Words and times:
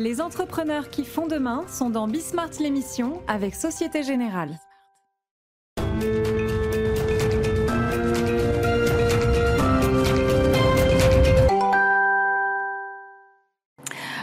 Les 0.00 0.22
entrepreneurs 0.22 0.88
qui 0.88 1.04
font 1.04 1.26
demain 1.26 1.66
sont 1.68 1.90
dans 1.90 2.08
Bismart 2.08 2.52
l'émission 2.58 3.20
avec 3.28 3.54
Société 3.54 4.02
Générale. 4.02 4.58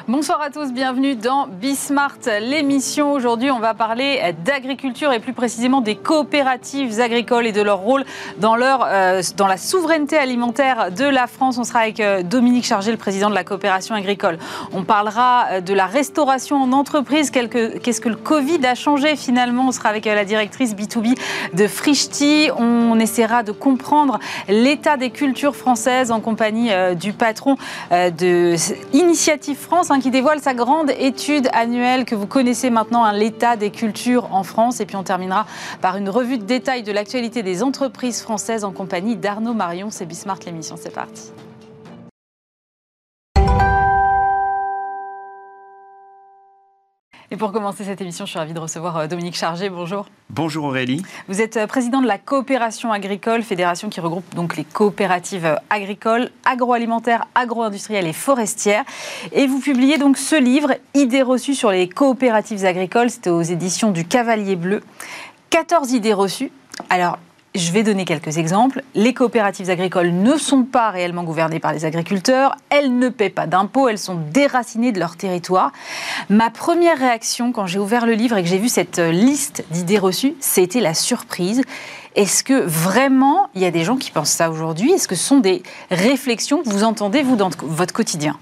Bonsoir 0.09 0.41
à 0.41 0.49
tous, 0.49 0.71
bienvenue 0.71 1.17
dans 1.17 1.47
Bismart, 1.47 2.19
l'émission. 2.39 3.11
Aujourd'hui, 3.11 3.51
on 3.51 3.59
va 3.59 3.73
parler 3.73 4.33
d'agriculture 4.45 5.11
et 5.11 5.19
plus 5.19 5.33
précisément 5.33 5.81
des 5.81 5.97
coopératives 5.97 7.01
agricoles 7.01 7.45
et 7.45 7.51
de 7.51 7.61
leur 7.61 7.79
rôle 7.79 8.05
dans, 8.39 8.55
leur, 8.55 8.85
euh, 8.87 9.21
la 9.37 9.57
souveraineté 9.57 10.15
alimentaire 10.15 10.93
de 10.93 11.03
la 11.03 11.27
France. 11.27 11.57
On 11.57 11.65
sera 11.65 11.79
avec 11.79 11.99
euh, 11.99 12.23
Dominique 12.23 12.63
Chargé, 12.63 12.91
le 12.91 12.97
président 12.97 13.29
de 13.29 13.35
la 13.35 13.43
coopération 13.43 13.95
agricole. 13.95 14.37
On 14.71 14.85
parlera 14.85 15.47
euh, 15.51 15.59
de 15.59 15.73
la 15.73 15.87
restauration 15.87 16.55
en 16.55 16.71
entreprise. 16.71 17.29
Qu'est-ce 17.29 17.99
que 17.99 18.07
le 18.07 18.15
Covid 18.15 18.65
a 18.65 18.75
changé 18.75 19.17
finalement? 19.17 19.67
On 19.67 19.71
sera 19.73 19.89
avec 19.89 20.05
la 20.05 20.23
directrice 20.23 20.73
B2B 20.73 21.17
de 21.53 21.67
Frichti. 21.67 22.49
On 22.57 22.97
essaiera 22.97 23.43
de 23.43 23.51
comprendre 23.51 24.19
l'état 24.47 24.95
des 24.95 25.09
cultures 25.09 25.57
françaises 25.57 26.11
en 26.11 26.21
compagnie 26.21 26.71
du 26.95 27.11
patron 27.11 27.57
de 27.91 28.55
Initiative 28.93 29.57
France 29.57 29.91
qui 29.99 30.11
dévoile 30.11 30.39
sa 30.39 30.53
grande 30.53 30.91
étude 30.97 31.49
annuelle 31.53 32.05
que 32.05 32.15
vous 32.15 32.27
connaissez 32.27 32.69
maintenant, 32.69 33.03
hein, 33.03 33.13
l'état 33.13 33.55
des 33.55 33.71
cultures 33.71 34.33
en 34.33 34.43
France. 34.43 34.79
Et 34.79 34.85
puis 34.85 34.95
on 34.95 35.03
terminera 35.03 35.45
par 35.81 35.97
une 35.97 36.09
revue 36.09 36.37
de 36.37 36.43
détail 36.43 36.83
de 36.83 36.91
l'actualité 36.91 37.43
des 37.43 37.63
entreprises 37.63 38.21
françaises 38.21 38.63
en 38.63 38.71
compagnie 38.71 39.15
d'Arnaud 39.15 39.53
Marion. 39.53 39.89
C'est 39.89 40.05
Bismart 40.05 40.39
l'émission, 40.45 40.75
c'est 40.77 40.93
parti. 40.93 41.31
Et 47.37 47.39
pour 47.39 47.51
commencer 47.51 47.83
cette 47.83 48.01
émission, 48.01 48.25
je 48.25 48.31
suis 48.31 48.39
ravie 48.39 48.55
de 48.55 48.59
recevoir 48.59 48.97
euh, 48.97 49.05
Dominique 49.05 49.35
Chargé. 49.35 49.69
Bonjour. 49.69 50.07
Bonjour 50.31 50.65
Aurélie. 50.65 51.03
Vous 51.27 51.39
êtes 51.39 51.57
euh, 51.57 51.67
président 51.67 52.01
de 52.01 52.07
la 52.07 52.17
coopération 52.17 52.91
agricole, 52.91 53.43
fédération 53.43 53.89
qui 53.89 53.99
regroupe 53.99 54.33
donc 54.33 54.57
les 54.57 54.63
coopératives 54.63 55.45
euh, 55.45 55.55
agricoles, 55.69 56.31
agroalimentaires, 56.45 57.27
agro-industrielles 57.35 58.07
et 58.07 58.13
forestières. 58.13 58.85
Et 59.33 59.45
vous 59.45 59.59
publiez 59.59 59.99
donc 59.99 60.17
ce 60.17 60.35
livre, 60.35 60.73
Idées 60.95 61.21
reçues 61.21 61.53
sur 61.53 61.69
les 61.69 61.87
coopératives 61.87 62.65
agricoles. 62.65 63.11
C'était 63.11 63.29
aux 63.29 63.43
éditions 63.43 63.91
du 63.91 64.03
Cavalier 64.03 64.55
Bleu. 64.55 64.81
14 65.51 65.91
idées 65.91 66.13
reçues. 66.13 66.51
Alors, 66.89 67.19
je 67.55 67.71
vais 67.71 67.83
donner 67.83 68.05
quelques 68.05 68.37
exemples. 68.37 68.83
Les 68.95 69.13
coopératives 69.13 69.69
agricoles 69.69 70.11
ne 70.11 70.37
sont 70.37 70.63
pas 70.63 70.91
réellement 70.91 71.23
gouvernées 71.23 71.59
par 71.59 71.73
les 71.73 71.85
agriculteurs, 71.85 72.55
elles 72.69 72.97
ne 72.97 73.09
paient 73.09 73.29
pas 73.29 73.47
d'impôts, 73.47 73.89
elles 73.89 73.97
sont 73.97 74.19
déracinées 74.31 74.91
de 74.91 74.99
leur 74.99 75.15
territoire. 75.15 75.71
Ma 76.29 76.49
première 76.49 76.97
réaction 76.97 77.51
quand 77.51 77.65
j'ai 77.65 77.79
ouvert 77.79 78.05
le 78.05 78.13
livre 78.13 78.37
et 78.37 78.43
que 78.43 78.49
j'ai 78.49 78.57
vu 78.57 78.69
cette 78.69 78.99
liste 78.99 79.65
d'idées 79.71 79.97
reçues, 79.97 80.35
c'était 80.39 80.81
la 80.81 80.93
surprise. 80.93 81.61
Est-ce 82.15 82.43
que 82.43 82.59
vraiment 82.59 83.49
il 83.55 83.61
y 83.61 83.65
a 83.65 83.71
des 83.71 83.83
gens 83.83 83.97
qui 83.97 84.11
pensent 84.11 84.31
ça 84.31 84.49
aujourd'hui? 84.49 84.91
Est-ce 84.91 85.07
que 85.07 85.15
ce 85.15 85.23
sont 85.23 85.39
des 85.39 85.63
réflexions 85.91 86.63
que 86.63 86.69
vous 86.69 86.83
entendez, 86.83 87.21
vous, 87.21 87.35
dans 87.35 87.49
votre 87.61 87.93
quotidien? 87.93 88.37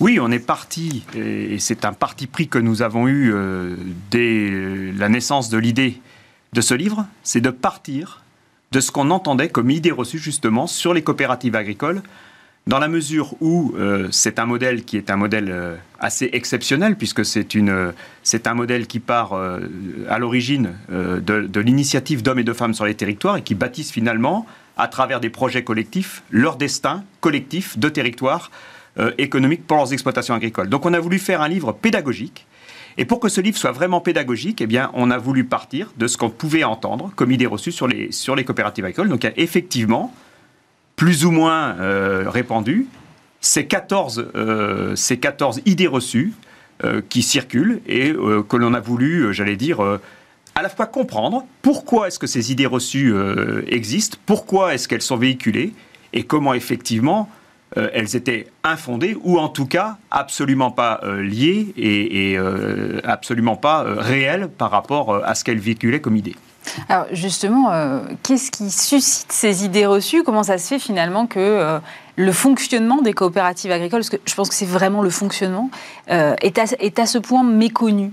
Oui, 0.00 0.18
on 0.20 0.30
est 0.32 0.38
parti, 0.38 1.04
et 1.14 1.58
c'est 1.58 1.84
un 1.84 1.92
parti 1.92 2.26
pris 2.26 2.48
que 2.48 2.58
nous 2.58 2.82
avons 2.82 3.06
eu 3.06 3.32
euh, 3.32 3.76
dès 4.10 4.50
la 4.96 5.08
naissance 5.08 5.48
de 5.48 5.58
l'idée 5.58 6.00
de 6.52 6.60
ce 6.60 6.74
livre, 6.74 7.06
c'est 7.22 7.40
de 7.40 7.50
partir 7.50 8.21
de 8.72 8.80
ce 8.80 8.90
qu'on 8.90 9.10
entendait 9.10 9.50
comme 9.50 9.70
idée 9.70 9.90
reçue 9.90 10.18
justement 10.18 10.66
sur 10.66 10.94
les 10.94 11.02
coopératives 11.02 11.54
agricoles, 11.54 12.02
dans 12.66 12.78
la 12.78 12.88
mesure 12.88 13.34
où 13.40 13.74
euh, 13.76 14.08
c'est 14.10 14.38
un 14.38 14.46
modèle 14.46 14.84
qui 14.84 14.96
est 14.96 15.10
un 15.10 15.16
modèle 15.16 15.50
euh, 15.50 15.76
assez 15.98 16.30
exceptionnel, 16.32 16.96
puisque 16.96 17.24
c'est 17.24 17.54
une, 17.54 17.92
c'est 18.22 18.46
un 18.46 18.54
modèle 18.54 18.86
qui 18.86 18.98
part 18.98 19.34
euh, 19.34 19.60
à 20.08 20.18
l'origine 20.18 20.70
de, 20.90 21.20
de 21.20 21.60
l'initiative 21.60 22.22
d'hommes 22.22 22.38
et 22.38 22.44
de 22.44 22.52
femmes 22.52 22.72
sur 22.72 22.86
les 22.86 22.94
territoires 22.94 23.36
et 23.36 23.42
qui 23.42 23.54
bâtissent 23.54 23.92
finalement, 23.92 24.46
à 24.78 24.88
travers 24.88 25.20
des 25.20 25.28
projets 25.28 25.64
collectifs, 25.64 26.22
leur 26.30 26.56
destin 26.56 27.04
collectif 27.20 27.78
de 27.78 27.88
territoire 27.88 28.50
économique 29.16 29.66
pour 29.66 29.78
leurs 29.78 29.92
exploitations 29.92 30.34
agricoles. 30.34 30.68
Donc 30.68 30.84
on 30.86 30.92
a 30.92 31.00
voulu 31.00 31.18
faire 31.18 31.40
un 31.40 31.48
livre 31.48 31.72
pédagogique 31.72 32.46
et 32.98 33.04
pour 33.04 33.20
que 33.20 33.28
ce 33.28 33.40
livre 33.40 33.56
soit 33.56 33.72
vraiment 33.72 34.00
pédagogique, 34.00 34.60
eh 34.60 34.80
on 34.94 35.10
a 35.10 35.18
voulu 35.18 35.44
partir 35.44 35.92
de 35.96 36.06
ce 36.06 36.16
qu'on 36.16 36.30
pouvait 36.30 36.64
entendre 36.64 37.12
comme 37.16 37.30
idée 37.30 37.46
reçue 37.46 37.72
sur 37.72 37.86
les, 37.86 38.10
coopératives 38.44 38.84
agricoles. 38.84 39.08
Donc, 39.08 39.24
a 39.24 39.32
effectivement, 39.36 40.14
plus 40.96 41.24
ou 41.24 41.30
moins 41.30 41.76
euh, 41.78 42.28
répandu, 42.28 42.86
ces 43.40 43.66
14, 43.66 44.30
euh, 44.34 44.94
ces 44.94 45.18
14 45.18 45.62
idées 45.64 45.86
reçues 45.86 46.32
euh, 46.84 47.00
qui 47.08 47.22
circulent 47.22 47.80
et 47.86 48.12
que 48.48 48.56
l'on 48.56 48.74
a 48.74 48.80
voulu, 48.80 49.32
j'allais 49.32 49.56
dire, 49.56 49.80
à 50.54 50.62
la 50.62 50.68
fois 50.68 50.86
comprendre 50.86 51.44
pourquoi 51.62 52.08
est-ce 52.08 52.18
que 52.18 52.26
ces 52.26 52.52
idées 52.52 52.66
reçues 52.66 53.14
existent, 53.66 54.18
pourquoi 54.26 54.74
est-ce 54.74 54.86
qu'elles 54.86 55.02
sont 55.02 55.16
véhiculées 55.16 55.72
et 56.12 56.24
comment 56.24 56.52
effectivement 56.52 57.30
euh, 57.78 57.88
elles 57.94 58.16
étaient 58.16 58.46
infondées 58.64 59.16
ou 59.22 59.38
en 59.38 59.48
tout 59.48 59.66
cas 59.66 59.96
absolument 60.10 60.70
pas 60.70 61.00
euh, 61.04 61.22
liées 61.22 61.72
et, 61.76 62.36
euh, 62.36 63.00
absolument 63.04 63.56
pas 63.56 63.84
réelles 63.86 64.48
par 64.48 64.70
rapport 64.70 65.24
à 65.24 65.34
ce 65.34 65.44
qu'elles 65.44 65.58
véhiculaient 65.58 66.00
comme 66.00 66.16
idée. 66.16 66.36
Alors 66.88 67.06
justement, 67.10 67.72
qu'est-ce 68.22 68.52
qui 68.52 68.70
suscite 68.70 69.32
ces 69.32 69.64
idées 69.64 69.84
reçues? 69.84 70.22
Comment 70.22 70.44
ça 70.44 70.58
se 70.58 70.68
fait 70.68 70.78
finalement 70.78 71.26
que 71.26 71.80
le 72.14 72.32
fonctionnement 72.32 73.02
des 73.02 73.14
coopératives 73.14 73.72
agricoles, 73.72 74.00
parce 74.00 74.10
que 74.10 74.20
je 74.24 74.34
pense 74.34 74.48
que 74.48 74.54
c'est 74.54 74.64
vraiment 74.64 75.02
le 75.02 75.10
fonctionnement, 75.10 75.70
est 76.06 76.58
à, 76.58 76.64
est, 76.78 76.98
à, 77.00 77.06
ce 77.06 77.18
point 77.18 77.42
méconnu? 77.42 78.12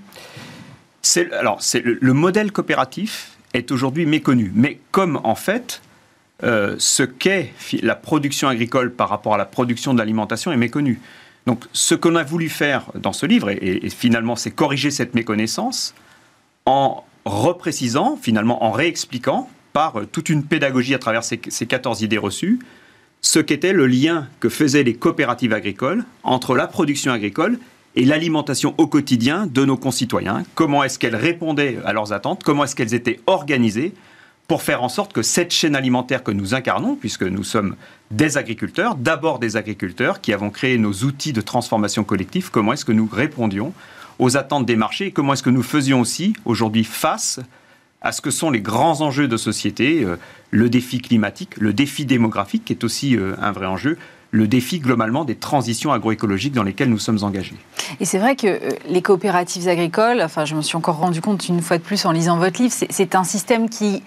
Alors, 1.40 1.60
le, 1.76 2.00
le 2.02 2.14
modèle 2.14 2.52
coopératif 2.52 3.38
est 3.54 3.72
aujourd'hui 3.72 4.08
méconnu. 4.08 4.52
Mais 4.56 4.80
comme 4.92 5.22
en 5.24 5.36
fait, 5.36 5.82
euh, 6.44 6.76
ce 6.78 7.04
qu'est 7.04 7.54
la 7.82 7.96
production 7.96 8.48
agricole 8.48 8.94
par 8.94 9.10
rapport 9.10 9.34
à 9.34 9.38
la 9.38 9.46
production 9.46 9.94
de 9.94 10.00
l'alimentation 10.00 10.52
est 10.52 10.58
méconnu. 10.58 11.02
Donc 11.46 11.66
ce 11.74 11.96
qu'on 11.96 12.16
a 12.16 12.24
voulu 12.24 12.50
faire 12.50 12.86
dans 12.96 13.14
ce 13.14 13.26
livre, 13.26 13.50
et, 13.50 13.90
finalement 13.90 14.36
c'est 14.36 14.52
corriger 14.52 14.92
cette 14.92 15.16
méconnaissance 15.16 15.94
en 16.66 17.04
reprécisant, 17.26 18.18
finalement 18.22 18.64
en 18.64 18.72
réexpliquant 18.72 19.50
par 19.74 20.00
euh, 20.00 20.06
toute 20.06 20.30
une 20.30 20.44
pédagogie 20.44 20.96
à 20.96 21.00
travers 21.00 21.24
ces, 21.24 21.42
ces 21.50 21.66
14 21.66 22.02
idées 22.02 22.18
reçues, 22.18 22.60
ce 23.22 23.40
qu'était 23.40 23.74
le 23.74 23.88
lien 23.88 24.28
que 24.40 24.50
faisaient 24.50 24.84
les 24.84 24.94
coopératives 24.94 25.54
agricoles 25.54 26.06
entre 26.24 26.56
la 26.56 26.68
production 26.68 27.12
agricole 27.12 27.60
et 27.96 28.06
l'alimentation 28.06 28.76
au 28.78 28.88
quotidien 28.88 29.46
de 29.46 29.66
nos 29.66 29.78
concitoyens. 29.78 30.44
Comment 30.56 30.84
est-ce 30.84 31.00
qu'elles 31.00 31.16
répondaient 31.16 31.80
à 31.84 31.94
leurs 31.94 32.14
attentes? 32.14 32.44
Comment 32.44 32.64
est-ce 32.64 32.76
qu'elles 32.76 32.94
étaient 32.94 33.20
organisées? 33.28 33.94
Pour 34.50 34.64
faire 34.64 34.82
en 34.82 34.90
sorte 34.90 35.14
que 35.14 35.22
cette 35.22 35.52
chaîne 35.52 35.76
alimentaire 35.76 36.24
que 36.24 36.32
nous 36.32 36.56
incarnons, 36.56 36.96
puisque 36.96 37.22
nous 37.22 37.44
sommes 37.44 37.76
des 38.10 38.36
agriculteurs, 38.36 38.96
d'abord 38.96 39.38
des 39.38 39.58
agriculteurs 39.58 40.22
qui 40.22 40.34
avons 40.34 40.50
créé 40.50 40.80
nos 40.80 40.92
outils 40.92 41.34
de 41.34 41.42
transformation 41.42 42.04
collective, 42.04 42.50
comment 42.50 42.74
est-ce 42.74 42.84
que 42.84 42.92
nous 42.92 43.08
répondions 43.10 43.74
aux 44.18 44.38
attentes 44.38 44.66
des 44.66 44.76
marchés 44.76 45.06
et 45.06 45.12
comment 45.12 45.34
est-ce 45.34 45.44
que 45.44 45.52
nous 45.52 45.62
faisions 45.62 46.02
aussi 46.02 46.34
aujourd'hui 46.46 46.84
face 46.84 47.40
à 48.02 48.12
ce 48.12 48.22
que 48.22 48.32
sont 48.32 48.50
les 48.50 48.60
grands 48.60 49.02
enjeux 49.02 49.28
de 49.28 49.38
société, 49.38 50.04
euh, 50.04 50.16
le 50.50 50.68
défi 50.68 51.00
climatique, 51.00 51.56
le 51.58 51.72
défi 51.72 52.06
démographique 52.06 52.66
qui 52.66 52.74
est 52.74 52.84
aussi 52.84 53.16
euh, 53.16 53.36
un 53.40 53.52
vrai 53.52 53.68
enjeu, 53.68 54.00
le 54.32 54.48
défi 54.48 54.80
globalement 54.80 55.26
des 55.26 55.36
transitions 55.36 55.92
agroécologiques 55.92 56.54
dans 56.54 56.64
lesquelles 56.64 56.90
nous 56.90 57.00
sommes 57.00 57.24
engagés. 57.24 57.56
Et 58.00 58.06
c'est 58.06 58.20
vrai 58.20 58.36
que 58.36 58.48
euh, 58.48 58.72
les 58.88 59.04
coopératives 59.04 59.68
agricoles, 59.68 60.22
enfin 60.24 60.46
je 60.46 60.56
me 60.56 60.62
suis 60.64 60.76
encore 60.76 60.98
rendu 60.98 61.22
compte 61.22 61.48
une 61.50 61.62
fois 61.62 61.78
de 61.78 61.84
plus 61.84 62.04
en 62.06 62.12
lisant 62.12 62.38
votre 62.38 62.60
livre, 62.60 62.74
c'est 62.90 63.16
un 63.16 63.24
système 63.24 63.70
qui 63.70 64.02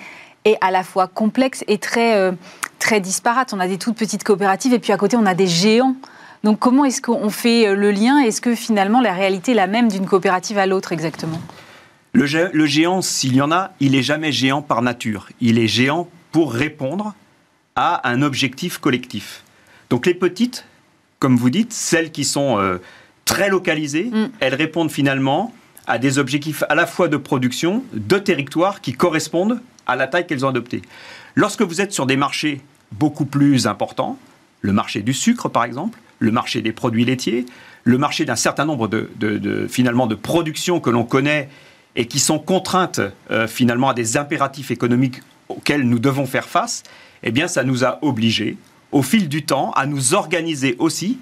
est 0.44 0.56
à 0.60 0.70
la 0.70 0.82
fois 0.82 1.06
complexe 1.06 1.64
et 1.68 1.78
très, 1.78 2.16
euh, 2.16 2.32
très 2.78 3.00
disparate. 3.00 3.52
On 3.52 3.60
a 3.60 3.68
des 3.68 3.78
toutes 3.78 3.96
petites 3.96 4.24
coopératives 4.24 4.72
et 4.72 4.78
puis 4.78 4.92
à 4.92 4.96
côté, 4.96 5.16
on 5.16 5.26
a 5.26 5.34
des 5.34 5.46
géants. 5.46 5.96
Donc 6.44 6.58
comment 6.58 6.84
est-ce 6.84 7.00
qu'on 7.00 7.30
fait 7.30 7.68
euh, 7.68 7.74
le 7.74 7.90
lien? 7.90 8.18
Est-ce 8.18 8.40
que 8.40 8.54
finalement 8.54 9.00
la 9.00 9.12
réalité 9.12 9.52
est 9.52 9.56
la 9.56 9.66
même 9.66 9.88
d'une 9.88 10.06
coopérative 10.06 10.58
à 10.58 10.66
l'autre 10.66 10.92
exactement? 10.92 11.40
Le, 12.12 12.26
le 12.52 12.66
géant, 12.66 13.00
s'il 13.00 13.34
y 13.36 13.40
en 13.40 13.52
a, 13.52 13.72
il 13.80 13.94
est 13.94 14.02
jamais 14.02 14.32
géant 14.32 14.60
par 14.60 14.82
nature. 14.82 15.28
Il 15.40 15.58
est 15.58 15.68
géant 15.68 16.08
pour 16.30 16.52
répondre 16.52 17.14
à 17.76 18.08
un 18.08 18.22
objectif 18.22 18.78
collectif. 18.78 19.44
Donc 19.88 20.06
les 20.06 20.14
petites, 20.14 20.66
comme 21.18 21.36
vous 21.36 21.50
dites, 21.50 21.72
celles 21.72 22.10
qui 22.10 22.24
sont 22.24 22.58
euh, 22.58 22.78
très 23.24 23.48
localisées, 23.48 24.10
mm. 24.12 24.30
elles 24.40 24.54
répondent 24.54 24.90
finalement 24.90 25.54
à 25.86 25.98
des 25.98 26.18
objectifs 26.18 26.64
à 26.68 26.74
la 26.74 26.86
fois 26.86 27.08
de 27.08 27.16
production, 27.16 27.84
de 27.92 28.18
territoire 28.18 28.80
qui 28.80 28.92
correspondent 28.92 29.60
à 29.86 29.96
la 29.96 30.06
taille 30.06 30.26
qu'elles 30.26 30.44
ont 30.44 30.48
adoptée. 30.48 30.82
Lorsque 31.34 31.62
vous 31.62 31.80
êtes 31.80 31.92
sur 31.92 32.06
des 32.06 32.16
marchés 32.16 32.60
beaucoup 32.92 33.24
plus 33.24 33.66
importants, 33.66 34.18
le 34.60 34.72
marché 34.72 35.02
du 35.02 35.12
sucre 35.12 35.48
par 35.48 35.64
exemple, 35.64 35.98
le 36.18 36.30
marché 36.30 36.62
des 36.62 36.72
produits 36.72 37.04
laitiers, 37.04 37.46
le 37.84 37.98
marché 37.98 38.24
d'un 38.24 38.36
certain 38.36 38.64
nombre 38.64 38.86
de, 38.86 39.66
finalement 39.68 40.06
de 40.06 40.14
productions 40.14 40.80
que 40.80 40.90
l'on 40.90 41.04
connaît 41.04 41.48
et 41.96 42.06
qui 42.06 42.20
sont 42.20 42.38
contraintes 42.38 43.00
euh, 43.30 43.46
finalement 43.48 43.90
à 43.90 43.94
des 43.94 44.16
impératifs 44.16 44.70
économiques 44.70 45.20
auxquels 45.48 45.82
nous 45.82 45.98
devons 45.98 46.26
faire 46.26 46.48
face, 46.48 46.84
eh 47.22 47.32
bien 47.32 47.48
ça 47.48 47.64
nous 47.64 47.84
a 47.84 47.98
obligés 48.02 48.56
au 48.92 49.02
fil 49.02 49.28
du 49.28 49.44
temps 49.44 49.72
à 49.72 49.86
nous 49.86 50.14
organiser 50.14 50.76
aussi 50.78 51.18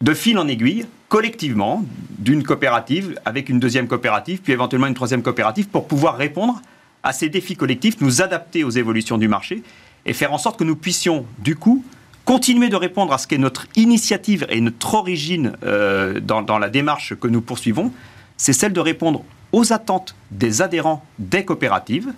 de 0.00 0.14
fil 0.14 0.38
en 0.38 0.48
aiguille, 0.48 0.86
collectivement, 1.08 1.84
d'une 2.18 2.42
coopérative 2.42 3.18
avec 3.24 3.48
une 3.48 3.60
deuxième 3.60 3.88
coopérative, 3.88 4.40
puis 4.42 4.52
éventuellement 4.52 4.86
une 4.86 4.94
troisième 4.94 5.22
coopérative, 5.22 5.68
pour 5.68 5.86
pouvoir 5.86 6.16
répondre 6.16 6.60
à 7.02 7.12
ces 7.12 7.28
défis 7.28 7.56
collectifs, 7.56 8.00
nous 8.00 8.22
adapter 8.22 8.64
aux 8.64 8.70
évolutions 8.70 9.18
du 9.18 9.28
marché 9.28 9.62
et 10.04 10.12
faire 10.12 10.32
en 10.32 10.38
sorte 10.38 10.58
que 10.58 10.64
nous 10.64 10.76
puissions, 10.76 11.24
du 11.38 11.56
coup, 11.56 11.84
continuer 12.24 12.68
de 12.68 12.76
répondre 12.76 13.12
à 13.12 13.18
ce 13.18 13.26
qu'est 13.26 13.38
notre 13.38 13.66
initiative 13.76 14.46
et 14.50 14.60
notre 14.60 14.94
origine 14.94 15.52
euh, 15.64 16.20
dans, 16.20 16.42
dans 16.42 16.58
la 16.58 16.68
démarche 16.68 17.14
que 17.14 17.28
nous 17.28 17.40
poursuivons, 17.40 17.92
c'est 18.36 18.52
celle 18.52 18.72
de 18.72 18.80
répondre 18.80 19.24
aux 19.52 19.72
attentes 19.72 20.16
des 20.30 20.60
adhérents 20.60 21.04
des 21.18 21.44
coopératives 21.44 22.12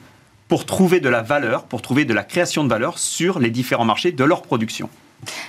pour 0.48 0.64
trouver 0.64 1.00
de 1.00 1.10
la 1.10 1.22
valeur, 1.22 1.64
pour 1.64 1.82
trouver 1.82 2.06
de 2.06 2.14
la 2.14 2.24
création 2.24 2.64
de 2.64 2.70
valeur 2.70 2.98
sur 2.98 3.38
les 3.38 3.50
différents 3.50 3.84
marchés 3.84 4.12
de 4.12 4.24
leur 4.24 4.42
production. 4.42 4.88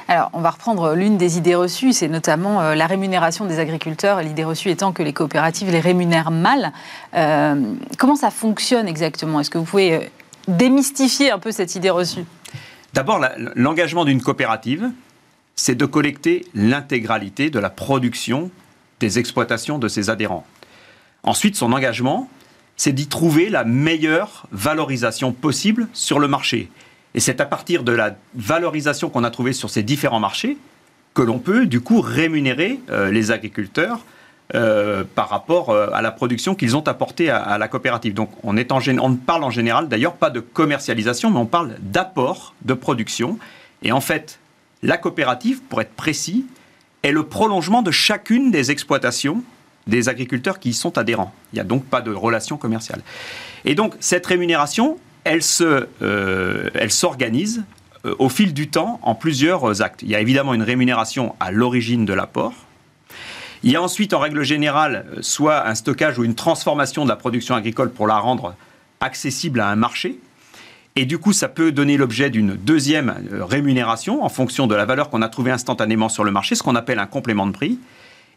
Alors, 0.08 0.30
on 0.34 0.42
va 0.42 0.50
reprendre 0.50 0.96
l'une 0.96 1.18
des 1.18 1.38
idées 1.38 1.56
reçues, 1.56 1.94
c'est 1.94 2.08
notamment 2.08 2.62
euh, 2.62 2.76
la 2.76 2.88
rémunération 2.88 3.46
des 3.46 3.60
agriculteurs, 3.60 4.22
l'idée 4.22 4.44
reçue 4.44 4.70
étant 4.70 4.92
que 4.92 5.04
les 5.04 5.14
coopératives 5.14 5.70
les 5.70 5.80
rémunèrent 5.80 6.32
mal. 6.32 6.74
Euh, 7.14 7.76
comment 7.98 8.16
ça 8.16 8.32
fonctionne 8.32 8.88
exactement? 8.88 9.40
Est-ce 9.40 9.52
que 9.52 9.60
vous 9.60 9.66
pouvez 9.66 9.94
euh, 9.94 10.00
démystifier 10.48 11.32
un 11.32 11.40
peu 11.40 11.52
cette 11.52 11.76
idée 11.76 11.92
reçue? 11.92 12.26
D'abord, 12.94 13.24
l'engagement 13.56 14.04
d'une 14.04 14.22
coopérative, 14.22 14.90
c'est 15.56 15.76
de 15.76 15.86
collecter 15.86 16.46
l'intégralité 16.56 17.52
de 17.52 17.60
la 17.60 17.70
production 17.70 18.50
des 19.00 19.20
exploitations 19.20 19.78
de 19.78 19.88
ses 19.88 20.10
adhérents. 20.10 20.46
Ensuite, 21.24 21.56
son 21.56 21.72
engagement, 21.72 22.30
c'est 22.78 22.94
d'y 22.94 23.08
trouver 23.08 23.50
la 23.50 23.64
meilleure 23.64 24.48
valorisation 24.52 25.34
possible 25.34 25.88
sur 25.94 26.18
le 26.18 26.28
marché. 26.28 26.72
Et 27.16 27.20
c'est 27.20 27.42
à 27.42 27.46
partir 27.46 27.84
de 27.84 27.92
la 27.92 28.16
valorisation 28.36 29.10
qu'on 29.10 29.24
a 29.24 29.32
trouvée 29.32 29.54
sur 29.54 29.70
ces 29.70 29.84
différents 29.84 30.20
marchés 30.20 30.58
que 31.14 31.22
l'on 31.22 31.40
peut 31.40 31.66
du 31.66 31.82
coup 31.82 32.02
rémunérer 32.02 32.80
euh, 32.90 33.12
les 33.12 33.32
agriculteurs 33.32 34.00
euh, 34.56 35.04
par 35.16 35.30
rapport 35.30 35.70
euh, 35.70 35.90
à 35.94 36.02
la 36.02 36.12
production 36.12 36.56
qu'ils 36.56 36.76
ont 36.76 36.88
apportée 36.88 37.30
à, 37.30 37.58
la 37.58 37.68
coopérative. 37.68 38.14
Donc 38.14 38.32
on, 38.44 38.58
est 38.58 38.72
en, 38.72 38.80
on 39.00 39.16
parle 39.16 39.44
en 39.44 39.52
général 39.52 39.88
d'ailleurs 39.88 40.14
pas 40.14 40.30
de 40.30 40.40
commercialisation, 40.40 41.30
mais 41.30 41.38
on 41.38 41.46
parle 41.46 41.76
d'apport 41.82 42.54
de 42.64 42.74
production. 42.74 43.38
Et 43.84 43.92
en 43.92 44.02
fait, 44.02 44.40
la 44.82 44.98
coopérative, 44.98 45.62
pour 45.62 45.82
être 45.82 45.94
précis, 45.94 46.46
est 47.04 47.12
le 47.12 47.24
prolongement 47.24 47.82
de 47.82 47.92
chacune 47.92 48.52
des 48.52 48.72
exploitations 48.72 49.44
des 49.88 50.10
agriculteurs 50.10 50.60
qui 50.60 50.70
y 50.70 50.74
sont 50.74 50.98
adhérents. 50.98 51.34
Il 51.52 51.58
n'y 51.58 51.60
a 51.60 51.64
donc 51.64 51.86
pas 51.86 52.02
de 52.02 52.12
relation 52.12 52.58
commerciale. 52.58 53.02
Et 53.66 53.76
donc 53.76 53.96
cette 54.00 54.26
rémunération, 54.26 54.98
euh, 55.26 56.70
elle 56.74 56.92
s'organise 56.92 57.64
euh, 58.06 58.16
au 58.20 58.30
fil 58.30 58.54
du 58.54 58.70
temps 58.70 59.00
en 59.04 59.16
plusieurs 59.16 59.82
actes. 59.82 60.02
Il 60.02 60.10
y 60.10 60.16
a 60.16 60.22
évidemment 60.22 60.54
une 60.54 60.64
rémunération 60.64 61.36
à 61.40 61.52
l'origine 61.52 62.06
de 62.06 62.14
l'apport. 62.14 62.54
Il 63.64 63.72
y 63.72 63.76
a 63.76 63.82
ensuite, 63.82 64.14
en 64.14 64.20
règle 64.20 64.44
générale, 64.44 65.06
soit 65.20 65.68
un 65.68 65.76
stockage 65.76 66.18
ou 66.18 66.24
une 66.24 66.36
transformation 66.36 67.04
de 67.04 67.10
la 67.10 67.18
production 67.18 67.56
agricole 67.56 67.92
pour 67.92 68.08
la 68.08 68.18
rendre 68.18 68.56
accessible 69.02 69.60
à 69.60 69.68
un 69.68 69.76
marché. 69.76 70.18
Et 70.96 71.06
du 71.06 71.18
coup, 71.18 71.34
ça 71.34 71.50
peut 71.50 71.72
donner 71.72 71.98
l'objet 71.98 72.30
d'une 72.30 72.56
deuxième 72.56 73.16
euh, 73.32 73.44
rémunération 73.44 74.24
en 74.24 74.30
fonction 74.30 74.66
de 74.66 74.76
la 74.76 74.86
valeur 74.86 75.10
qu'on 75.10 75.22
a 75.22 75.30
trouvée 75.30 75.52
instantanément 75.52 76.10
sur 76.10 76.24
le 76.24 76.32
marché, 76.32 76.56
ce 76.56 76.64
qu'on 76.64 76.76
appelle 76.76 77.00
un 77.00 77.06
complément 77.06 77.48
de 77.48 77.52
prix. 77.52 77.80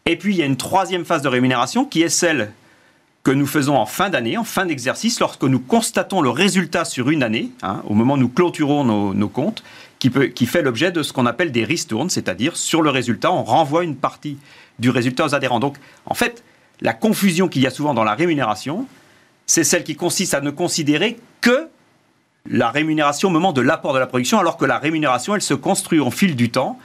Et 0.06 0.16
puis, 0.16 0.34
il 0.34 0.38
y 0.38 0.42
a 0.42 0.46
une 0.46 0.56
troisième 0.56 1.04
phase 1.04 1.22
de 1.22 1.28
rémunération 1.28 1.84
qui 1.84 2.02
est 2.02 2.08
celle 2.08 2.52
que 3.22 3.30
nous 3.30 3.46
faisons 3.46 3.76
en 3.76 3.86
fin 3.86 4.10
d'année, 4.10 4.36
en 4.36 4.44
fin 4.44 4.66
d'exercice, 4.66 5.20
lorsque 5.20 5.44
nous 5.44 5.60
constatons 5.60 6.20
le 6.20 6.30
résultat 6.30 6.84
sur 6.84 7.10
une 7.10 7.22
année, 7.22 7.50
hein, 7.62 7.82
au 7.88 7.94
moment 7.94 8.14
où 8.14 8.18
nous 8.18 8.28
clôturons 8.28 8.84
nos, 9.14 9.28
comptes, 9.28 9.62
qui, 10.00 10.46
fait 10.46 10.62
l'objet 10.62 10.90
de 10.90 11.02
ce 11.02 11.12
qu'on 11.12 11.26
appelle 11.26 11.52
des 11.52 11.64
ristournes, 11.64 12.10
c'est-à-dire 12.10 12.56
sur 12.56 12.82
le 12.82 12.90
résultat, 12.90 13.30
on 13.30 13.44
renvoie 13.44 13.84
une 13.84 13.94
partie 13.94 14.38
du 14.80 14.90
résultat 14.90 15.26
aux 15.26 15.34
adhérents. 15.34 15.60
Donc, 15.60 15.76
en 16.06 16.14
fait, 16.14 16.42
la 16.80 16.94
confusion 16.94 17.46
qu'il 17.46 17.62
y 17.62 17.66
a 17.68 17.70
souvent 17.70 17.94
dans 17.94 18.02
la 18.02 18.14
rémunération, 18.14 18.86
c'est 19.46 19.62
celle 19.62 19.84
qui 19.84 19.94
consiste 19.94 20.34
à 20.34 20.40
ne 20.40 20.50
considérer 20.50 21.18
que 21.40 21.68
la 22.50 22.70
rémunération 22.70 23.28
au 23.28 23.32
moment 23.32 23.52
de 23.52 23.60
l'apport 23.60 23.92
de 23.92 24.00
la 24.00 24.08
production, 24.08 24.40
alors 24.40 24.56
que 24.56 24.64
la 24.64 24.78
rémunération, 24.78 25.36
elle 25.36 25.42
se 25.42 25.54
construit 25.54 26.00
au 26.00 26.10
fil 26.10 26.34
du 26.34 26.50
temps. 26.50 26.76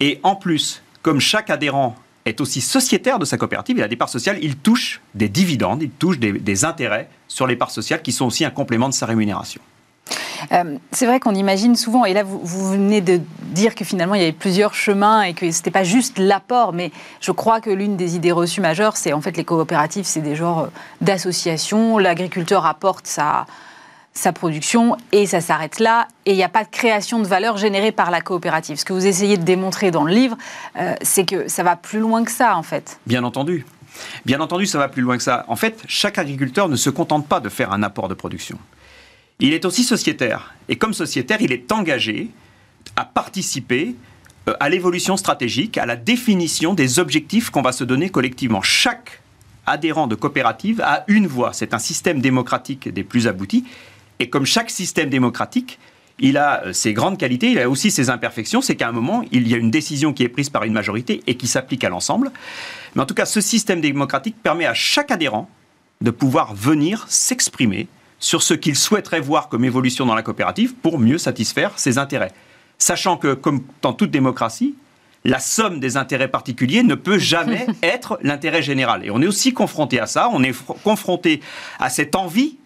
Et 0.00 0.18
en 0.22 0.34
plus, 0.34 0.82
comme 1.02 1.20
chaque 1.20 1.50
adhérent 1.50 1.94
est 2.24 2.40
aussi 2.40 2.60
sociétaire 2.60 3.18
de 3.18 3.24
sa 3.24 3.36
coopérative, 3.36 3.76
il 3.78 3.82
a 3.82 3.88
des 3.88 3.96
parts 3.96 4.08
sociales, 4.08 4.38
il 4.42 4.56
touche 4.56 5.00
des 5.14 5.28
dividendes, 5.28 5.82
il 5.82 5.90
touche 5.90 6.18
des, 6.18 6.64
intérêts 6.64 7.08
sur 7.28 7.46
les 7.46 7.56
parts 7.56 7.70
sociales 7.70 8.02
qui 8.02 8.12
sont 8.12 8.26
aussi 8.26 8.44
un 8.44 8.50
complément 8.50 8.88
de 8.88 8.94
sa 8.94 9.06
rémunération. 9.06 9.60
Euh, 10.52 10.76
c'est 10.92 11.06
vrai 11.06 11.20
qu'on 11.20 11.34
imagine 11.34 11.76
souvent, 11.76 12.04
et 12.04 12.12
là 12.12 12.22
vous, 12.22 12.70
venez 12.70 13.00
de 13.00 13.20
dire 13.42 13.74
que 13.74 13.84
finalement 13.84 14.14
il 14.14 14.20
y 14.20 14.24
avait 14.24 14.32
plusieurs 14.32 14.74
chemins 14.74 15.22
et 15.22 15.32
que 15.32 15.50
ce 15.50 15.58
n'était 15.58 15.70
pas 15.70 15.84
juste 15.84 16.18
l'apport, 16.18 16.72
mais 16.72 16.92
je 17.20 17.32
crois 17.32 17.60
que 17.60 17.70
l'une 17.70 17.96
des 17.96 18.16
idées 18.16 18.32
reçues 18.32 18.60
majeures, 18.60 18.96
c'est 18.96 19.12
en 19.12 19.20
fait 19.20 19.36
les 19.36 19.44
coopératives, 19.44 20.04
c'est 20.04 20.20
des 20.20 20.36
genres 20.36 20.68
d'associations, 21.00 21.98
l'agriculteur 21.98 22.66
apporte 22.66 23.06
sa, 23.06 23.46
sa 24.14 24.32
production 24.32 24.96
et 25.12 25.26
ça 25.26 25.40
s'arrête 25.40 25.80
là. 25.80 26.08
Et 26.24 26.32
il 26.32 26.36
n'y 26.36 26.44
a 26.44 26.48
pas 26.48 26.64
de 26.64 26.70
création 26.70 27.18
de 27.18 27.26
valeur 27.26 27.56
générée 27.56 27.92
par 27.92 28.10
la 28.10 28.20
coopérative. 28.20 28.76
Ce 28.76 28.84
que 28.84 28.92
vous 28.92 29.06
essayez 29.06 29.36
de 29.36 29.42
démontrer 29.42 29.90
dans 29.90 30.04
le 30.04 30.14
livre, 30.14 30.36
euh, 30.78 30.94
c'est 31.02 31.24
que 31.24 31.48
ça 31.48 31.62
va 31.62 31.76
plus 31.76 31.98
loin 31.98 32.24
que 32.24 32.30
ça, 32.30 32.56
en 32.56 32.62
fait. 32.62 32.98
Bien 33.06 33.24
entendu. 33.24 33.66
Bien 34.24 34.40
entendu, 34.40 34.66
ça 34.66 34.78
va 34.78 34.88
plus 34.88 35.02
loin 35.02 35.16
que 35.16 35.22
ça. 35.22 35.44
En 35.48 35.56
fait, 35.56 35.82
chaque 35.86 36.18
agriculteur 36.18 36.68
ne 36.68 36.76
se 36.76 36.90
contente 36.90 37.26
pas 37.26 37.40
de 37.40 37.48
faire 37.48 37.72
un 37.72 37.82
apport 37.82 38.08
de 38.08 38.14
production. 38.14 38.58
Il 39.40 39.52
est 39.52 39.64
aussi 39.64 39.82
sociétaire. 39.82 40.54
Et 40.68 40.76
comme 40.76 40.94
sociétaire, 40.94 41.38
il 41.40 41.52
est 41.52 41.70
engagé 41.72 42.30
à 42.96 43.04
participer 43.04 43.96
euh, 44.48 44.54
à 44.60 44.68
l'évolution 44.68 45.16
stratégique, 45.16 45.76
à 45.76 45.86
la 45.86 45.96
définition 45.96 46.74
des 46.74 47.00
objectifs 47.00 47.50
qu'on 47.50 47.62
va 47.62 47.72
se 47.72 47.82
donner 47.82 48.10
collectivement. 48.10 48.62
Chaque 48.62 49.22
adhérent 49.66 50.06
de 50.06 50.14
coopérative 50.14 50.80
a 50.82 51.04
une 51.08 51.26
voix. 51.26 51.52
C'est 51.52 51.74
un 51.74 51.78
système 51.78 52.20
démocratique 52.20 52.88
des 52.88 53.02
plus 53.02 53.26
aboutis. 53.26 53.64
Et 54.20 54.30
comme 54.30 54.46
chaque 54.46 54.70
système 54.70 55.10
démocratique, 55.10 55.78
il 56.18 56.36
a 56.36 56.64
euh, 56.64 56.72
ses 56.72 56.92
grandes 56.92 57.18
qualités, 57.18 57.50
il 57.50 57.58
a 57.58 57.68
aussi 57.68 57.90
ses 57.90 58.10
imperfections. 58.10 58.60
C'est 58.60 58.76
qu'à 58.76 58.88
un 58.88 58.92
moment, 58.92 59.24
il 59.32 59.48
y 59.48 59.54
a 59.54 59.56
une 59.56 59.70
décision 59.70 60.12
qui 60.12 60.22
est 60.22 60.28
prise 60.28 60.50
par 60.50 60.64
une 60.64 60.72
majorité 60.72 61.22
et 61.26 61.36
qui 61.36 61.46
s'applique 61.46 61.84
à 61.84 61.88
l'ensemble. 61.88 62.30
Mais 62.94 63.02
en 63.02 63.06
tout 63.06 63.14
cas, 63.14 63.26
ce 63.26 63.40
système 63.40 63.80
démocratique 63.80 64.36
permet 64.42 64.66
à 64.66 64.74
chaque 64.74 65.10
adhérent 65.10 65.48
de 66.00 66.10
pouvoir 66.10 66.54
venir 66.54 67.06
s'exprimer 67.08 67.88
sur 68.20 68.42
ce 68.42 68.54
qu'il 68.54 68.76
souhaiterait 68.76 69.20
voir 69.20 69.48
comme 69.48 69.64
évolution 69.64 70.06
dans 70.06 70.14
la 70.14 70.22
coopérative 70.22 70.74
pour 70.74 70.98
mieux 70.98 71.18
satisfaire 71.18 71.72
ses 71.78 71.98
intérêts. 71.98 72.32
Sachant 72.78 73.16
que, 73.16 73.34
comme 73.34 73.62
dans 73.82 73.92
toute 73.92 74.10
démocratie, 74.10 74.74
la 75.24 75.40
somme 75.40 75.80
des 75.80 75.96
intérêts 75.96 76.28
particuliers 76.28 76.82
ne 76.82 76.94
peut 76.94 77.18
jamais 77.18 77.66
être 77.82 78.18
l'intérêt 78.22 78.62
général. 78.62 79.04
Et 79.04 79.10
on 79.10 79.20
est 79.20 79.26
aussi 79.26 79.52
confronté 79.52 79.98
à 79.98 80.06
ça, 80.06 80.30
on 80.32 80.42
est 80.42 80.54
confronté 80.84 81.40
à 81.78 81.90
cette 81.90 82.14
envie 82.14 82.58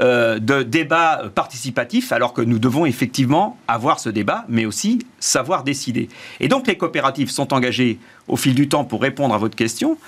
euh, 0.00 0.38
de 0.38 0.62
débat 0.62 1.24
participatif, 1.34 2.12
alors 2.12 2.32
que 2.32 2.40
nous 2.40 2.58
devons 2.58 2.86
effectivement 2.86 3.58
avoir 3.68 4.00
ce 4.00 4.08
débat, 4.08 4.44
mais 4.48 4.64
aussi 4.64 5.00
savoir 5.18 5.62
décider. 5.62 6.08
Et 6.40 6.48
donc 6.48 6.66
les 6.66 6.76
coopératives 6.76 7.30
sont 7.30 7.52
engagées 7.52 7.98
au 8.26 8.36
fil 8.36 8.54
du 8.54 8.68
temps 8.68 8.84
pour 8.84 9.02
répondre 9.02 9.34
à 9.34 9.38
votre 9.38 9.56
question 9.56 9.98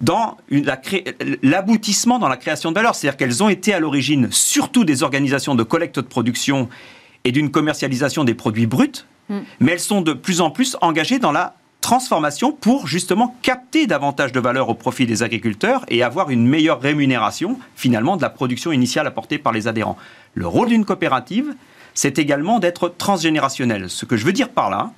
dans 0.00 0.36
l'aboutissement 1.42 2.18
dans 2.18 2.28
la 2.28 2.36
création 2.36 2.70
de 2.70 2.74
valeur. 2.74 2.94
C'est-à-dire 2.94 3.16
qu'elles 3.16 3.42
ont 3.42 3.48
été 3.48 3.72
à 3.72 3.78
l'origine 3.78 4.28
surtout 4.30 4.84
des 4.84 5.02
organisations 5.02 5.54
de 5.54 5.62
collecte 5.62 5.96
de 5.96 6.06
production 6.06 6.68
et 7.24 7.30
d'une 7.30 7.50
commercialisation 7.50 8.24
des 8.24 8.34
produits 8.34 8.66
bruts, 8.66 9.04
mm. 9.28 9.38
mais 9.60 9.72
elles 9.72 9.80
sont 9.80 10.00
de 10.00 10.12
plus 10.12 10.40
en 10.40 10.50
plus 10.50 10.76
engagées 10.80 11.18
dans 11.18 11.30
la 11.30 11.54
transformation 11.82 12.52
pour 12.52 12.86
justement 12.86 13.36
capter 13.42 13.86
davantage 13.86 14.32
de 14.32 14.40
valeur 14.40 14.70
au 14.70 14.74
profit 14.74 15.04
des 15.04 15.22
agriculteurs 15.22 15.84
et 15.88 16.02
avoir 16.02 16.30
une 16.30 16.46
meilleure 16.46 16.80
rémunération 16.80 17.58
finalement 17.76 18.16
de 18.16 18.22
la 18.22 18.30
production 18.30 18.72
initiale 18.72 19.06
apportée 19.06 19.36
par 19.36 19.52
les 19.52 19.68
adhérents. 19.68 19.98
Le 20.32 20.46
rôle 20.46 20.68
d'une 20.68 20.86
coopérative, 20.86 21.54
c'est 21.92 22.18
également 22.18 22.60
d'être 22.60 22.88
transgénérationnel. 22.88 23.90
Ce 23.90 24.06
que 24.06 24.16
je 24.16 24.24
veux 24.24 24.32
dire 24.32 24.48
par 24.48 24.70
là, 24.70 24.92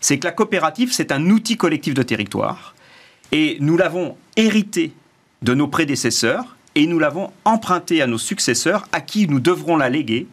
c'est 0.00 0.18
que 0.18 0.24
la 0.24 0.32
coopérative, 0.32 0.92
c'est 0.92 1.12
un 1.12 1.28
outil 1.28 1.58
collectif 1.58 1.92
de 1.92 2.02
territoire 2.02 2.74
et 3.32 3.58
nous 3.60 3.76
l'avons 3.76 4.16
hérité 4.36 4.92
de 5.42 5.52
nos 5.52 5.68
prédécesseurs 5.68 6.56
et 6.76 6.86
nous 6.86 6.98
l'avons 6.98 7.32
emprunté 7.44 8.00
à 8.00 8.06
nos 8.06 8.18
successeurs 8.18 8.88
à 8.92 9.00
qui 9.00 9.26
nous 9.26 9.40
devrons 9.40 9.76
la 9.76 9.88
léguer 9.88 10.26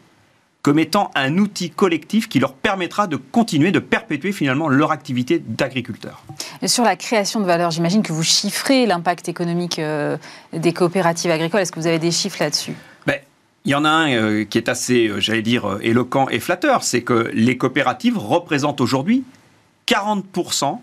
comme 0.62 0.80
étant 0.80 1.12
un 1.16 1.38
outil 1.38 1.70
collectif 1.70 2.28
qui 2.28 2.40
leur 2.40 2.54
permettra 2.54 3.08
de 3.08 3.16
continuer, 3.16 3.72
de 3.72 3.80
perpétuer 3.80 4.32
finalement 4.32 4.68
leur 4.68 4.92
activité 4.92 5.42
d'agriculteur. 5.46 6.24
Sur 6.66 6.84
la 6.84 6.96
création 6.96 7.40
de 7.40 7.46
valeur, 7.46 7.72
j'imagine 7.72 8.04
que 8.04 8.12
vous 8.12 8.24
chiffrez 8.24 8.86
l'impact 8.86 9.30
économique 9.30 9.80
euh, 9.80 10.18
des 10.54 10.74
coopératives 10.74 11.32
agricoles. 11.32 11.62
Est-ce 11.62 11.72
que 11.72 11.80
vous 11.80 11.88
avez 11.88 12.00
des 12.00 12.12
chiffres 12.12 12.38
là-dessus? 12.42 12.74
Ben, 13.06 13.20
il 13.66 13.72
y 13.72 13.76
en 13.76 13.86
a 13.86 13.90
un 13.90 14.12
euh, 14.12 14.44
qui 14.44 14.58
est 14.58 14.68
assez, 14.68 15.08
euh, 15.08 15.20
j'allais 15.20 15.42
dire, 15.42 15.78
éloquent 15.82 16.28
et 16.30 16.40
flatteur, 16.40 16.84
c'est 16.84 17.02
que 17.02 17.30
les 17.34 17.58
coopératives 17.58 18.18
représentent 18.18 18.82
aujourd'hui 18.82 19.24
40% 19.88 20.80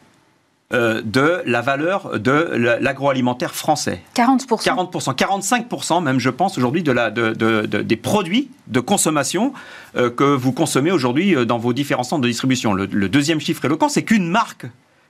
euh, 0.73 1.03
de 1.05 1.43
la 1.45 1.61
valeur 1.61 2.19
de 2.19 2.33
l'agroalimentaire 2.81 3.55
français. 3.55 4.01
40% 4.17 4.65
40%, 4.65 5.15
45% 5.15 6.03
même, 6.03 6.19
je 6.19 6.31
pense, 6.31 6.57
aujourd'hui, 6.57 6.83
de 6.83 6.91
la, 6.91 7.11
de, 7.11 7.67
des 7.67 7.97
produits 7.97 8.51
de 8.69 8.81
consommation 8.81 9.53
euh, 9.95 10.09
que 10.09 10.25
vous 10.25 10.53
consommez 10.53 10.91
aujourd'hui 10.91 11.37
euh, 11.37 11.45
dans 11.45 11.59
vos 11.59 11.75
différents 11.75 12.03
centres 12.03 12.23
de 12.23 12.29
distribution. 12.29 12.73
Le, 12.73 12.87
deuxième 12.87 13.41
chiffre 13.41 13.63
éloquent, 13.67 13.91
c'est 13.91 14.05
qu'une 14.05 14.27
marque 14.27 14.65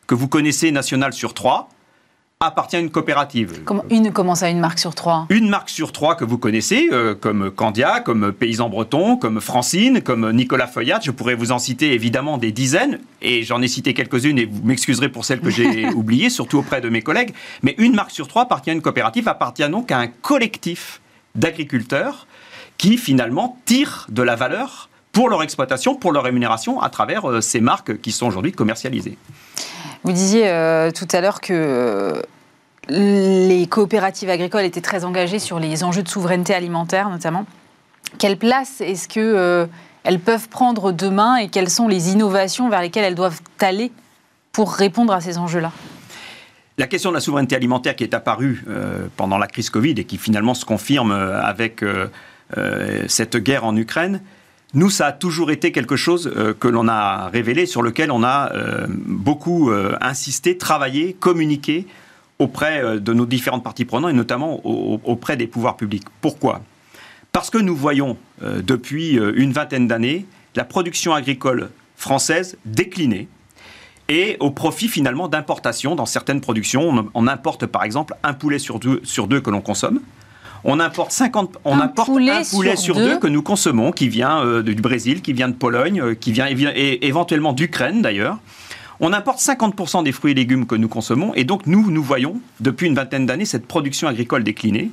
que 0.08 0.16
vous 0.16 0.26
connaissez 0.26 0.72
nationale 0.72 1.12
sur 1.12 1.34
trois 1.34 1.68
appartient 2.46 2.76
à 2.76 2.80
une 2.80 2.90
coopérative. 2.90 3.62
Comment, 3.64 3.84
une, 3.90 4.12
comment 4.12 4.34
ça, 4.34 4.48
une 4.48 4.60
marque 4.60 4.78
sur 4.78 4.94
trois 4.94 5.26
Une 5.30 5.48
marque 5.48 5.70
sur 5.70 5.92
trois 5.92 6.14
que 6.14 6.24
vous 6.24 6.38
connaissez, 6.38 6.88
euh, 6.92 7.14
comme 7.14 7.50
Candia, 7.50 8.00
comme 8.00 8.32
Paysan 8.32 8.68
Breton, 8.68 9.16
comme 9.16 9.40
Francine, 9.40 10.02
comme 10.02 10.30
Nicolas 10.32 10.66
Feuillat. 10.66 11.00
Je 11.02 11.10
pourrais 11.10 11.34
vous 11.34 11.52
en 11.52 11.58
citer 11.58 11.92
évidemment 11.92 12.38
des 12.38 12.52
dizaines, 12.52 13.00
et 13.22 13.42
j'en 13.42 13.62
ai 13.62 13.68
cité 13.68 13.94
quelques-unes, 13.94 14.38
et 14.38 14.46
vous 14.46 14.62
m'excuserez 14.64 15.08
pour 15.08 15.24
celles 15.24 15.40
que 15.40 15.50
j'ai 15.50 15.86
oubliées, 15.94 16.30
surtout 16.30 16.58
auprès 16.58 16.80
de 16.80 16.88
mes 16.88 17.02
collègues. 17.02 17.34
Mais 17.62 17.74
une 17.78 17.94
marque 17.94 18.10
sur 18.10 18.28
trois 18.28 18.42
appartient 18.42 18.70
à 18.70 18.74
une 18.74 18.82
coopérative, 18.82 19.28
appartient 19.28 19.68
donc 19.68 19.90
à 19.90 19.98
un 19.98 20.08
collectif 20.08 21.00
d'agriculteurs 21.34 22.26
qui 22.78 22.98
finalement 22.98 23.58
tirent 23.64 24.06
de 24.10 24.22
la 24.22 24.36
valeur 24.36 24.88
pour 25.12 25.28
leur 25.28 25.42
exploitation, 25.42 25.94
pour 25.94 26.12
leur 26.12 26.24
rémunération, 26.24 26.80
à 26.80 26.90
travers 26.90 27.30
euh, 27.30 27.40
ces 27.40 27.60
marques 27.60 28.00
qui 28.00 28.12
sont 28.12 28.26
aujourd'hui 28.26 28.52
commercialisées. 28.52 29.16
Vous 30.04 30.12
disiez 30.12 30.48
euh, 30.48 30.90
tout 30.90 31.08
à 31.12 31.22
l'heure 31.22 31.40
que 31.40 31.54
euh, 31.54 32.22
les 32.90 33.66
coopératives 33.66 34.28
agricoles 34.28 34.64
étaient 34.64 34.82
très 34.82 35.06
engagées 35.06 35.38
sur 35.38 35.58
les 35.58 35.82
enjeux 35.82 36.02
de 36.02 36.08
souveraineté 36.08 36.54
alimentaire, 36.54 37.08
notamment. 37.08 37.46
Quelle 38.18 38.36
place 38.36 38.82
est-ce 38.82 39.08
que 39.08 39.18
euh, 39.18 39.66
elles 40.04 40.20
peuvent 40.20 40.50
prendre 40.50 40.92
demain 40.92 41.36
et 41.36 41.48
quelles 41.48 41.70
sont 41.70 41.88
les 41.88 42.10
innovations 42.10 42.68
vers 42.68 42.82
lesquelles 42.82 43.04
elles 43.04 43.14
doivent 43.14 43.40
aller 43.60 43.92
pour 44.52 44.74
répondre 44.74 45.14
à 45.14 45.22
ces 45.22 45.38
enjeux-là? 45.38 45.72
La 46.76 46.86
question 46.86 47.08
de 47.08 47.14
la 47.14 47.20
souveraineté 47.20 47.56
alimentaire 47.56 47.96
qui 47.96 48.04
est 48.04 48.12
apparue 48.14 48.64
pendant 49.16 49.38
la 49.38 49.46
crise 49.46 49.70
Covid 49.70 49.92
et 49.92 50.04
qui 50.04 50.18
finalement 50.18 50.54
se 50.54 50.64
confirme 50.64 51.12
avec 51.12 51.84
cette 53.06 53.36
guerre 53.36 53.64
en 53.64 53.76
Ukraine, 53.76 54.20
nous, 54.74 54.90
ça 54.90 55.06
a 55.06 55.12
toujours 55.12 55.52
été 55.52 55.70
quelque 55.70 55.94
chose 55.94 56.32
euh, 56.36 56.52
que 56.52 56.66
l'on 56.66 56.88
a 56.88 57.28
révélé, 57.28 57.64
sur 57.64 57.80
lequel 57.80 58.10
on 58.10 58.24
a 58.24 58.52
euh, 58.52 58.86
beaucoup 58.88 59.70
euh, 59.70 59.96
insisté, 60.00 60.58
travaillé, 60.58 61.12
communiqué 61.12 61.86
auprès 62.40 62.98
de 62.98 63.12
nos 63.12 63.26
différentes 63.26 63.62
parties 63.62 63.84
prenantes 63.84 64.10
et 64.10 64.14
notamment 64.14 64.60
auprès 64.66 65.36
des 65.36 65.46
pouvoirs 65.46 65.76
publics. 65.76 66.02
Pourquoi? 66.20 66.62
Parce 67.30 67.48
que 67.48 67.58
nous 67.58 67.76
voyons 67.76 68.16
depuis 68.42 69.12
une 69.12 69.52
vingtaine 69.52 69.86
d'années 69.86 70.26
la 70.56 70.64
production 70.64 71.14
agricole 71.14 71.70
française 71.94 72.58
décliner 72.64 73.28
et 74.08 74.36
au 74.40 74.50
profit 74.50 74.88
finalement 74.88 75.28
d'importations 75.28 75.94
dans 75.94 76.06
certaines 76.06 76.40
productions. 76.40 77.08
On, 77.14 77.26
importe 77.28 77.66
par 77.66 77.84
exemple 77.84 78.16
un 78.24 78.34
poulet 78.34 78.58
sur 78.58 78.80
sur 79.04 79.28
deux 79.28 79.40
que 79.40 79.50
l'on 79.50 79.60
consomme 79.60 80.00
on 80.64 80.80
importe 80.80 81.12
50, 81.12 81.58
on 81.64 81.78
un 81.78 81.88
poulet 81.88 82.32
un 82.32 82.42
poulet 82.42 82.76
sur, 82.76 82.96
deux. 82.96 83.18
que 83.18 83.26
nous 83.26 83.42
consommons, 83.42 83.92
qui 83.92 84.08
vient 84.08 84.44
euh, 84.44 84.62
du 84.62 84.74
Brésil, 84.74 85.20
qui 85.20 85.34
vient 85.34 85.48
de 85.48 85.54
Pologne, 85.54 86.00
euh, 86.00 86.14
qui 86.14 86.32
vient 86.32 86.46
et, 86.48 87.06
éventuellement 87.06 87.52
d'Ukraine 87.52 88.02
d'ailleurs. 88.02 88.38
On 89.00 89.12
importe 89.12 89.40
50% 89.40 90.04
des 90.04 90.12
fruits 90.12 90.32
et 90.32 90.34
légumes 90.34 90.66
que 90.66 90.74
nous 90.74 90.88
consommons, 90.88 91.34
et 91.34 91.44
donc 91.44 91.66
nous, 91.66 91.90
nous 91.90 92.02
voyons 92.02 92.40
depuis 92.60 92.86
une 92.86 92.94
vingtaine 92.94 93.26
d'années 93.26 93.44
cette 93.44 93.66
production 93.66 94.08
agricole 94.08 94.42
décliner. 94.42 94.90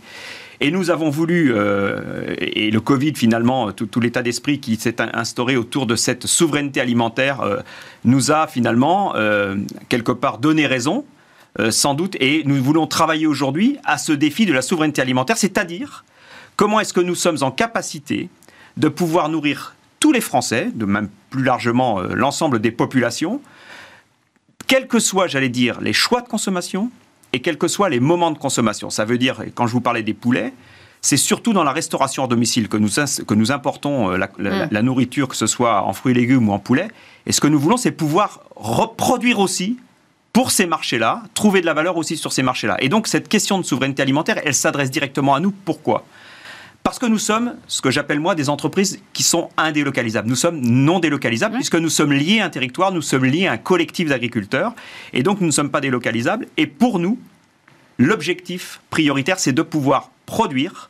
Et 0.59 0.69
nous 0.69 0.91
avons 0.91 1.09
voulu, 1.09 1.53
euh, 1.55 2.35
et 2.37 2.69
le 2.69 2.81
Covid 2.81 3.13
finalement, 3.15 3.71
tout, 3.71 3.99
l'état 3.99 4.21
d'esprit 4.21 4.59
qui 4.59 4.75
s'est 4.75 4.97
instauré 5.01 5.55
autour 5.55 5.87
de 5.87 5.95
cette 5.95 6.27
souveraineté 6.27 6.81
alimentaire 6.81 7.41
nous 8.03 8.31
a 8.31 8.45
finalement 8.45 9.13
quelque 9.89 10.11
part 10.11 10.37
donné 10.37 10.67
raison. 10.67 11.03
Euh, 11.59 11.69
sans 11.69 11.95
doute, 11.95 12.15
et 12.21 12.43
nous 12.45 12.63
voulons 12.63 12.87
travailler 12.87 13.27
aujourd'hui 13.27 13.77
à 13.83 13.97
ce 13.97 14.13
défi 14.13 14.45
de 14.45 14.53
la 14.53 14.61
souveraineté 14.61 15.01
alimentaire, 15.01 15.37
c'est-à-dire 15.37 16.05
comment 16.55 16.79
est-ce 16.79 16.93
que 16.93 17.01
nous 17.01 17.15
sommes 17.15 17.39
en 17.41 17.51
capacité 17.51 18.29
de 18.77 18.87
pouvoir 18.87 19.27
nourrir 19.27 19.75
tous 19.99 20.13
les 20.13 20.21
Français, 20.21 20.71
de 20.73 20.85
même 20.85 21.09
plus 21.29 21.43
largement 21.43 21.99
euh, 21.99 22.13
l'ensemble 22.13 22.59
des 22.59 22.71
populations, 22.71 23.41
quels 24.65 24.87
que 24.87 24.99
soient, 24.99 25.27
j'allais 25.27 25.49
dire, 25.49 25.81
les 25.81 25.91
choix 25.91 26.21
de 26.21 26.27
consommation 26.29 26.89
et 27.33 27.41
quels 27.41 27.57
que 27.57 27.67
soient 27.67 27.89
les 27.89 27.99
moments 27.99 28.31
de 28.31 28.37
consommation. 28.37 28.89
Ça 28.89 29.03
veut 29.03 29.17
dire, 29.17 29.43
quand 29.53 29.67
je 29.67 29.73
vous 29.73 29.81
parlais 29.81 30.03
des 30.03 30.13
poulets, 30.13 30.53
c'est 31.01 31.17
surtout 31.17 31.51
dans 31.51 31.65
la 31.65 31.73
restauration 31.73 32.23
à 32.23 32.27
domicile 32.27 32.69
que 32.69 32.77
nous, 32.77 32.89
que 32.89 33.33
nous 33.33 33.51
importons 33.51 34.11
euh, 34.11 34.17
la, 34.17 34.27
mm. 34.27 34.69
la, 34.71 34.81
nourriture, 34.81 35.27
que 35.27 35.35
ce 35.35 35.47
soit 35.47 35.83
en 35.83 35.91
fruits 35.91 36.11
et 36.11 36.15
légumes 36.15 36.47
ou 36.47 36.53
en 36.53 36.59
poulet. 36.59 36.87
Et 37.25 37.33
ce 37.33 37.41
que 37.41 37.47
nous 37.47 37.59
voulons, 37.59 37.75
c'est 37.75 37.91
pouvoir 37.91 38.43
reproduire 38.55 39.39
aussi 39.39 39.77
pour 40.33 40.51
ces 40.51 40.65
marchés-là, 40.65 41.23
trouver 41.33 41.61
de 41.61 41.65
la 41.65 41.73
valeur 41.73 41.97
aussi 41.97 42.17
sur 42.17 42.31
ces 42.31 42.43
marchés-là. 42.43 42.77
Et 42.79 42.89
donc 42.89 43.07
cette 43.07 43.27
question 43.27 43.59
de 43.59 43.63
souveraineté 43.63 44.01
alimentaire, 44.01 44.39
elle 44.43 44.53
s'adresse 44.53 44.91
directement 44.91 45.35
à 45.35 45.39
nous. 45.39 45.51
Pourquoi? 45.51 46.05
Parce 46.83 46.97
que 46.97 47.05
nous 47.05 47.19
sommes, 47.19 47.55
ce 47.67 47.81
que 47.81 47.91
j'appelle 47.91 48.19
moi, 48.19 48.33
des 48.33 48.49
entreprises 48.49 48.99
qui 49.13 49.21
sont 49.23 49.49
indélocalisables. 49.55 50.27
Nous 50.27 50.35
sommes 50.35 50.59
non 50.59 50.99
délocalisables 50.99 51.55
puisque 51.55 51.75
nous 51.75 51.89
sommes 51.89 52.11
liés 52.11 52.39
à 52.39 52.45
un 52.45 52.49
territoire, 52.49 52.91
nous 52.91 53.03
sommes 53.03 53.25
liés 53.25 53.45
à 53.45 53.51
un 53.51 53.57
collectif 53.57 54.09
d'agriculteurs 54.09 54.73
et 55.13 55.21
donc 55.21 55.41
nous 55.41 55.47
ne 55.47 55.51
sommes 55.51 55.69
pas 55.69 55.81
délocalisables. 55.81 56.47
Et 56.57 56.65
pour 56.65 56.97
nous, 56.97 57.19
l'objectif 57.99 58.81
prioritaire, 58.89 59.39
c'est 59.39 59.51
de 59.51 59.61
pouvoir 59.61 60.09
produire 60.25 60.89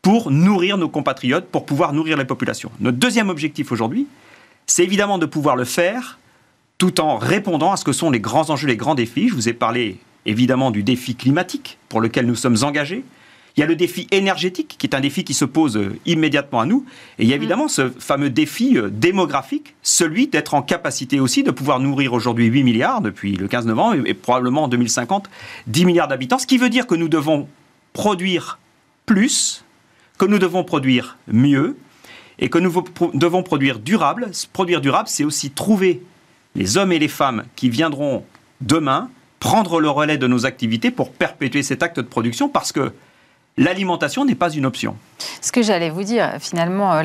pour 0.00 0.30
nourrir 0.30 0.78
nos 0.78 0.88
compatriotes, 0.88 1.46
pour 1.46 1.66
pouvoir 1.66 1.92
nourrir 1.92 2.16
les 2.16 2.24
populations. 2.24 2.70
Notre 2.80 2.98
deuxième 2.98 3.28
objectif 3.28 3.72
aujourd'hui, 3.72 4.06
c'est 4.66 4.84
évidemment 4.84 5.18
de 5.18 5.26
pouvoir 5.26 5.56
le 5.56 5.64
faire 5.64 6.18
tout 6.78 7.00
en 7.00 7.16
répondant 7.16 7.72
à 7.72 7.76
ce 7.76 7.84
que 7.84 7.92
sont 7.92 8.10
les 8.10 8.20
grands 8.20 8.50
enjeux, 8.50 8.68
les 8.68 8.76
grands 8.76 8.94
défis. 8.94 9.28
Je 9.28 9.34
vous 9.34 9.48
ai 9.48 9.52
parlé 9.52 9.98
évidemment 10.26 10.70
du 10.70 10.82
défi 10.82 11.14
climatique 11.14 11.78
pour 11.88 12.00
lequel 12.00 12.26
nous 12.26 12.34
sommes 12.34 12.56
engagés. 12.62 13.04
Il 13.56 13.60
y 13.60 13.62
a 13.62 13.66
le 13.66 13.76
défi 13.76 14.06
énergétique, 14.10 14.76
qui 14.78 14.86
est 14.86 14.94
un 14.94 15.00
défi 15.00 15.24
qui 15.24 15.34
se 15.34 15.44
pose 15.44 15.76
euh, 15.76 15.98
immédiatement 16.06 16.60
à 16.60 16.66
nous. 16.66 16.86
Et 17.18 17.24
il 17.24 17.28
y 17.28 17.32
a 17.32 17.36
mm. 17.36 17.40
évidemment 17.40 17.68
ce 17.68 17.90
fameux 17.90 18.30
défi 18.30 18.78
euh, 18.78 18.88
démographique, 18.90 19.74
celui 19.82 20.26
d'être 20.26 20.54
en 20.54 20.62
capacité 20.62 21.20
aussi 21.20 21.42
de 21.42 21.50
pouvoir 21.50 21.78
nourrir 21.78 22.14
aujourd'hui 22.14 22.46
8 22.46 22.64
milliards 22.64 23.00
depuis 23.02 23.36
le 23.36 23.48
15 23.48 23.66
novembre 23.66 24.02
et 24.06 24.14
probablement 24.14 24.64
en 24.64 24.68
2050 24.68 25.28
10 25.66 25.84
milliards 25.84 26.08
d'habitants. 26.08 26.38
Ce 26.38 26.46
qui 26.46 26.56
veut 26.56 26.70
dire 26.70 26.86
que 26.86 26.94
nous 26.94 27.08
devons 27.08 27.46
produire 27.92 28.58
plus, 29.04 29.64
que 30.16 30.24
nous 30.24 30.38
devons 30.38 30.64
produire 30.64 31.18
mieux 31.26 31.76
et 32.38 32.48
que 32.48 32.58
nous 32.58 32.72
devons 33.12 33.42
produire 33.42 33.78
durable. 33.78 34.30
Produire 34.54 34.80
durable, 34.80 35.08
c'est 35.08 35.24
aussi 35.24 35.50
trouver 35.50 36.02
les 36.54 36.76
hommes 36.76 36.92
et 36.92 36.98
les 36.98 37.08
femmes 37.08 37.44
qui 37.56 37.68
viendront 37.68 38.24
demain 38.60 39.08
prendre 39.40 39.80
le 39.80 39.90
relais 39.90 40.18
de 40.18 40.26
nos 40.26 40.46
activités 40.46 40.90
pour 40.90 41.10
perpétuer 41.10 41.62
cet 41.62 41.82
acte 41.82 41.96
de 41.96 42.02
production 42.02 42.48
parce 42.48 42.70
que 42.72 42.92
l'alimentation 43.58 44.24
n'est 44.24 44.34
pas 44.34 44.50
une 44.50 44.64
option. 44.64 44.96
Ce 45.40 45.52
que 45.52 45.62
j'allais 45.62 45.90
vous 45.90 46.04
dire, 46.04 46.34
finalement, 46.40 46.94
euh, 46.94 47.02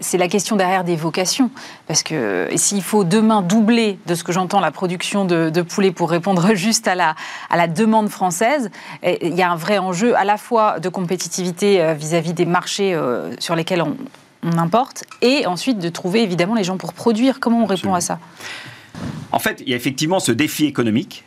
c'est 0.00 0.18
la 0.18 0.28
question 0.28 0.56
derrière 0.56 0.84
des 0.84 0.96
vocations. 0.96 1.50
Parce 1.86 2.02
que 2.02 2.48
s'il 2.56 2.82
faut 2.82 3.04
demain 3.04 3.42
doubler, 3.42 3.98
de 4.06 4.14
ce 4.14 4.24
que 4.24 4.32
j'entends, 4.32 4.60
la 4.60 4.70
production 4.70 5.24
de, 5.24 5.50
de, 5.50 5.62
poulet 5.62 5.90
pour 5.90 6.10
répondre 6.10 6.54
juste 6.54 6.88
à 6.88 6.94
la, 6.94 7.14
à 7.48 7.56
la 7.56 7.68
demande 7.68 8.08
française, 8.08 8.70
il 9.02 9.34
y 9.34 9.42
a 9.42 9.50
un 9.50 9.56
vrai 9.56 9.78
enjeu 9.78 10.16
à 10.16 10.24
la 10.24 10.36
fois 10.36 10.80
de 10.80 10.88
compétitivité 10.88 11.80
euh, 11.80 11.94
vis-à-vis 11.94 12.34
des 12.34 12.46
marchés 12.46 12.94
euh, 12.94 13.30
sur 13.38 13.54
lesquels 13.54 13.82
on, 13.82 13.96
on, 14.42 14.58
importe, 14.58 15.04
et 15.22 15.46
ensuite 15.46 15.78
de 15.78 15.88
trouver 15.88 16.22
évidemment 16.22 16.54
les 16.54 16.64
gens 16.64 16.76
pour 16.76 16.92
produire. 16.92 17.40
Comment 17.40 17.62
on 17.62 17.66
répond 17.66 17.94
à 17.94 18.00
ça? 18.00 18.18
En 19.32 19.38
fait, 19.38 19.62
il 19.64 19.70
y 19.70 19.72
a 19.74 19.76
effectivement 19.76 20.20
ce 20.20 20.32
défi 20.32 20.64
économique, 20.64 21.24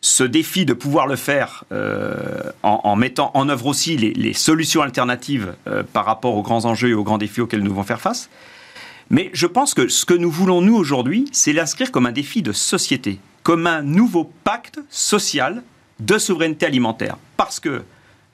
ce 0.00 0.24
défi 0.24 0.64
de 0.64 0.72
pouvoir 0.72 1.06
le 1.06 1.16
faire 1.16 1.64
euh, 1.72 2.14
en, 2.62 2.96
mettant 2.96 3.30
en 3.34 3.48
œuvre 3.48 3.66
aussi 3.66 3.96
les, 3.96 4.32
solutions 4.32 4.82
alternatives 4.82 5.54
euh, 5.66 5.82
par 5.82 6.04
rapport 6.04 6.36
aux 6.36 6.42
grands 6.42 6.64
enjeux 6.64 6.90
et 6.90 6.94
aux 6.94 7.04
grands 7.04 7.18
défis 7.18 7.40
auxquels 7.40 7.60
nous 7.60 7.70
devons 7.70 7.82
faire 7.82 8.00
face. 8.00 8.30
Mais 9.10 9.30
je 9.34 9.46
pense 9.46 9.74
que 9.74 9.88
ce 9.88 10.06
que 10.06 10.14
nous 10.14 10.30
voulons, 10.30 10.62
nous, 10.62 10.76
aujourd'hui, 10.76 11.26
c'est 11.32 11.52
l'inscrire 11.52 11.90
comme 11.90 12.06
un 12.06 12.12
défi 12.12 12.42
de 12.42 12.52
société, 12.52 13.18
comme 13.42 13.66
un 13.66 13.82
nouveau 13.82 14.30
pacte 14.44 14.80
social 14.88 15.62
de 15.98 16.16
souveraineté 16.16 16.66
alimentaire. 16.66 17.16
Parce 17.36 17.60
que 17.60 17.82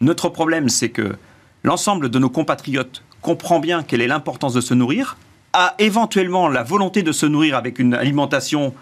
notre 0.00 0.28
problème, 0.28 0.68
c'est 0.68 0.90
que 0.90 1.16
l'ensemble 1.64 2.10
de 2.10 2.18
nos 2.18 2.28
compatriotes 2.28 3.02
comprend 3.22 3.58
bien 3.58 3.82
quelle 3.82 4.02
est 4.02 4.06
l'importance 4.06 4.52
de 4.54 4.60
se 4.60 4.74
nourrir, 4.74 5.16
a 5.56 5.74
éventuellement 5.78 6.48
la 6.48 6.62
volonté 6.62 7.02
de 7.02 7.12
se 7.12 7.24
nourrir 7.24 7.56
avec 7.56 7.78
une 7.78 7.94
alimentation 7.94 8.74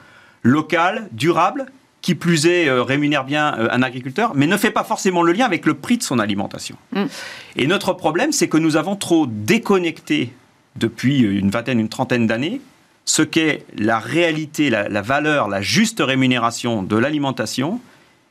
locale, 0.43 1.09
durable, 1.13 1.67
qui 2.03 2.15
plus 2.15 2.47
est 2.47 2.69
euh, 2.69 2.83
rémunère 2.83 3.25
bien 3.25 3.57
euh, 3.59 3.69
un 3.71 3.83
agriculteur, 3.83 4.33
mais 4.35 4.47
ne 4.47 4.57
fait 4.57 4.73
pas 4.73 4.85
forcément 4.85 5.23
le 5.23 5.33
lien 5.33 5.47
avec 5.47 5.65
le 5.65 5.75
prix 5.75 5.97
de 5.97 6.03
son 6.03 6.19
alimentation. 6.19 6.77
Mm. 6.93 7.05
Et 7.57 7.67
notre 7.67 7.93
problème, 7.95 8.33
c'est 8.33 8.49
que 8.49 8.59
nous 8.59 8.77
avons 8.77 8.97
trop 8.97 9.27
déconnecté 9.27 10.35
depuis 10.77 11.21
une 11.21 11.49
vingtaine, 11.49 11.79
une 11.79 11.89
trentaine 11.89 12.27
d'années 12.27 12.61
ce 13.07 13.23
qu'est 13.23 13.65
la 13.77 13.99
réalité, 13.99 14.71
la, 14.71 14.89
la, 14.89 15.03
valeur, 15.03 15.49
la 15.49 15.61
juste 15.61 16.01
rémunération 16.01 16.83
de 16.83 16.97
l'alimentation 16.97 17.81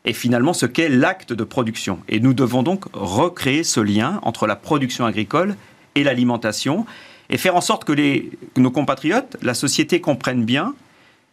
et 0.04 0.14
finalement 0.14 0.54
ce 0.54 0.66
qu'est 0.66 0.90
l'acte 0.90 1.32
de 1.32 1.44
production. 1.44 2.00
Et 2.10 2.20
nous 2.20 2.34
devons 2.34 2.64
donc 2.64 2.86
recréer 2.94 3.64
ce 3.64 3.80
lien 3.80 4.20
entre 4.24 4.48
la 4.48 4.56
production 4.56 5.06
agricole 5.06 5.56
et 5.96 6.04
l'alimentation 6.04 6.86
et 7.30 7.38
faire 7.38 7.56
en 7.56 7.62
sorte 7.62 7.86
que, 7.86 7.94
nos 8.58 8.72
compatriotes, 8.72 9.38
la 9.42 9.54
société 9.54 10.02
comprennent 10.02 10.46
bien 10.46 10.76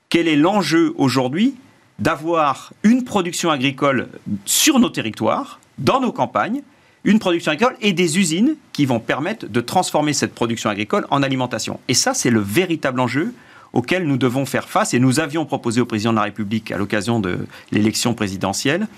quel 0.08 0.28
est 0.28 0.36
l'enjeu 0.36 0.94
aujourd'hui 0.96 1.54
d'avoir 1.98 2.72
une 2.82 3.04
production 3.04 3.50
agricole 3.50 4.08
sur 4.44 4.78
nos 4.78 4.88
territoires, 4.88 5.60
dans 5.78 6.00
nos 6.00 6.12
campagnes, 6.12 6.62
une 7.04 7.18
production 7.18 7.52
agricole 7.52 7.76
et 7.80 7.92
des 7.92 8.18
usines 8.18 8.56
qui 8.72 8.86
vont 8.86 9.00
permettre 9.00 9.46
de 9.46 9.60
transformer 9.60 10.12
cette 10.12 10.34
production 10.34 10.70
agricole 10.70 11.06
en 11.10 11.22
alimentation. 11.22 11.80
Et 11.88 11.94
ça, 11.94 12.14
c'est 12.14 12.30
le 12.30 12.40
véritable 12.40 13.00
enjeu 13.00 13.34
auxquels 13.72 14.06
nous 14.06 14.16
devons 14.16 14.46
faire 14.46 14.68
face. 14.68 14.94
Et 14.94 14.98
nous 14.98 15.20
avions 15.20 15.46
proposé 15.46 15.80
au 15.80 15.86
président 15.86 16.10
de 16.10 16.16
la 16.16 16.24
République, 16.24 16.72
à 16.72 16.78
l'occasion 16.78 17.20
de 17.20 17.38
l'élection 17.72 18.14
présidentielle, 18.14 18.88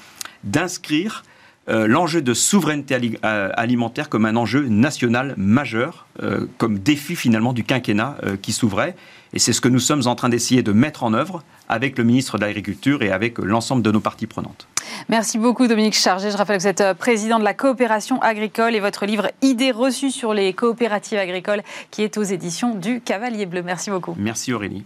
d'inscrire 0.45 1.25
euh, 1.69 1.87
l'enjeu 1.87 2.23
de 2.23 2.35
souveraineté 2.35 3.19
euh, 3.25 3.51
alimentaire 3.55 4.09
comme 4.09 4.27
un 4.27 4.35
enjeu 4.35 4.67
national 4.69 5.35
majeur, 5.37 6.07
euh, 6.23 6.47
comme 6.59 6.79
défi 6.79 7.15
finalement 7.15 7.53
du 7.53 7.63
quinquennat 7.63 8.17
qui 8.41 8.53
s'ouvrait. 8.53 8.97
Et 9.33 9.39
c'est 9.39 9.53
ce 9.53 9.61
que 9.61 9.69
nous 9.69 9.79
sommes 9.79 10.07
en 10.07 10.15
train 10.15 10.29
d'essayer 10.29 10.63
de 10.63 10.73
mettre 10.73 11.05
en 11.05 11.15
œuvre 11.15 11.43
avec 11.69 11.97
le 11.97 12.05
ministre 12.05 12.37
de 12.37 12.45
l'Agriculture 12.45 13.03
et 13.03 13.11
avec 13.11 13.39
l'ensemble 13.39 13.83
de 13.83 13.91
nos 13.91 14.01
parties 14.01 14.27
prenantes. 14.27 14.67
Merci 15.09 15.39
beaucoup 15.39 15.67
Dominique 15.69 15.95
Chargé. 15.95 16.31
Je 16.31 16.37
rappelle 16.37 16.59
que 16.59 16.63
vous 16.63 16.69
êtes 16.69 16.99
président 16.99 17.39
de 17.39 17.45
la 17.45 17.55
coopération 17.55 18.21
agricole 18.21 18.75
et 18.75 18.81
votre 18.81 19.07
livre 19.07 19.31
Idées 19.41 19.71
reçues 19.71 20.11
sur 20.11 20.35
les 20.35 20.53
coopératives 20.53 21.19
agricoles 21.19 21.63
qui 21.91 22.03
est 22.03 22.19
aux 22.19 22.23
éditions 22.23 22.75
du 22.75 23.01
Cavalier 23.01 23.47
Bleu. 23.47 23.63
Merci 23.63 23.91
beaucoup. 23.91 24.15
Merci 24.19 24.53
Aurélie. 24.53 24.85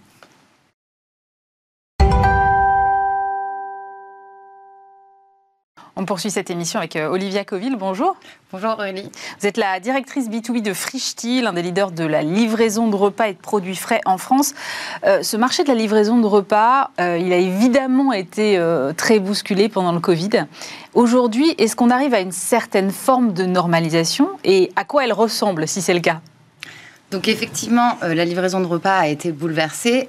On 5.99 6.05
poursuit 6.05 6.31
cette 6.31 6.51
émission 6.51 6.79
avec 6.79 6.95
euh, 6.95 7.09
Olivia 7.09 7.43
Coville. 7.47 7.77
Bonjour. 7.79 8.17
Bonjour 8.53 8.73
Aurélie. 8.73 9.11
Vous 9.41 9.47
êtes 9.47 9.57
la 9.57 9.81
directrice 9.81 10.29
B2B 10.29 10.61
de 10.61 10.75
Frischti, 10.75 11.41
l'un 11.41 11.55
des 11.55 11.63
leaders 11.63 11.91
de 11.91 12.05
la 12.05 12.21
livraison 12.21 12.89
de 12.89 12.97
repas 12.97 13.29
et 13.29 13.33
de 13.33 13.39
produits 13.39 13.75
frais 13.75 14.03
en 14.05 14.19
France. 14.19 14.53
Euh, 15.07 15.23
ce 15.23 15.39
marché 15.39 15.63
de 15.63 15.69
la 15.69 15.75
livraison 15.75 16.19
de 16.19 16.27
repas, 16.27 16.91
euh, 17.01 17.17
il 17.17 17.33
a 17.33 17.39
évidemment 17.39 18.13
été 18.13 18.63
très 18.99 19.19
bousculé 19.21 19.71
pendant 19.71 19.93
le 19.93 20.01
Covid. 20.01 20.45
Aujourd'hui, 20.93 21.55
est-ce 21.57 21.75
qu'on 21.75 21.91
arrive 21.91 22.13
à 22.13 22.21
une 22.21 22.33
certaine 22.33 22.91
forme 22.91 23.33
de 23.33 23.47
normalisation 23.47 24.29
et 24.45 24.71
à 24.77 24.85
quoi 24.85 25.05
elle 25.05 25.15
ressemble 25.15 25.67
si 25.67 25.81
c'est 25.81 25.95
le 25.95 26.01
cas? 26.01 26.21
Donc 27.11 27.29
effectivement, 27.29 27.97
la 28.03 28.25
livraison 28.25 28.61
de 28.61 28.67
repas 28.67 28.99
a 28.99 29.07
été 29.07 29.31
bouleversée, 29.31 30.09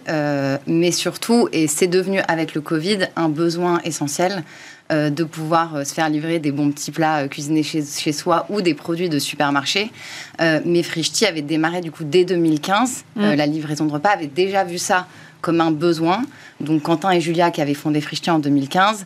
mais 0.65 0.91
surtout, 0.91 1.47
et 1.51 1.67
c'est 1.67 1.87
devenu 1.87 2.21
avec 2.27 2.55
le 2.55 2.61
Covid 2.61 3.07
un 3.15 3.29
besoin 3.29 3.79
essentiel, 3.83 4.43
euh, 4.89 5.09
de 5.09 5.25
pouvoir 5.25 5.75
euh, 5.75 5.83
se 5.83 5.93
faire 5.93 6.07
livrer 6.07 6.39
des 6.39 6.53
bons 6.53 6.71
petits 6.71 6.91
plats 6.91 7.23
euh, 7.23 7.27
cuisinés 7.27 7.61
chez, 7.61 7.81
soi 8.13 8.45
ou 8.47 8.61
des 8.61 8.73
produits 8.73 9.09
de 9.09 9.19
supermarché. 9.19 9.91
mais 10.39 10.81
Frischti 10.81 11.25
avait 11.25 11.41
démarré 11.41 11.81
du 11.81 11.91
coup 11.91 12.05
dès 12.05 12.23
2015. 12.23 13.03
Mm. 13.17 13.33
la 13.33 13.45
livraison 13.47 13.85
de 13.85 13.91
repas 13.91 14.11
avait 14.11 14.27
déjà 14.27 14.63
vu 14.63 14.77
ça 14.77 15.05
comme 15.41 15.59
un 15.59 15.71
besoin. 15.71 16.21
Donc 16.61 16.83
Quentin 16.83 17.11
et 17.11 17.19
Julia 17.19 17.51
qui 17.51 17.61
avaient 17.61 17.73
fondé 17.73 17.99
Frischti 17.99 18.31
en 18.31 18.39
2015 18.39 19.05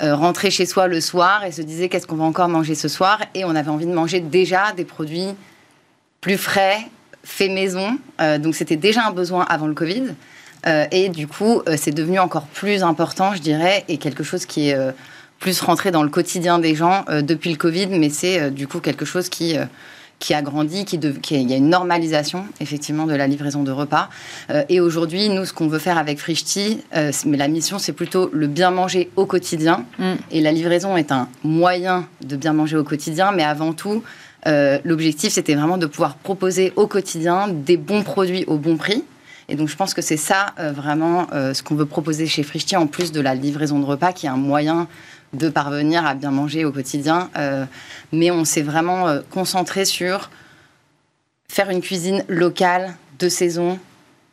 rentraient 0.00 0.50
chez 0.50 0.64
soi 0.64 0.86
le 0.86 1.00
soir 1.00 1.42
et 1.42 1.50
se 1.50 1.62
disaient 1.62 1.88
qu'est-ce 1.88 2.06
qu'on 2.06 2.16
va 2.16 2.24
encore 2.24 2.48
manger 2.48 2.76
ce 2.76 2.86
soir? 2.86 3.18
Et 3.34 3.44
on 3.44 3.56
avait 3.56 3.70
envie 3.70 3.86
de 3.86 3.94
manger 3.94 4.20
déjà 4.20 4.72
des 4.76 4.84
produits 4.84 5.30
plus 6.20 6.36
frais, 6.36 6.78
faits 7.24 7.50
maison. 7.50 7.98
donc 8.38 8.54
c'était 8.54 8.76
déjà 8.76 9.06
un 9.06 9.10
besoin 9.10 9.44
avant 9.48 9.66
le 9.66 9.74
Covid. 9.74 10.14
et 10.66 11.08
du 11.08 11.26
coup, 11.26 11.62
c'est 11.76 11.92
devenu 11.92 12.18
encore 12.20 12.46
plus 12.46 12.82
important, 12.82 13.34
je 13.34 13.40
dirais, 13.40 13.84
et 13.88 13.96
quelque 13.96 14.22
chose 14.22 14.46
qui 14.46 14.68
est 14.68 14.76
plus 15.38 15.60
rentrer 15.60 15.90
dans 15.90 16.02
le 16.02 16.08
quotidien 16.08 16.58
des 16.58 16.74
gens 16.74 17.04
euh, 17.08 17.22
depuis 17.22 17.50
le 17.50 17.56
Covid, 17.56 17.88
mais 17.88 18.10
c'est 18.10 18.40
euh, 18.40 18.50
du 18.50 18.66
coup 18.66 18.80
quelque 18.80 19.04
chose 19.04 19.28
qui 19.28 19.56
euh, 19.56 19.64
qui 20.18 20.32
a 20.32 20.40
grandi, 20.40 20.86
qui, 20.86 20.96
il 20.96 21.50
y 21.50 21.52
a 21.52 21.56
une 21.56 21.68
normalisation 21.68 22.46
effectivement 22.60 23.04
de 23.04 23.14
la 23.14 23.26
livraison 23.26 23.62
de 23.62 23.70
repas. 23.70 24.08
et 24.70 24.80
aujourd'hui, 24.80 25.28
nous, 25.28 25.44
ce 25.44 25.52
qu'on 25.52 25.68
veut 25.68 25.78
faire 25.78 25.98
avec 25.98 26.18
Frischti, 26.18 26.80
mais 27.26 27.36
la 27.36 27.48
mission, 27.48 27.78
c'est 27.78 27.92
plutôt 27.92 28.30
le 28.32 28.46
bien 28.46 28.70
manger 28.70 29.10
au 29.16 29.26
quotidien. 29.26 29.84
Mm. 29.98 30.12
Et 30.30 30.40
la 30.40 30.52
livraison 30.52 30.96
est 30.96 31.12
un 31.12 31.28
moyen 31.44 32.08
de 32.22 32.34
bien 32.36 32.54
manger 32.54 32.78
au 32.78 32.82
quotidien, 32.82 33.30
mais 33.32 33.44
avant 33.44 33.74
tout, 33.74 34.02
l'objectif, 34.46 35.34
c'était 35.34 35.54
vraiment 35.54 35.76
de 35.76 35.84
pouvoir 35.84 36.14
proposer 36.14 36.72
au 36.76 36.86
quotidien 36.86 37.48
des 37.48 37.76
bons 37.76 38.02
produits 38.02 38.46
au 38.46 38.56
bon 38.56 38.78
prix. 38.78 39.04
Et 39.50 39.54
donc, 39.54 39.68
je 39.68 39.76
pense 39.76 39.92
que 39.92 40.00
c'est 40.00 40.16
ça 40.16 40.54
vraiment 40.56 41.26
ce 41.30 41.62
qu'on 41.62 41.74
veut 41.74 41.84
proposer 41.84 42.26
chez 42.26 42.42
Frischti, 42.42 42.74
en 42.74 42.86
plus 42.86 43.12
de 43.12 43.20
la 43.20 43.34
livraison 43.34 43.78
de 43.80 43.84
repas, 43.84 44.14
qui 44.14 44.24
est 44.24 44.30
un 44.30 44.38
moyen 44.38 44.88
de 45.32 45.48
parvenir 45.48 46.06
à 46.06 46.14
bien 46.14 46.30
manger 46.30 46.64
au 46.64 46.72
quotidien. 46.72 47.30
Euh, 47.36 47.64
mais 48.12 48.30
on 48.30 48.44
s'est 48.44 48.62
vraiment 48.62 49.08
euh, 49.08 49.20
concentré 49.30 49.84
sur 49.84 50.30
faire 51.48 51.70
une 51.70 51.80
cuisine 51.80 52.24
locale, 52.28 52.94
de 53.18 53.28
saison, 53.28 53.78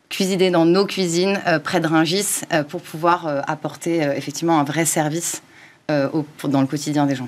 cuisiner 0.10 0.51
dans 0.51 0.65
nos 0.65 0.86
cuisines 0.86 1.39
euh, 1.47 1.60
près 1.60 1.79
de 1.79 1.88
Ringis 1.88 2.41
pour 2.69 2.82
pouvoir 2.82 3.43
apporter 3.47 4.01
effectivement 4.15 4.60
un 4.60 4.63
vrai 4.63 4.86
service 4.86 5.41
dans 5.88 6.62
le 6.62 6.67
quotidien 6.67 7.06
des 7.06 7.15
gens. 7.15 7.27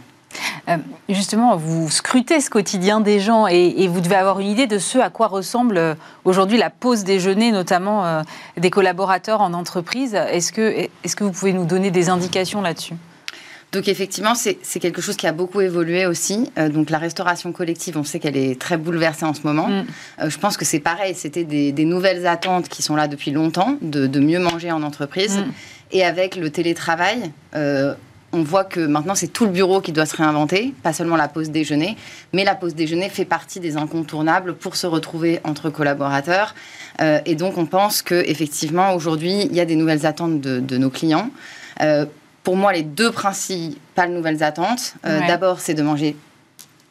justement, 1.08 1.56
vous 1.56 1.90
scrutez 1.90 2.40
ce 2.42 2.50
quotidien 2.50 3.00
des 3.00 3.20
gens 3.20 3.48
et, 3.48 3.88
vous 3.88 4.02
devez 4.02 4.16
avoir 4.16 4.40
une 4.40 4.48
idée 4.48 4.68
de 4.68 4.80
ce 4.80 4.98
à 4.98 5.10
quoi 5.10 5.28
ressemble 5.28 5.96
aujourd'hui 6.26 6.58
la 6.58 6.70
pause 6.70 7.04
déjeuner, 7.04 7.52
notamment 7.52 8.24
des 8.58 8.70
collaborateurs 8.70 9.42
en 9.42 9.54
entreprise. 9.54 10.16
Est-ce 10.16 10.52
que, 10.52 10.62
est 10.62 10.90
-ce 11.06 11.16
que 11.16 11.24
vous 11.24 11.32
pouvez 11.32 11.54
nous 11.54 11.66
donner 11.66 11.92
des 11.92 12.10
indications 12.10 12.62
là-dessus? 12.62 12.96
Donc 13.76 13.90
effectivement, 13.90 14.36
c'est 14.36 14.80
quelque 14.80 15.02
chose 15.02 15.18
qui 15.18 15.28
a 15.28 15.34
beaucoup 15.34 15.60
évolué 15.60 16.06
aussi. 16.06 16.50
Euh, 16.58 16.70
donc 16.70 16.90
la 16.90 16.98
restauration 16.98 17.52
collective, 17.52 17.98
on 17.98 18.06
sait 18.06 18.20
qu'elle 18.20 18.38
est 18.38 18.58
très 18.60 18.78
bouleversée 18.78 19.26
en 19.26 19.34
ce 19.34 19.42
moment. 19.44 19.68
Mm. 19.68 19.86
Euh, 20.22 20.30
je 20.30 20.40
pense 20.40 20.56
que 20.56 20.64
c'est 20.64 20.80
pareil, 20.80 21.14
c'était 21.14 21.44
des, 21.44 21.74
nouvelles 21.86 22.26
attentes 22.26 22.70
qui 22.70 22.82
sont 22.82 22.96
là 22.96 23.10
depuis 23.10 23.32
longtemps, 23.32 23.78
de, 23.82 24.20
mieux 24.20 24.40
manger 24.40 24.72
en 24.72 24.82
entreprise. 24.82 25.40
Mm. 25.40 25.52
Et 25.92 26.06
avec 26.06 26.38
le 26.38 26.50
télétravail, 26.52 27.34
euh, 27.54 27.94
on 28.32 28.44
voit 28.44 28.64
que 28.64 28.80
maintenant 28.80 29.14
c'est 29.14 29.28
tout 29.28 29.44
le 29.44 29.52
bureau 29.52 29.82
qui 29.82 29.92
doit 29.92 30.06
se 30.06 30.16
réinventer, 30.16 30.74
pas 30.82 30.94
seulement 30.94 31.18
la 31.18 31.28
pause 31.28 31.50
déjeuner, 31.50 31.98
mais 32.32 32.46
la 32.46 32.56
pause 32.56 32.76
déjeuner 32.76 33.10
fait 33.10 33.26
partie 33.26 33.60
des 33.60 33.76
incontournables 33.76 34.56
pour 34.56 34.78
se 34.78 34.88
retrouver 34.88 35.42
entre 35.44 35.70
collaborateurs. 35.70 36.56
et 37.02 37.36
donc 37.36 37.58
on 37.58 37.66
pense 37.66 38.02
que 38.02 38.16
effectivement 38.16 38.94
aujourd'hui 38.94 39.44
il 39.50 39.56
y 39.56 39.60
a 39.60 39.66
des 39.66 39.76
nouvelles 39.76 40.06
attentes 40.06 40.42
de, 40.42 40.60
de 40.60 40.78
nos 40.78 40.90
clients 40.90 41.30
pour 42.46 42.56
moi, 42.56 42.72
les 42.72 42.84
deux 42.84 43.12
principales 43.12 44.12
nouvelles 44.12 44.44
attentes, 44.44 44.94
euh, 45.06 45.20
d'abord, 45.28 45.60
c'est 45.60 45.74
de 45.74 45.82
manger 45.82 46.16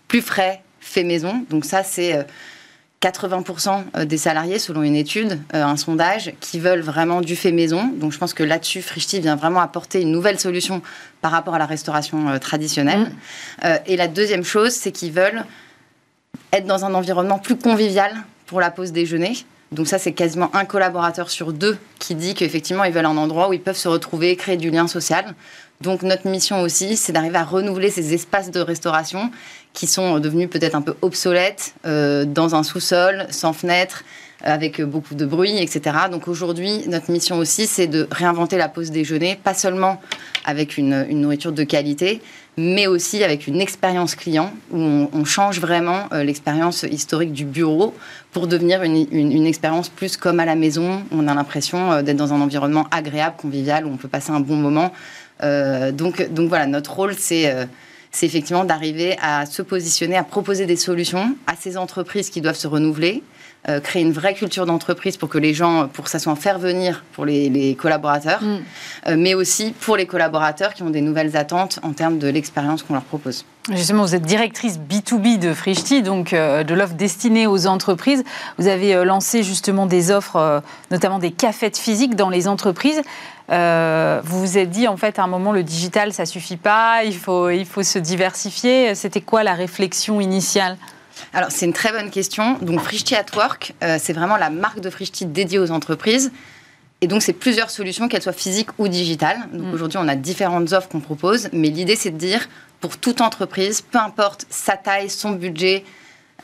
plus 0.09 0.21
frais, 0.21 0.63
fait 0.81 1.05
maison. 1.05 1.47
Donc 1.49 1.65
ça, 1.65 1.85
c'est 1.85 2.27
80% 3.01 3.69
euh, 3.69 4.01
euh, 4.01 4.05
des 4.05 4.19
salariés, 4.19 4.59
selon 4.59 4.83
une 4.83 4.97
étude, 4.97 5.41
un 5.53 5.77
sondage, 5.77 6.35
qui 6.41 6.59
veulent 6.59 6.81
vraiment 6.81 7.21
du 7.21 7.37
fait 7.37 7.53
maison. 7.53 7.87
Donc 7.95 8.13
je 8.13 8.19
pense 8.19 8.35
que 8.35 8.43
là-dessus, 8.43 8.83
Frischti 8.83 9.21
vient 9.21 9.37
vraiment 9.37 9.61
apporter 9.61 10.03
une 10.03 10.11
nouvelle 10.11 10.41
solution 10.41 10.83
par 11.21 11.31
rapport 11.31 11.55
à 11.55 11.59
la 11.59 11.67
restauration 11.67 12.37
traditionnelle. 12.41 13.13
Mm. 13.63 13.69
et 13.87 13.97
la 13.97 14.09
deuxième 14.09 14.45
chose, 14.45 14.73
c'est 14.73 14.91
qu'ils 14.91 15.13
veulent 15.13 15.45
être 16.53 16.67
dans 16.67 16.85
un 16.85 16.95
environnement 16.95 17.39
plus 17.39 17.57
convivial 17.57 18.13
pour 18.47 18.61
la 18.61 18.73
pause 18.73 18.91
déjeuner. 18.91 19.35
Donc 19.75 19.89
ça, 19.89 19.99
c'est 19.99 20.13
quasiment 20.13 20.55
un 20.55 20.65
collaborateur 20.65 21.31
sur 21.31 21.53
deux 21.53 21.77
qui 21.99 22.15
dit 22.15 22.35
qu'effectivement, 22.35 22.85
ils 22.85 22.93
veulent 22.93 23.07
un 23.07 23.17
endroit 23.17 23.49
où 23.49 23.53
ils 23.53 23.61
peuvent 23.61 23.77
se 23.77 23.89
retrouver, 23.89 24.37
créer 24.37 24.57
du 24.57 24.71
lien 24.71 24.87
social. 24.87 25.35
Donc 25.81 26.03
notre 26.03 26.29
mission 26.29 26.63
aussi, 26.63 26.97
c'est 26.97 27.13
d'arriver 27.13 27.37
à 27.37 27.45
renouveler 27.45 27.91
ces 27.91 28.15
espaces 28.15 28.51
de 28.51 28.61
restauration 28.61 29.31
qui 29.73 29.87
sont 29.87 30.21
devenus 30.21 30.49
peut-être 30.49 30.77
un 30.77 30.83
peu 30.83 30.95
obsolètes 31.03 31.75
euh, 31.85 32.25
dans 32.25 32.55
un 32.55 32.63
sous-sol, 32.63 33.27
sans 33.31 33.53
fenêtre, 33.53 34.05
avec 34.45 34.81
beaucoup 34.83 35.15
de 35.15 35.25
bruit, 35.25 35.59
etc. 35.59 35.97
Donc 36.11 36.29
aujourd'hui, 36.29 36.85
notre 36.87 37.11
mission 37.11 37.39
aussi, 37.39 37.67
c'est 37.67 37.87
de 37.87 38.07
réinventer 38.11 38.57
la 38.57 38.69
pause 38.69 38.91
déjeuner, 38.91 39.39
pas 39.43 39.55
seulement 39.55 40.01
avec 40.45 40.77
une, 40.77 41.05
nourriture 41.05 41.53
de 41.53 41.65
qualité, 41.65 42.21
mais 42.57 42.87
aussi 42.87 43.25
avec 43.25 43.47
une 43.47 43.61
expérience 43.61 44.15
client 44.15 44.53
où 44.71 44.79
on, 44.79 45.25
change 45.25 45.59
vraiment 45.59 46.05
euh, 46.13 46.23
l'expérience 46.23 46.85
historique 46.85 47.33
du 47.33 47.45
bureau 47.45 47.95
pour 48.33 48.47
devenir 48.47 48.83
une, 48.83 49.47
expérience 49.47 49.89
plus 49.89 50.17
comme 50.17 50.39
à 50.39 50.45
la 50.45 50.55
maison. 50.55 51.03
On 51.11 51.27
a 51.27 51.35
l'impression 51.35 51.93
euh, 51.93 52.03
d'être 52.03 52.17
dans 52.17 52.33
un 52.33 52.41
environnement 52.41 52.87
agréable, 52.91 53.37
convivial, 53.37 53.87
où 53.87 53.91
on 53.91 53.97
peut 53.97 54.09
passer 54.09 54.31
un 54.31 54.41
bon 54.41 54.57
moment. 54.57 54.93
Euh, 55.43 55.91
donc, 55.91 56.31
donc 56.31 56.49
voilà, 56.49 56.67
notre 56.67 56.93
rôle, 56.93 57.15
c'est 57.15 57.67
effectivement 58.23 58.65
d'arriver 58.65 59.17
à 59.21 59.47
se 59.47 59.63
positionner, 59.63 60.17
à 60.17 60.23
proposer 60.23 60.67
des 60.67 60.77
solutions 60.77 61.37
à 61.49 61.57
ces 61.57 61.77
entreprises 61.77 62.31
qui 62.31 62.41
doivent 62.41 62.55
se 62.55 62.69
renouveler, 62.69 63.25
euh, 63.67 63.81
créer 63.81 64.03
une 64.03 64.13
vraie 64.13 64.35
culture 64.35 64.67
d'entreprise 64.67 65.17
pour 65.17 65.31
que 65.31 65.39
les 65.39 65.55
gens, 65.55 65.89
pour 65.89 66.05
que 66.05 66.11
ça 66.11 66.19
soit 66.19 66.31
en 66.31 66.37
faire 66.37 66.59
venir 66.59 67.03
pour 67.13 67.25
les, 67.25 67.75
collaborateurs, 67.81 68.43
mm. 68.43 68.59
euh, 69.07 69.17
mais 69.19 69.33
aussi 69.33 69.73
pour 69.81 69.97
les 69.97 70.05
collaborateurs 70.05 70.75
qui 70.75 70.83
ont 70.83 70.91
des 70.91 71.01
nouvelles 71.01 71.35
attentes 71.35 71.81
en 71.83 71.95
termes 71.95 72.19
de 72.19 72.29
l'expérience 72.29 72.83
qu'on 72.83 72.93
leur 72.93 73.05
propose. 73.05 73.47
Justement, 73.71 74.03
vous 74.03 74.15
êtes 74.15 74.27
directrice 74.27 74.79
B2B 74.79 75.39
de 75.39 75.55
Frischti, 75.55 76.03
donc 76.03 76.35
euh, 76.35 76.63
de 76.63 76.75
l'offre 76.75 76.93
destinée 76.93 77.47
aux 77.47 77.67
entreprises. 77.67 78.23
Vous 78.59 78.69
avez 78.69 79.03
lancé 79.03 79.43
justement 79.43 79.87
des 79.87 80.11
offres, 80.11 80.63
notamment 80.91 81.19
des 81.19 81.31
cafettes 81.31 81.79
physiques 81.79 82.17
dans 82.17 82.29
les 82.29 82.49
entreprises. 82.49 83.01
vous 83.49 84.41
vous 84.41 84.59
êtes 84.59 84.69
dit, 84.69 84.89
en 84.89 84.99
fait, 84.99 85.19
à 85.19 85.23
un 85.23 85.27
moment, 85.27 85.53
le 85.53 85.63
digital, 85.63 86.13
ça 86.13 86.27
suffit 86.27 86.59
pas, 86.59 87.05
il 87.05 87.17
faut, 87.17 87.49
il 87.49 87.65
faut 87.65 87.83
se 87.83 87.99
diversifier. 87.99 88.95
C'était 88.95 89.23
quoi 89.23 89.43
la 89.43 89.55
réflexion 89.55 90.21
initiale? 90.21 90.77
Alors, 91.33 91.51
c'est 91.51 91.67
une 91.67 91.73
très 91.73 91.93
bonne 91.93 92.11
question. 92.11 92.59
Donc, 92.61 92.81
Frischti 92.81 93.15
at 93.15 93.27
Work, 93.35 93.75
euh, 93.83 93.99
c'est 94.01 94.13
vraiment 94.13 94.37
la 94.37 94.51
marque 94.51 94.81
de 94.81 94.91
Frischti 94.91 95.27
dédiée 95.27 95.59
aux 95.59 95.71
entreprises. 95.71 96.33
Et 97.01 97.07
donc, 97.07 97.23
c'est 97.23 97.33
plusieurs 97.33 97.71
solutions, 97.71 98.09
qu'elles 98.09 98.23
soient 98.23 98.33
physiques 98.33 98.71
ou 98.79 98.89
digitales. 98.89 99.39
Donc, 99.53 99.67
mm. 99.67 99.75
aujourd'hui, 99.75 99.99
on 100.01 100.09
a 100.09 100.17
différentes 100.17 100.73
offres 100.73 100.89
qu'on 100.89 101.01
propose. 101.01 101.49
Mais 101.53 101.69
l'idée, 101.69 101.97
c'est 101.97 102.11
de 102.11 102.17
dire, 102.17 102.49
pour 102.81 102.97
toute 102.97 103.21
entreprise, 103.21 103.83
peu 103.83 103.99
importe 103.99 104.47
sa 104.49 104.77
taille, 104.77 105.11
son 105.11 105.33
budget, 105.33 105.85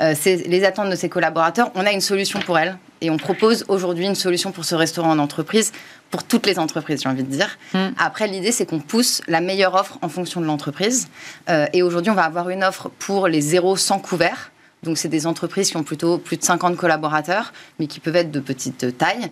euh, 0.01 0.15
les 0.25 0.65
attentes 0.65 0.91
de 0.91 0.97
ses 0.97 1.09
collaborateurs, 1.09 1.71
on 1.75 1.85
a 1.85 1.93
une 1.93 2.01
solution 2.01 2.41
pour 2.41 2.59
elle 2.59 2.79
Et 3.01 3.11
on 3.11 3.17
propose 3.17 3.65
aujourd'hui 3.69 4.07
une 4.07 4.15
solution 4.15 4.51
pour 4.51 4.65
ce 4.65 4.75
restaurant 4.75 5.11
en 5.11 5.19
entreprise, 5.19 5.73
pour 6.11 6.25
toutes 6.25 6.47
les 6.47 6.59
entreprises, 6.59 7.03
j'ai 7.03 7.09
envie 7.09 7.23
de 7.23 7.31
dire. 7.31 7.59
Mm. 7.75 7.89
Après, 7.99 8.27
l'idée, 8.27 8.53
c'est 8.53 8.67
qu'on 8.67 8.81
pousse 8.81 9.23
la 9.29 9.41
meilleure 9.41 9.75
offre 9.75 9.99
en 10.03 10.09
fonction 10.09 10.41
de 10.41 10.47
l'entreprise. 10.47 11.09
Euh, 11.49 11.67
et 11.73 11.83
aujourd'hui, 11.83 12.11
on 12.11 12.15
va 12.15 12.25
avoir 12.25 12.51
une 12.51 12.65
offre 12.65 12.91
pour 12.99 13.29
les 13.29 13.41
zéros 13.41 13.77
sans 13.77 13.99
couvert. 13.99 14.51
Donc, 14.83 14.97
c'est 14.97 15.09
des 15.09 15.27
entreprises 15.27 15.71
qui 15.71 15.77
ont 15.77 15.83
plutôt 15.83 16.19
plus 16.19 16.37
de 16.37 16.45
50 16.45 16.77
collaborateurs, 16.77 17.53
mais 17.79 17.87
qui 17.87 18.01
peuvent 18.01 18.17
être 18.17 18.31
de 18.31 18.41
petite 18.41 18.97
taille. 18.97 19.31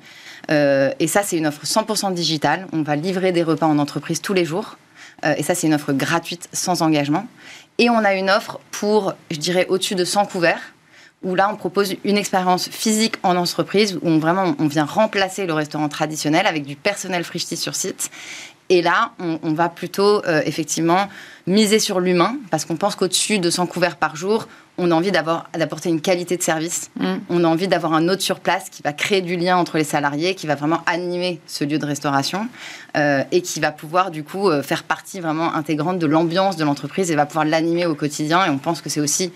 Euh, 0.50 0.92
et 0.98 1.06
ça, 1.06 1.22
c'est 1.22 1.38
une 1.38 1.46
offre 1.46 1.64
100% 1.64 2.12
digitale. 2.12 2.66
On 2.72 2.82
va 2.82 2.96
livrer 2.96 3.32
des 3.32 3.42
repas 3.42 3.66
en 3.66 3.78
entreprise 3.78 4.20
tous 4.20 4.34
les 4.34 4.44
jours. 4.44 4.76
Euh, 5.24 5.34
et 5.36 5.42
ça, 5.42 5.54
c'est 5.54 5.66
une 5.66 5.74
offre 5.74 5.92
gratuite, 5.92 6.48
sans 6.52 6.82
engagement. 6.82 7.26
Et 7.78 7.88
on 7.90 7.98
a 7.98 8.14
une 8.14 8.30
offre 8.30 8.60
pour, 8.70 9.14
je 9.30 9.38
dirais, 9.38 9.66
au-dessus 9.68 9.94
de 9.94 10.04
100 10.04 10.26
couverts 10.26 10.72
où 11.22 11.34
là, 11.34 11.50
on 11.52 11.56
propose 11.56 11.96
une 12.04 12.16
expérience 12.16 12.68
physique 12.68 13.16
en 13.24 13.36
entreprise, 13.36 13.96
où 13.96 14.08
on, 14.08 14.18
vraiment, 14.18 14.54
on 14.58 14.68
vient 14.68 14.84
remplacer 14.84 15.46
le 15.46 15.52
restaurant 15.52 15.88
traditionnel 15.88 16.46
avec 16.46 16.64
du 16.64 16.76
personnel 16.76 17.24
Frichti 17.24 17.56
sur 17.56 17.74
site. 17.74 18.10
Et 18.68 18.82
là, 18.82 19.12
on, 19.18 19.52
va 19.52 19.68
plutôt, 19.68 20.24
euh, 20.26 20.42
effectivement, 20.44 21.08
miser 21.46 21.78
sur 21.78 22.00
l'humain, 22.00 22.36
parce 22.50 22.66
qu'on 22.66 22.76
pense 22.76 22.96
qu'au-dessus 22.96 23.38
de 23.38 23.50
100 23.50 23.66
couverts 23.66 23.96
par 23.96 24.14
jour, 24.14 24.46
on 24.78 24.92
a 24.92 24.94
envie 24.94 25.10
d'apporter 25.10 25.88
une 25.88 26.00
qualité 26.00 26.36
de 26.36 26.42
service. 26.42 26.90
Mm. 26.98 27.14
On 27.28 27.44
a 27.44 27.48
envie 27.48 27.66
d'avoir 27.66 27.92
un 27.94 28.08
hôte 28.08 28.20
sur 28.20 28.38
place 28.38 28.70
qui 28.70 28.80
va 28.82 28.92
créer 28.92 29.20
du 29.20 29.36
lien 29.36 29.56
entre 29.56 29.76
les 29.76 29.84
salariés, 29.84 30.36
qui 30.36 30.46
va 30.46 30.54
vraiment 30.54 30.80
animer 30.86 31.40
ce 31.46 31.64
lieu 31.64 31.78
de 31.78 31.84
restauration 31.84 32.46
euh, 32.96 33.24
et 33.32 33.42
qui 33.42 33.58
va 33.58 33.72
pouvoir 33.72 34.12
du 34.12 34.22
coup 34.22 34.48
euh, 34.48 34.62
faire 34.62 34.84
partie 34.84 35.18
vraiment 35.18 35.52
intégrante 35.54 35.98
de 35.98 36.06
l'ambiance 36.06 36.56
de 36.56 36.64
l'entreprise 36.64 37.10
et 37.10 37.16
va 37.16 37.26
pouvoir 37.26 37.44
l'animer 37.44 37.86
au 37.86 37.96
quotidien. 37.96 38.46
Et 38.46 38.50
on 38.50 38.58
pense 38.58 38.80
que 38.80 38.88
c'est 38.88 39.00
aussi 39.00 39.32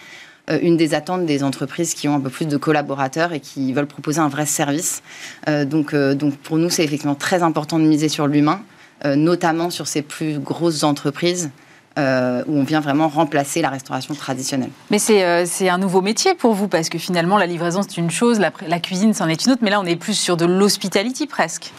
euh, 0.48 0.60
une 0.62 0.76
des 0.76 0.94
attentes 0.94 1.26
des 1.26 1.42
entreprises 1.42 1.94
qui 1.94 2.06
ont 2.06 2.14
un 2.14 2.20
peu 2.20 2.30
plus 2.30 2.46
de 2.46 2.56
collaborateurs 2.56 3.32
et 3.32 3.40
qui 3.40 3.72
veulent 3.72 3.86
proposer 3.86 4.20
un 4.20 4.28
vrai 4.28 4.46
service. 4.46 5.02
Donc, 5.48 5.94
donc 5.94 6.36
pour 6.36 6.56
nous, 6.56 6.70
c'est 6.70 6.84
effectivement 6.84 7.16
très 7.16 7.42
important 7.42 7.80
de 7.80 7.84
miser 7.84 8.08
sur 8.08 8.28
l'humain, 8.28 8.62
notamment 9.04 9.70
sur 9.70 9.88
ces 9.88 10.02
plus 10.02 10.38
grosses 10.38 10.84
entreprises. 10.84 11.50
Où 11.96 12.58
on 12.58 12.64
vient 12.64 12.80
vraiment 12.80 13.08
remplacer 13.08 13.62
la 13.62 13.70
restauration 13.70 14.14
traditionnelle. 14.14 14.70
Mais 14.90 14.98
c'est 14.98 15.68
un 15.68 15.78
nouveau 15.78 16.00
métier 16.00 16.34
pour 16.34 16.54
vous, 16.54 16.68
parce 16.68 16.88
que 16.88 16.98
finalement, 16.98 17.38
la 17.38 17.46
livraison, 17.46 17.82
c'est 17.82 17.98
une 17.98 18.10
chose, 18.10 18.38
la, 18.40 18.52
la 18.66 18.80
cuisine, 18.80 19.14
c'en 19.14 19.28
est 19.28 19.44
une 19.44 19.52
autre, 19.52 19.62
mais 19.62 19.70
là, 19.70 19.80
on 19.80 19.84
est 19.84 19.96
plus 19.96 20.14
sur 20.14 20.36
de 20.36 20.46
l'hospitality 20.46 21.26
presque. 21.26 21.70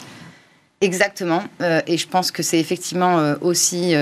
Exactement, 0.80 1.42
et 1.86 1.96
je 1.96 2.06
pense 2.06 2.30
que 2.30 2.42
c'est 2.42 2.58
effectivement 2.58 3.34
aussi 3.40 3.94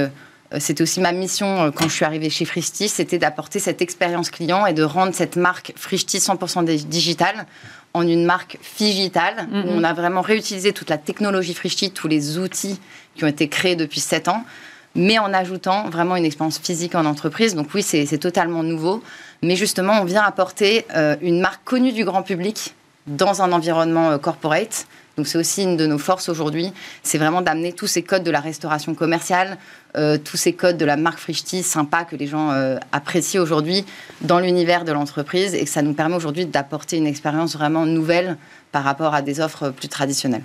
euh, 0.53 0.59
c'était 0.61 0.83
aussi 0.83 1.01
ma 1.01 1.13
mission 1.13 1.63
euh, 1.63 1.71
quand 1.71 1.89
je 1.89 1.95
suis 1.95 2.05
arrivée 2.05 2.31
chez 2.31 2.45
Frischti, 2.45 2.89
c'était 2.89 3.19
d'apporter 3.19 3.59
cette 3.59 3.83
expérience 3.83 4.31
client 4.31 4.67
et 4.67 4.73
de 4.73 4.83
rendre 4.83 5.15
cette 5.15 5.37
marque 5.37 5.73
Frischti 5.77 6.19
100% 6.19 6.65
digitale 6.87 7.47
en 7.95 8.07
une 8.07 8.25
marque 8.25 8.59
digitale 8.79 9.49
où 9.53 9.69
on 9.69 9.85
a 9.85 9.93
vraiment 9.93 10.23
réutilisé 10.23 10.73
toute 10.73 10.89
la 10.89 10.97
technologie 10.97 11.53
Frischti, 11.53 11.91
tous 11.91 12.09
les 12.09 12.39
outils 12.39 12.81
qui 13.15 13.25
ont 13.25 13.29
été 13.29 13.49
créés 13.49 13.77
depuis 13.77 14.01
7 14.01 14.29
ans, 14.29 14.45
mais 14.95 15.19
en 15.19 15.33
ajoutant 15.33 15.89
vraiment 15.89 16.17
une 16.17 16.25
expérience 16.25 16.59
physique 16.59 16.95
en 16.95 17.05
entreprise. 17.05 17.55
Donc 17.55 17.69
oui, 17.75 17.83
c'est 17.83 18.19
totalement 18.19 18.63
nouveau, 18.63 19.03
mais 19.43 19.57
justement, 19.57 20.01
on 20.01 20.05
vient 20.05 20.23
apporter 20.23 20.87
euh, 20.95 21.17
une 21.21 21.41
marque 21.41 21.65
connue 21.65 21.93
du 21.93 22.05
grand 22.05 22.23
public 22.23 22.75
dans 23.07 23.43
un 23.43 23.53
environnement 23.53 24.17
corporate 24.19 24.87
donc 25.17 25.27
c'est 25.27 25.39
aussi 25.39 25.63
une 25.63 25.77
de 25.77 25.87
nos 25.87 25.99
forces 25.99 26.29
aujourd'hui, 26.29 26.73
c'est 27.03 27.19
vraiment 27.19 27.43
d'amener 27.43 27.73
tous 27.73 27.87
ces 27.87 28.03
codes 28.03 28.23
de 28.23 28.31
la 28.31 28.41
restauration 28.41 28.95
commerciale, 28.95 29.59
euh, 29.97 30.17
tous 30.17 30.39
ces 30.39 30.55
codes 30.55 30.79
de 30.79 30.85
la 30.87 30.97
marque 30.97 31.19
Frischti 31.19 31.63
sympa 31.63 32.05
que 32.05 32.17
les 32.17 32.27
gens 32.27 32.51
euh, 32.51 32.79
apprécient 32.93 33.43
aujourd'hui 33.43 33.85
dans 34.23 34.39
l'univers 34.39 34.85
de 34.85 34.93
l'entreprise 34.93 35.55
et 35.55 35.65
que 35.65 35.71
ça 35.71 35.83
nous 35.83 35.93
permet 35.93 36.17
aujourd'hui 36.17 36.47
d'apporter 36.47 36.97
une 36.97 37.07
expérience 37.07 37.55
vraiment 37.55 37.85
nouvelle 37.85 38.39
par 38.73 38.85
rapport 38.85 39.15
à 39.15 39.21
des 39.21 39.41
offres 39.41 39.69
plus 39.69 39.89
traditionnelles. 39.89 40.45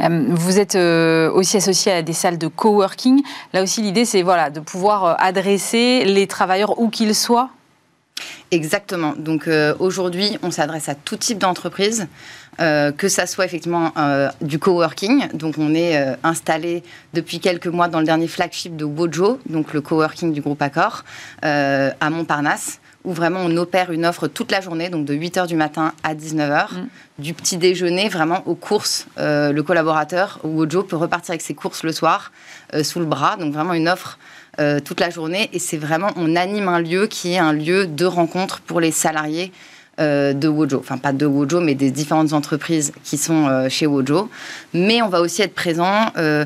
Euh, 0.00 0.26
vous 0.28 0.58
êtes 0.58 0.76
aussi 0.76 1.56
associé 1.56 1.92
à 1.92 2.02
des 2.02 2.12
salles 2.12 2.38
de 2.38 2.48
coworking. 2.48 3.22
Là 3.52 3.62
aussi, 3.62 3.82
l'idée, 3.82 4.04
c'est 4.04 4.22
voilà, 4.22 4.50
de 4.50 4.60
pouvoir 4.60 5.16
adresser 5.20 6.04
les 6.04 6.26
travailleurs 6.26 6.78
où 6.78 6.88
qu'ils 6.88 7.14
soient 7.14 7.50
Exactement. 8.50 9.14
Donc 9.16 9.48
aujourd'hui, 9.78 10.38
on 10.42 10.50
s'adresse 10.50 10.88
à 10.88 10.94
tout 10.94 11.16
type 11.16 11.38
d'entreprise. 11.38 12.06
Euh, 12.58 12.90
que 12.90 13.08
ça 13.08 13.26
soit 13.26 13.44
effectivement 13.44 13.92
euh, 13.98 14.30
du 14.40 14.58
coworking. 14.58 15.28
Donc, 15.34 15.56
on 15.58 15.74
est 15.74 15.98
euh, 15.98 16.14
installé 16.22 16.82
depuis 17.12 17.38
quelques 17.38 17.66
mois 17.66 17.88
dans 17.88 17.98
le 17.98 18.06
dernier 18.06 18.28
flagship 18.28 18.76
de 18.76 18.84
Wojo, 18.86 19.38
donc 19.46 19.74
le 19.74 19.82
coworking 19.82 20.32
du 20.32 20.40
groupe 20.40 20.62
Accor, 20.62 21.04
à 21.42 22.10
Montparnasse 22.10 22.80
où 23.06 23.12
vraiment 23.12 23.40
on 23.42 23.56
opère 23.56 23.90
une 23.90 24.04
offre 24.04 24.28
toute 24.28 24.52
la 24.52 24.60
journée, 24.60 24.90
donc 24.90 25.06
de 25.06 25.14
8h 25.14 25.46
du 25.46 25.56
matin 25.56 25.94
à 26.02 26.14
19h, 26.14 26.74
mm. 26.74 26.88
du 27.18 27.32
petit 27.32 27.56
déjeuner 27.56 28.10
vraiment 28.10 28.42
aux 28.46 28.54
courses. 28.54 29.06
le 29.16 29.60
collaborateur, 29.62 30.38
Wojo, 30.44 30.82
peut 30.82 30.96
repartir 30.96 31.30
avec 31.30 31.40
ses 31.40 31.54
courses 31.54 31.82
le 31.82 31.92
soir 31.92 32.32
sous 32.82 32.98
le 32.98 33.06
bras, 33.06 33.36
donc 33.36 33.54
vraiment 33.54 33.72
une 33.72 33.88
offre 33.88 34.18
toute 34.84 35.00
la 35.00 35.10
journée. 35.10 35.48
Et 35.52 35.58
c'est 35.58 35.78
vraiment, 35.78 36.10
on 36.16 36.36
anime 36.36 36.68
un 36.68 36.80
lieu 36.80 37.06
qui 37.06 37.32
est 37.32 37.38
un 37.38 37.52
lieu 37.52 37.86
de 37.86 38.04
rencontre 38.04 38.60
pour 38.60 38.80
les 38.80 38.90
salariés 38.90 39.52
euh, 39.98 40.34
de 40.34 40.46
Wojo. 40.46 40.78
Enfin, 40.78 40.98
pas 40.98 41.14
de 41.14 41.24
Wojo, 41.24 41.62
mais 41.62 41.74
des 41.74 41.90
différentes 41.90 42.34
entreprises 42.34 42.92
qui 43.02 43.16
sont 43.16 43.46
euh, 43.46 43.70
chez 43.70 43.86
Wojo. 43.86 44.28
Mais 44.74 45.00
on 45.00 45.08
va 45.08 45.22
aussi 45.22 45.40
être 45.40 45.54
présent 45.54 46.12
euh, 46.18 46.44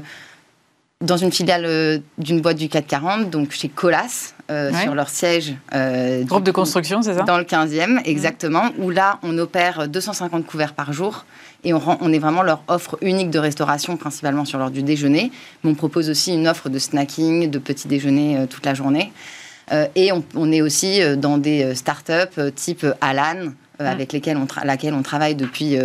dans 1.00 1.16
une 1.16 1.32
filiale 1.32 2.00
d'une 2.16 2.40
boîte 2.40 2.58
du 2.58 2.68
440, 2.68 3.28
donc 3.28 3.50
chez 3.50 3.68
Colas, 3.68 4.34
sur 4.82 4.94
leur 4.94 5.08
siège. 5.08 5.54
Groupe 6.24 6.44
de 6.44 6.50
construction, 6.50 7.02
c'est 7.02 7.14
ça? 7.14 7.22
Dans 7.22 7.38
le 7.38 7.44
15e, 7.44 8.00
exactement, 8.04 8.70
où 8.78 8.90
là, 8.90 9.18
on 9.22 9.36
opère 9.38 9.88
250 9.88 10.46
couverts 10.46 10.74
par 10.74 10.92
jour. 10.92 11.24
Et 11.62 11.74
on, 11.74 11.82
on, 12.00 12.12
est 12.12 12.18
vraiment 12.18 12.42
leur 12.42 12.62
offre 12.68 12.96
unique 13.02 13.28
de 13.28 13.38
restauration, 13.38 13.98
principalement 13.98 14.46
sur 14.46 14.58
l'heure 14.58 14.70
du 14.70 14.82
déjeuner. 14.82 15.30
Mais 15.62 15.70
on 15.70 15.74
propose 15.74 16.08
aussi 16.08 16.32
une 16.32 16.48
offre 16.48 16.70
de 16.70 16.78
snacking, 16.78 17.50
de 17.50 17.58
petit 17.58 17.86
déjeuner 17.86 18.46
toute 18.48 18.64
la 18.64 18.72
journée. 18.72 19.12
Euh, 19.72 19.86
et 19.94 20.10
on, 20.12 20.52
est 20.52 20.62
aussi 20.62 21.00
euh, 21.00 21.16
dans 21.16 21.38
des 21.38 21.62
euh, 21.62 21.74
startups 21.74 22.52
type 22.54 22.84
Alan, 23.00 23.46
mm. 23.78 23.84
avec 23.84 24.12
lesquelles 24.12 24.36
on 24.36 24.46
laquelle 24.64 24.94
on 24.94 25.02
travaille 25.02 25.34
depuis 25.34 25.76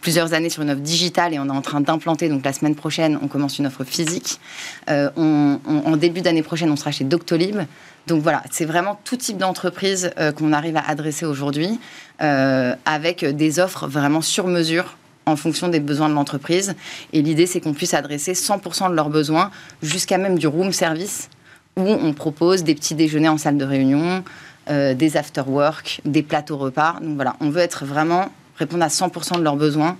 plusieurs 0.00 0.32
années 0.34 0.48
sur 0.48 0.62
une 0.62 0.70
offre 0.70 0.80
digitale 0.80 1.34
et 1.34 1.38
on 1.38 1.46
est 1.46 1.50
en 1.50 1.62
train 1.62 1.80
d'implanter. 1.80 2.28
Donc 2.28 2.44
la 2.44 2.52
semaine 2.52 2.74
prochaine, 2.74 3.18
on 3.22 3.28
commence 3.28 3.58
une 3.58 3.66
offre 3.66 3.84
physique. 3.84 4.40
en 4.88 5.96
début 5.96 6.20
d'année 6.20 6.42
prochaine, 6.42 6.70
on 6.70 6.76
sera 6.76 6.90
chez 6.90 7.04
Doctolib. 7.04 7.60
Donc 8.06 8.22
voilà, 8.22 8.42
c'est 8.50 8.64
vraiment 8.64 9.00
tout 9.04 9.16
type 9.16 9.38
d'entreprise 9.38 10.10
qu'on 10.36 10.52
arrive 10.52 10.76
à 10.76 10.86
adresser 10.86 11.24
aujourd'hui 11.24 11.80
avec 12.18 13.24
des 13.24 13.60
offres 13.60 13.86
vraiment 13.86 14.20
sur 14.20 14.46
mesure 14.46 14.96
en 15.26 15.36
fonction 15.36 15.68
des 15.68 15.80
besoins 15.80 16.08
de 16.08 16.14
l'entreprise. 16.14 16.74
Et 17.12 17.22
l'idée, 17.22 17.46
c'est 17.46 17.60
qu'on 17.60 17.72
puisse 17.72 17.94
adresser 17.94 18.32
100% 18.32 18.90
de 18.90 18.94
leurs 18.94 19.10
besoins 19.10 19.50
jusqu'à 19.82 20.18
même 20.18 20.38
du 20.38 20.46
room 20.46 20.72
service 20.72 21.28
où 21.76 21.82
on 21.82 22.12
propose 22.12 22.62
des 22.62 22.74
petits 22.74 22.94
déjeuners 22.94 23.28
en 23.28 23.38
salle 23.38 23.58
de 23.58 23.64
réunion, 23.64 24.22
euh, 24.70 24.94
des 24.94 25.16
after-work, 25.16 26.00
des 26.04 26.22
plateaux 26.22 26.56
repas. 26.56 26.96
Donc 27.02 27.16
voilà, 27.16 27.36
on 27.40 27.50
veut 27.50 27.62
être 27.62 27.84
vraiment 27.84 28.30
répondre 28.56 28.84
à 28.84 28.88
100% 28.88 29.38
de 29.38 29.42
leurs 29.42 29.56
besoins 29.56 29.96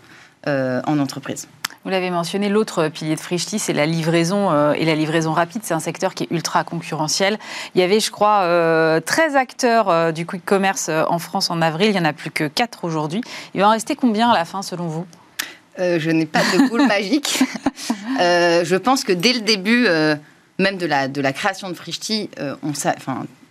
euh, 0.47 0.81
en 0.87 0.99
entreprise. 0.99 1.49
Vous 1.85 1.91
l'avez 1.91 2.11
mentionné, 2.11 2.49
l'autre 2.49 2.89
pilier 2.89 3.15
de 3.15 3.21
Frischti, 3.21 3.59
c'est 3.59 3.75
la 3.75 3.85
livraison 3.85 4.51
euh, 4.51 4.73
et 4.73 4.87
la 4.87 4.95
livraison 4.95 5.33
rapide. 5.33 5.61
C'est 5.65 5.75
un 5.75 5.81
secteur 5.81 6.15
qui 6.15 6.25
est 6.25 6.31
ultra 6.31 6.65
concurrentiel. 6.65 7.39
Il 7.75 7.81
y 7.81 7.85
avait, 7.85 8.01
je 8.01 8.11
crois, 8.11 8.41
13 9.05 9.37
acteurs 9.37 10.13
du 10.13 10.25
quick 10.25 10.45
commerce 10.45 10.89
en 10.89 11.19
France 11.19 11.51
en 11.51 11.61
avril. 11.61 11.89
Il 11.89 11.93
n'y 11.93 12.01
en 12.01 12.07
a 12.07 12.15
plus 12.15 12.31
que 12.31 12.49
4 12.49 12.85
aujourd'hui. 12.85 13.21
Il 13.55 13.61
va 13.61 13.69
en 13.69 13.73
rester 13.73 13.97
combien 13.97 14.31
à 14.31 14.35
la 14.35 14.45
fin, 14.45 14.63
selon 14.63 14.87
vous? 14.87 15.07
Je 15.79 16.11
n'ai 16.11 16.27
pas 16.27 16.41
de 16.41 16.69
boule 16.69 16.87
magique. 16.89 17.43
je 18.19 18.77
pense 18.77 19.05
que 19.05 19.13
dès 19.13 19.35
le 19.35 19.41
début 19.41 19.87
même 20.59 20.77
de 20.77 20.87
la, 20.87 21.09
de 21.09 21.21
la 21.21 21.33
création 21.33 21.69
de 21.69 21.75
Frischti, 21.75 22.31
euh, 22.39 22.55
on, 22.63 22.73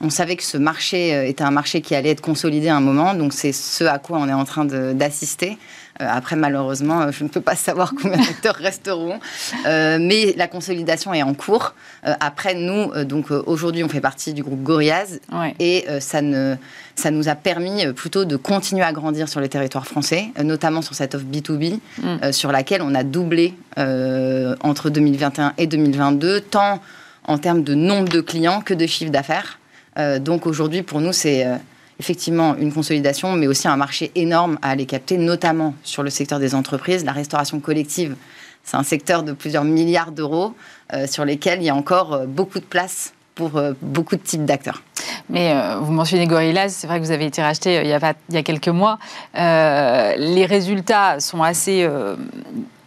on, 0.02 0.10
savait 0.10 0.36
que 0.36 0.43
ce 0.43 0.58
marché 0.58 1.13
euh, 1.13 1.28
était 1.28 1.43
un 1.43 1.52
marché 1.52 1.82
qui 1.82 1.96
allait 1.96 2.12
être 2.12 2.22
consolidé 2.22 2.69
à 2.69 2.78
un 2.78 2.82
moment. 2.82 3.13
Donc, 3.13 3.34
c'est 3.34 3.52
ce 3.52 3.84
à 3.84 4.00
quoi 4.00 4.19
on 4.19 4.30
est 4.30 4.34
en 4.34 4.46
train 4.46 4.65
d'assister. 4.65 5.58
Euh, 6.01 6.08
après, 6.10 6.36
malheureusement, 6.36 7.12
je 7.12 7.23
ne 7.23 7.29
peux 7.29 7.41
pas 7.41 7.56
savoir 7.56 7.93
combien 8.01 8.17
d'acteurs 8.17 8.56
resteront. 8.56 9.19
mais 9.65 10.34
la 10.36 10.47
consolidation 10.47 11.13
est 11.13 11.23
en 11.23 11.34
cours. 11.34 11.73
après, 12.03 12.56
nous, 12.56 12.91
donc 13.06 13.32
aujourd'hui, 13.32 13.84
on 13.84 13.89
fait 13.89 14.01
partie 14.01 14.34
du 14.34 14.43
groupe 14.43 14.63
Gorillaz. 14.63 15.19
Et 15.60 15.86
ça, 15.99 16.21
ne, 16.21 16.56
ça 16.95 17.12
nous 17.12 17.29
a 17.29 17.36
permis 17.36 17.86
plutôt 17.93 18.25
de 18.25 18.36
continuer 18.36 18.84
à 18.84 18.91
grandir 18.91 19.29
sur 19.29 19.39
les 19.39 19.49
territoires 19.49 19.88
français, 19.88 20.29
notamment 20.43 20.82
sur 20.82 20.95
cette 20.95 21.15
offre 21.15 21.25
B2B, 21.25 21.79
mm. 22.01 22.32
sur 22.32 22.51
laquelle 22.51 22.82
on 22.82 22.95
a 22.95 23.03
doublé 23.03 23.53
entre 23.77 24.89
2021 24.89 25.53
et 25.58 25.67
2022, 25.67 26.41
tant 26.41 26.82
en 27.25 27.38
termes 27.38 27.63
de 27.63 27.73
nombre 27.73 28.10
de 28.10 28.21
clients 28.21 28.62
que 28.62 28.73
de 28.73 28.86
chiffre 28.86 29.12
d'affaires. 29.12 29.60
Euh, 29.97 30.19
donc 30.19 30.45
aujourd'hui, 30.47 30.82
pour 30.82 31.01
nous, 31.01 31.13
c'est 31.13 31.45
euh, 31.45 31.56
effectivement 32.04 32.56
une 32.58 32.74
consolidation, 32.74 33.32
mais 33.32 33.48
aussi 33.48 33.70
un 33.70 33.78
marché 33.78 34.12
énorme 34.16 34.60
à 34.62 34.72
aller 34.72 34.86
capter, 34.86 35.18
notamment 35.18 35.74
sur 35.84 36.04
le 36.04 36.10
secteur 36.10 36.38
des 36.38 36.54
entreprises. 36.54 37.06
La 37.06 37.13
restauration 37.13 37.62
collective, 37.62 38.18
c'est 38.66 38.76
un 38.76 38.84
secteur 38.84 39.24
de 39.24 39.32
plusieurs 39.32 39.63
milliards 39.63 40.12
d'euros 40.12 40.54
euh, 40.92 41.08
sur 41.08 41.24
lesquels 41.24 41.62
il 41.62 41.66
y 41.66 41.70
a 41.70 41.76
encore 41.76 42.28
beaucoup 42.28 42.60
de 42.60 42.66
place 42.66 43.13
pour 43.36 43.60
beaucoup 43.82 44.16
de 44.16 44.22
types 44.22 44.46
d'acteurs. 44.46 44.84
Mais 45.28 45.56
vous 45.80 45.92
mentionnez 45.92 46.28
Gorillaz, 46.28 46.70
c'est 46.70 46.86
vrai 46.86 47.00
que 47.00 47.06
vous 47.06 47.12
avez 47.12 47.26
été 47.26 47.42
racheté 47.42 47.82
il, 47.82 47.88
y 47.88 47.94
a 47.94 48.13
il 48.30 48.36
y 48.36 48.38
a 48.38 48.44
quelques 48.44 48.68
mois. 48.68 49.00
les 49.34 50.46
résultats 50.46 51.20
sont 51.20 51.42
assez 51.42 51.89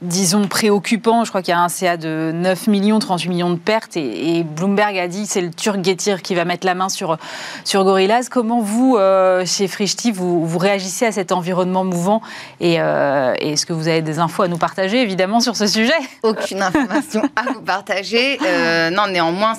disons, 0.02 0.46
préoccupant. 0.46 1.24
Je 1.24 1.30
crois 1.30 1.42
qu'il 1.42 1.52
y 1.52 1.54
a 1.54 1.60
un 1.60 1.68
CA 1.68 1.96
de 1.96 2.30
9 2.34 2.66
millions, 2.66 2.98
38 2.98 3.28
millions 3.28 3.50
de 3.50 3.58
pertes. 3.58 3.96
Et, 3.96 4.44
Bloomberg 4.44 4.98
a 4.98 5.08
dit 5.08 5.26
c'est 5.26 5.40
le 5.40 5.50
Turc 5.50 5.82
Getir 5.82 6.22
qui 6.22 6.34
va 6.34 6.44
mettre 6.44 6.66
la 6.66 6.74
main 6.74 6.88
sur, 6.88 7.16
sur 7.64 7.84
Gorillaz. 7.84 8.28
Comment 8.30 8.60
vous, 8.60 8.96
euh, 8.96 9.44
chez 9.46 9.68
Frishti, 9.68 10.12
vous, 10.12 10.58
réagissez 10.58 11.06
à 11.06 11.12
cet 11.12 11.32
environnement 11.32 11.84
mouvant 11.84 12.22
euh, 12.62 13.34
Et, 13.38 13.52
est-ce 13.52 13.66
que 13.66 13.72
vous 13.72 13.88
avez 13.88 14.02
des 14.02 14.18
infos 14.18 14.42
à 14.42 14.48
nous 14.48 14.58
partager, 14.58 15.00
évidemment, 15.00 15.40
sur 15.40 15.56
ce 15.56 15.66
sujet? 15.66 15.92
Aucune 16.22 16.62
information 16.62 17.22
à 17.36 17.52
vous 17.52 17.62
partager. 17.62 18.38
Euh, 18.44 18.90
non, 18.90 19.06
néanmoins, 19.08 19.54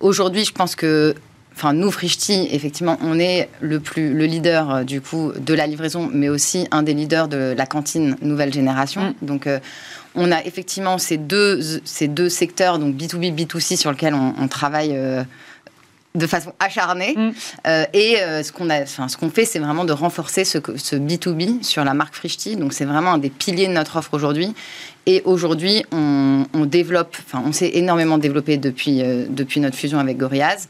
aujourd'hui, 0.00 0.44
je 0.44 0.52
pense 0.52 0.74
que 0.74 1.14
enfin 1.58 1.72
nous 1.72 1.90
Frishti, 1.90 2.48
effectivement, 2.52 2.98
on 3.02 3.18
est 3.18 3.48
le 3.60 3.80
plus 3.80 4.14
le 4.14 4.26
leader 4.26 4.70
euh, 4.70 4.84
du 4.84 5.00
coup 5.00 5.32
de 5.36 5.54
la 5.54 5.66
livraison, 5.66 6.08
mais 6.12 6.28
aussi 6.28 6.68
un 6.70 6.84
des 6.84 6.94
leaders 6.94 7.26
de 7.26 7.52
la 7.56 7.66
cantine 7.66 8.16
nouvelle 8.22 8.52
génération. 8.52 9.14
Mm. 9.20 9.26
Donc 9.26 9.46
euh, 9.46 9.58
on 10.14 10.30
a 10.30 10.40
effectivement 10.44 10.98
ces 10.98 11.16
deux 11.16 11.60
ces 11.84 12.06
deux 12.06 12.28
secteurs, 12.28 12.78
donc 12.78 12.94
B2B, 12.94 13.34
B2C, 13.34 13.76
sur 13.76 13.90
lesquels 13.90 14.14
on, 14.14 14.48
travaille. 14.48 14.92
Euh, 14.94 15.24
de 16.14 16.26
façon 16.26 16.52
acharnée. 16.58 17.14
Mm. 17.16 17.30
et 17.92 18.16
ce 18.42 18.50
qu'on 18.50 18.70
a, 18.70 18.82
enfin, 18.82 19.06
ce 19.08 19.16
qu'on 19.16 19.30
fait, 19.30 19.44
c'est 19.44 19.60
vraiment 19.60 19.84
de 19.84 19.92
renforcer 19.92 20.44
ce, 20.44 20.58
ce 20.76 20.96
B2B 20.96 21.62
sur 21.62 21.84
la 21.84 21.94
marque 21.94 22.14
Frishti. 22.14 22.56
Donc, 22.56 22.72
c'est 22.72 22.86
vraiment 22.86 23.12
un 23.12 23.18
des 23.18 23.30
piliers 23.30 23.68
de 23.68 23.72
notre 23.72 23.96
offre 23.98 24.14
aujourd'hui. 24.14 24.52
Et 25.06 25.22
aujourd'hui, 25.26 25.84
on, 25.92 26.44
on, 26.54 26.64
développe, 26.64 27.16
enfin, 27.24 27.44
on 27.46 27.52
s'est 27.52 27.70
énormément 27.74 28.18
développé 28.18 28.56
depuis, 28.56 29.00
depuis 29.28 29.60
notre 29.60 29.76
fusion 29.76 30.00
avec 30.00 30.16
Gorillaz. 30.16 30.66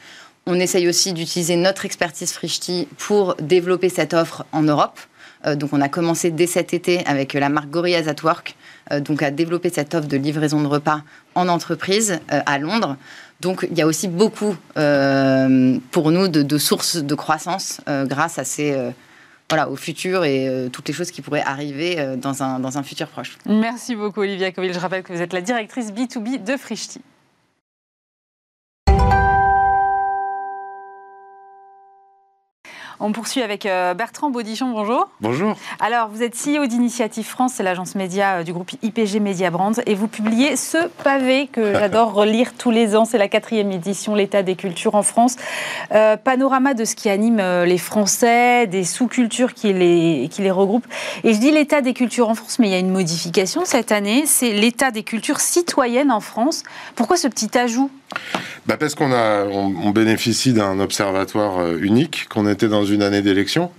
On 0.50 0.58
essaye 0.58 0.88
aussi 0.88 1.12
d'utiliser 1.12 1.56
notre 1.56 1.84
expertise 1.84 2.32
Frishti 2.32 2.88
pour 2.96 3.34
développer 3.34 3.90
cette 3.90 4.14
offre 4.14 4.46
en 4.52 4.62
Europe. 4.62 4.98
Euh, 5.44 5.56
donc 5.56 5.74
on 5.74 5.80
a 5.82 5.90
commencé 5.90 6.30
dès 6.30 6.46
cet 6.46 6.72
été 6.72 7.04
avec 7.04 7.34
la 7.34 7.50
marque 7.50 7.68
Gorillaz 7.68 8.08
at 8.08 8.24
Work, 8.24 8.56
euh, 8.90 9.00
donc 9.00 9.22
à 9.22 9.30
développer 9.30 9.68
cette 9.68 9.94
offre 9.94 10.08
de 10.08 10.16
livraison 10.16 10.62
de 10.62 10.66
repas 10.66 11.02
en 11.34 11.48
entreprise 11.48 12.18
euh, 12.32 12.40
à 12.46 12.58
Londres. 12.58 12.96
Donc 13.42 13.68
il 13.70 13.76
y 13.76 13.82
a 13.82 13.86
aussi 13.86 14.08
beaucoup 14.08 14.56
pour 14.74 16.10
nous 16.10 16.28
de, 16.28 16.58
sources 16.58 16.96
de 16.96 17.14
croissance 17.14 17.82
grâce 17.86 18.38
à 18.38 18.44
ces 18.44 18.74
voilà, 19.48 19.68
au 19.68 19.76
futur 19.76 20.24
et 20.24 20.68
toutes 20.72 20.88
les 20.88 20.94
choses 20.94 21.12
qui 21.12 21.22
pourraient 21.22 21.44
arriver 21.46 22.16
dans, 22.16 22.42
un, 22.42 22.58
dans 22.58 22.78
un 22.78 22.82
futur 22.82 23.06
proche. 23.06 23.38
Merci 23.46 23.94
beaucoup 23.94 24.22
Olivia 24.22 24.50
Coville. 24.50 24.74
Je 24.74 24.80
rappelle 24.80 25.04
que 25.04 25.12
vous 25.12 25.22
êtes 25.22 25.32
la 25.32 25.40
directrice 25.40 25.92
B2B 25.92 26.42
de 26.42 26.56
Frishti. 26.56 27.00
On 33.00 33.12
poursuit 33.12 33.42
avec 33.42 33.64
euh, 33.64 33.94
Bertrand 33.94 34.30
Baudichon, 34.30 34.70
bonjour. 34.70 35.08
Bonjour. 35.20 35.56
Alors, 35.78 36.08
vous 36.08 36.24
êtes 36.24 36.34
CEO 36.34 36.66
d'Initiative 36.66 37.24
France, 37.24 37.52
c'est 37.56 37.62
l'agence 37.62 37.94
média 37.94 38.38
euh, 38.38 38.42
du 38.42 38.52
groupe 38.52 38.72
IPG 38.82 39.20
Media 39.20 39.50
Brands, 39.50 39.74
et 39.86 39.94
vous 39.94 40.08
publiez 40.08 40.56
ce 40.56 40.88
pavé 41.04 41.46
que 41.46 41.74
j'adore 41.78 42.12
relire 42.12 42.54
tous 42.58 42.72
les 42.72 42.96
ans, 42.96 43.04
c'est 43.04 43.18
la 43.18 43.28
quatrième 43.28 43.70
édition, 43.70 44.16
l'état 44.16 44.42
des 44.42 44.56
cultures 44.56 44.96
en 44.96 45.04
France. 45.04 45.36
Euh, 45.92 46.16
panorama 46.16 46.74
de 46.74 46.84
ce 46.84 46.96
qui 46.96 47.08
anime 47.08 47.40
les 47.64 47.78
Français, 47.78 48.66
des 48.66 48.82
sous-cultures 48.82 49.54
qui 49.54 49.72
les, 49.72 50.28
qui 50.28 50.42
les 50.42 50.50
regroupent. 50.50 50.88
Et 51.22 51.34
je 51.34 51.38
dis 51.38 51.52
l'état 51.52 51.82
des 51.82 51.94
cultures 51.94 52.28
en 52.28 52.34
France, 52.34 52.58
mais 52.58 52.66
il 52.66 52.72
y 52.72 52.76
a 52.76 52.80
une 52.80 52.90
modification 52.90 53.64
cette 53.64 53.92
année, 53.92 54.24
c'est 54.26 54.52
l'état 54.52 54.90
des 54.90 55.04
cultures 55.04 55.38
citoyennes 55.38 56.10
en 56.10 56.20
France. 56.20 56.64
Pourquoi 56.96 57.16
ce 57.16 57.28
petit 57.28 57.56
ajout? 57.56 57.90
Bah 58.66 58.76
Parce 58.78 58.94
qu'on 58.94 59.12
a, 59.12 59.44
on 59.44 59.90
bénéficie 59.90 60.52
d'un 60.52 60.80
observatoire 60.80 61.74
unique, 61.76 62.26
qu'on 62.28 62.48
était 62.48 62.68
dans 62.68 62.84
une 62.88 63.02
année 63.02 63.22
d'élection 63.22 63.70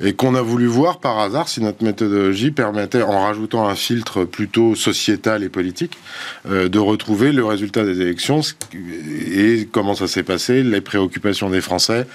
et 0.00 0.12
qu'on 0.14 0.34
a 0.34 0.42
voulu 0.42 0.66
voir 0.66 1.00
par 1.00 1.18
hasard 1.18 1.48
si 1.48 1.62
notre 1.62 1.82
méthodologie 1.82 2.50
permettait, 2.50 3.02
en 3.02 3.22
rajoutant 3.22 3.66
un 3.66 3.74
filtre 3.74 4.24
plutôt 4.24 4.74
sociétal 4.74 5.42
et 5.42 5.48
politique, 5.48 5.96
euh, 6.48 6.68
de 6.68 6.78
retrouver 6.78 7.32
le 7.32 7.44
résultat 7.44 7.84
des 7.84 8.00
élections 8.00 8.40
et 8.74 9.68
comment 9.70 9.94
ça 9.94 10.06
s'est 10.06 10.22
passé, 10.22 10.62
les 10.62 10.80
préoccupations 10.80 11.48
des 11.48 11.60
Français, 11.60 12.06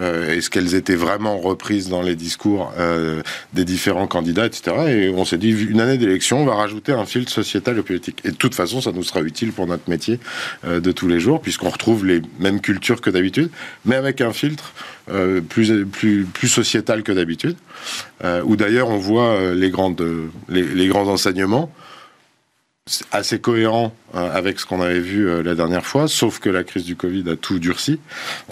euh, 0.00 0.36
est-ce 0.36 0.50
qu'elles 0.50 0.74
étaient 0.74 0.94
vraiment 0.94 1.38
reprises 1.38 1.88
dans 1.88 2.02
les 2.02 2.14
discours 2.14 2.72
euh, 2.78 3.22
des 3.54 3.64
différents 3.64 4.06
candidats, 4.06 4.46
etc. 4.46 4.76
Et 4.88 5.08
on 5.08 5.24
s'est 5.24 5.38
dit, 5.38 5.50
une 5.50 5.80
année 5.80 5.98
d'élection, 5.98 6.42
on 6.42 6.44
va 6.44 6.54
rajouter 6.54 6.92
un 6.92 7.06
filtre 7.06 7.32
sociétal 7.32 7.78
et 7.78 7.82
politique. 7.82 8.20
Et 8.24 8.30
de 8.30 8.36
toute 8.36 8.54
façon, 8.54 8.80
ça 8.80 8.92
nous 8.92 9.02
sera 9.02 9.22
utile 9.22 9.52
pour 9.52 9.66
notre 9.66 9.88
métier 9.88 10.18
de 10.64 10.92
tous 10.92 11.08
les 11.08 11.20
jours, 11.20 11.40
puisqu'on 11.40 11.70
retrouve 11.70 12.04
les 12.04 12.20
mêmes 12.38 12.60
cultures 12.60 13.00
que 13.00 13.10
d'habitude, 13.10 13.50
mais 13.84 13.96
avec 13.96 14.20
un 14.20 14.32
filtre 14.32 14.72
plus, 15.48 16.48
sociétal 16.48 17.02
que 17.02 17.12
d'habitude 17.12 17.29
euh, 18.24 18.42
où 18.44 18.56
d'ailleurs 18.56 18.88
on 18.88 18.98
voit 18.98 19.30
euh, 19.30 19.54
les, 19.54 19.70
grandes, 19.70 20.02
les, 20.48 20.86
grands 20.88 21.08
enseignements 21.08 21.72
assez 23.12 23.38
cohérents 23.38 23.94
euh, 24.14 24.30
avec 24.32 24.58
ce 24.58 24.66
qu'on 24.66 24.80
avait 24.80 25.00
vu 25.00 25.42
la 25.42 25.54
dernière 25.54 25.86
fois, 25.86 26.08
sauf 26.08 26.40
que 26.40 26.50
la 26.50 26.64
crise 26.64 26.84
du 26.84 26.96
Covid 26.96 27.24
a 27.30 27.36
tout 27.36 27.58
durci, 27.58 28.00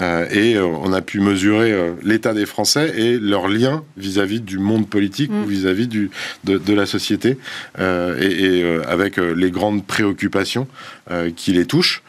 et 0.01 0.59
on 0.59 0.93
a 0.93 1.03
pu 1.03 1.19
mesurer 1.21 1.75
l'état 2.03 2.35
des 2.35 2.47
Français 2.47 2.93
et 2.97 3.19
leur 3.19 3.49
lien 3.49 3.83
vis-à-vis 3.97 4.41
du 4.41 4.59
monde 4.59 4.89
politique 4.89 5.31
ou 5.33 5.47
mm. 5.47 5.49
vis-à-vis 5.49 5.89
de, 5.89 6.09
de, 6.45 6.73
la 6.73 6.87
société, 6.87 7.37
et, 7.79 8.63
avec 8.87 9.17
les 9.17 9.51
grandes 9.51 9.85
préoccupations 9.85 10.69
qui 11.35 11.53
les 11.53 11.67
touchent. 11.67 12.03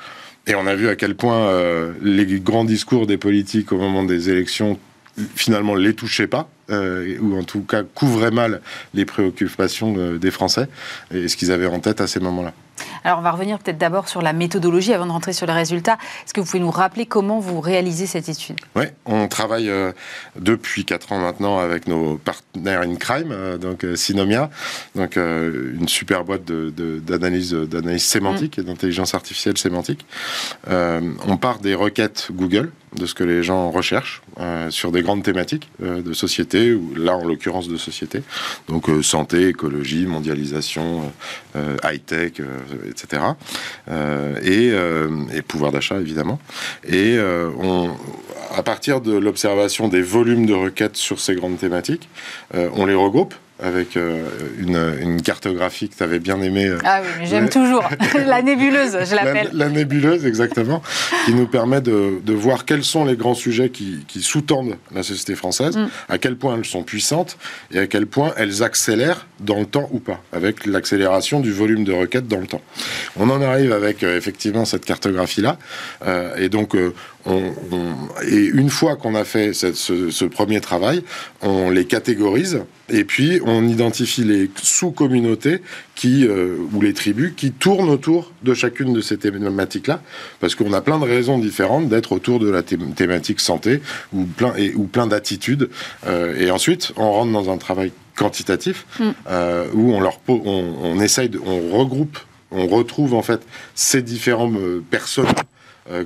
Et 0.46 0.54
on 0.56 0.68
a 0.68 0.76
vu 0.76 0.88
à 0.88 0.96
quel 0.96 1.16
point 1.16 1.52
les 2.04 2.26
grands 2.40 2.66
discours 2.66 3.08
des 3.08 3.18
politiques 3.18 3.72
au 3.72 3.78
moment 3.78 4.04
des 4.04 4.30
élections 4.30 4.78
finalement 5.36 5.76
les 5.76 5.94
touchaient 5.94 6.28
pas. 6.28 6.50
Euh, 6.72 7.18
ou 7.20 7.36
en 7.36 7.44
tout 7.44 7.62
cas 7.62 7.82
couvrait 7.82 8.30
mal 8.30 8.62
les 8.94 9.04
préoccupations 9.04 9.96
euh, 9.98 10.20
des 10.20 10.30
Français 10.30 10.68
et 11.12 11.28
ce 11.28 11.36
qu'ils 11.36 11.52
avaient 11.52 11.66
en 11.66 11.80
tête 11.80 12.00
à 12.00 12.06
ces 12.06 12.20
moments-là. 12.20 12.54
Alors 13.04 13.18
on 13.20 13.22
va 13.24 13.32
revenir 13.32 13.58
peut-être 13.58 13.80
d'abord 13.80 14.08
sur 14.08 14.22
la 14.22 14.34
méthodologie 14.34 14.94
avant 14.94 15.08
de 15.08 15.12
rentrer 15.12 15.34
sur 15.34 15.48
les 15.48 15.54
résultats. 15.54 15.98
Est-ce 16.24 16.34
que 16.34 16.42
vous 16.42 16.46
pouvez 16.46 16.60
nous 16.60 16.70
rappeler 16.70 17.08
comment 17.08 17.40
vous 17.40 17.60
réalisez 17.60 18.06
cette 18.06 18.30
étude? 18.30 18.58
Oui, 18.76 18.86
on 19.06 19.28
travaille 19.28 19.70
euh, 19.70 19.94
depuis 20.40 20.86
4 20.86 21.14
ans 21.14 21.20
maintenant 21.20 21.58
avec 21.58 21.88
nos 21.88 22.18
partenaires 22.18 22.82
in 22.82 22.96
crime, 22.96 23.58
donc 23.60 23.86
Synomia, 23.96 24.52
donc 24.96 25.16
une 25.16 25.88
super 25.88 26.24
boîte 26.24 26.46
d'analyse 26.46 27.52
de, 27.52 27.66
d'analyse 27.66 28.04
sémantique 28.04 28.58
mm. 28.58 28.62
et 28.62 28.64
d'intelligence 28.64 29.16
artificielle 29.16 29.58
sémantique. 29.58 30.06
on 30.68 31.38
part 31.38 31.60
des 31.60 31.74
requêtes 31.74 32.28
Google 32.32 32.72
de 32.96 33.06
ce 33.06 33.14
que 33.14 33.24
les 33.24 33.44
gens 33.44 33.72
recherchent 33.72 34.22
sur 34.70 34.92
des 34.92 35.02
grandes 35.02 35.24
thématiques 35.24 35.70
de 35.80 36.14
société 36.14 36.74
ou 36.74 36.96
là 36.96 37.16
en 37.16 37.26
l'occurrence 37.26 37.68
de 37.68 37.78
société. 37.78 38.24
Donc 38.68 38.90
euh, 38.90 39.02
santé, 39.02 39.48
écologie, 39.48 40.06
mondialisation, 40.06 41.12
euh, 41.56 41.78
high-tech, 41.84 42.34
etc. 42.88 43.24
Euh, 43.90 44.40
et, 44.44 45.38
et, 45.38 45.42
pouvoir 45.42 45.72
d'achat 45.72 46.00
évidemment. 46.00 46.40
Et 46.88 47.18
on, 47.20 47.90
à 48.56 48.64
partir 48.64 49.02
de 49.02 49.18
l'observation 49.18 49.88
des 49.88 50.02
volumes 50.02 50.46
de 50.46 50.54
requêtes 50.54 50.98
sur 50.98 51.20
ces 51.20 51.36
grandes 51.36 51.58
thématiques, 51.58 52.10
on 52.54 52.86
les 52.86 52.94
regroupe 52.94 53.34
avec 53.62 53.98
euh, 53.98 54.26
une, 54.58 55.22
cartographie 55.22 55.90
que 55.90 55.96
tu 55.96 56.04
avais 56.04 56.20
bien 56.20 56.42
aimée. 56.42 56.68
Euh, 56.68 56.78
ah 56.86 57.02
oui, 57.02 57.28
j'aime 57.28 57.50
toujours. 57.50 57.88
la 58.26 58.42
nébuleuse, 58.42 58.98
je 59.04 59.16
l'appelle. 59.16 59.50
La, 59.54 59.70
nébuleuse, 59.70 60.26
exactement, 60.26 60.82
qui 61.26 61.34
nous 61.34 61.48
permet 61.48 61.82
de, 61.82 62.22
de, 62.24 62.34
voir 62.34 62.66
quels 62.66 62.84
sont 62.84 63.04
les 63.04 63.16
grands 63.16 63.34
sujets 63.34 63.70
qui, 63.70 64.06
qui 64.08 64.22
sous-tendent 64.22 64.78
la 64.94 65.04
société 65.04 65.36
française, 65.36 65.78
mm. 65.78 65.90
à 66.08 66.18
quel 66.18 66.38
point 66.38 66.56
elles 66.56 66.66
sont 66.66 66.84
puissantes 66.84 67.38
et 67.72 67.80
à 67.80 67.88
quel 67.88 68.08
point 68.08 68.34
elles 68.38 68.64
accélèrent 68.64 69.28
dans 69.42 69.60
le 69.60 69.66
temps 69.66 69.90
ou 69.92 70.00
pas, 70.00 70.22
avec 70.32 70.66
l'accélération 70.66 71.42
du 71.42 71.52
volume 71.52 71.84
de 71.84 71.94
requêtes 71.94 72.28
dans 72.28 72.40
le 72.40 72.48
temps. 72.48 72.62
On 73.18 73.30
en 73.30 73.42
arrive 73.42 73.74
avec 73.74 74.04
euh, 74.04 74.18
effectivement 74.18 74.64
cette 74.66 74.86
cartographie-là. 74.86 75.58
et 76.38 76.50
donc, 76.50 76.76
on, 77.26 77.52
et 78.28 78.46
une 78.46 78.70
fois 78.70 78.96
qu'on 78.96 79.14
a 79.14 79.26
fait 79.26 79.54
ce, 79.54 79.74
ce, 79.74 80.26
premier 80.26 80.62
travail, 80.62 81.04
on 81.42 81.70
les 81.70 81.86
catégorise 81.86 82.62
et 82.90 83.04
puis 83.04 83.42
on 83.46 83.68
identifie 83.68 84.24
les 84.24 84.50
sous-communautés 84.62 85.62
qui 85.96 86.26
euh, 86.26 86.56
ou 86.74 86.82
les 86.82 86.94
tribus 86.94 87.34
qui 87.36 87.52
tournent 87.52 87.90
autour 87.90 88.32
de 88.44 88.54
chacune 88.54 88.94
de 88.94 89.02
ces 89.02 89.18
thématiques-là, 89.18 90.02
parce 90.40 90.56
qu'on 90.56 90.72
a 90.74 90.82
plein 90.82 90.98
de 90.98 91.06
raisons 91.06 91.38
différentes 91.40 91.90
d'être 91.90 92.14
autour 92.14 92.40
de 92.40 92.50
la 92.50 92.64
thématique 92.64 93.42
santé 93.42 93.82
ou 94.14 94.24
plein 94.24 94.56
et 94.56 94.74
ou 94.74 94.86
plein 94.86 95.08
d'attitudes. 95.08 95.70
Euh, 96.08 96.40
et 96.40 96.52
ensuite, 96.52 96.94
on 96.96 97.12
rentre 97.12 97.32
dans 97.34 97.52
un 97.52 97.58
travail 97.58 97.92
quantitatif 98.16 98.86
mm. 99.00 99.10
euh, 99.30 99.68
où 99.74 99.94
on 99.94 100.00
leur 100.00 100.20
on, 100.30 100.74
on 100.82 101.00
essaye 101.02 101.30
de, 101.30 101.40
on 101.46 101.78
regroupe, 101.78 102.18
on 102.52 102.66
retrouve 102.68 103.14
en 103.14 103.22
fait 103.22 103.42
ces 103.76 104.02
différentes 104.02 104.58
personnes 104.90 105.28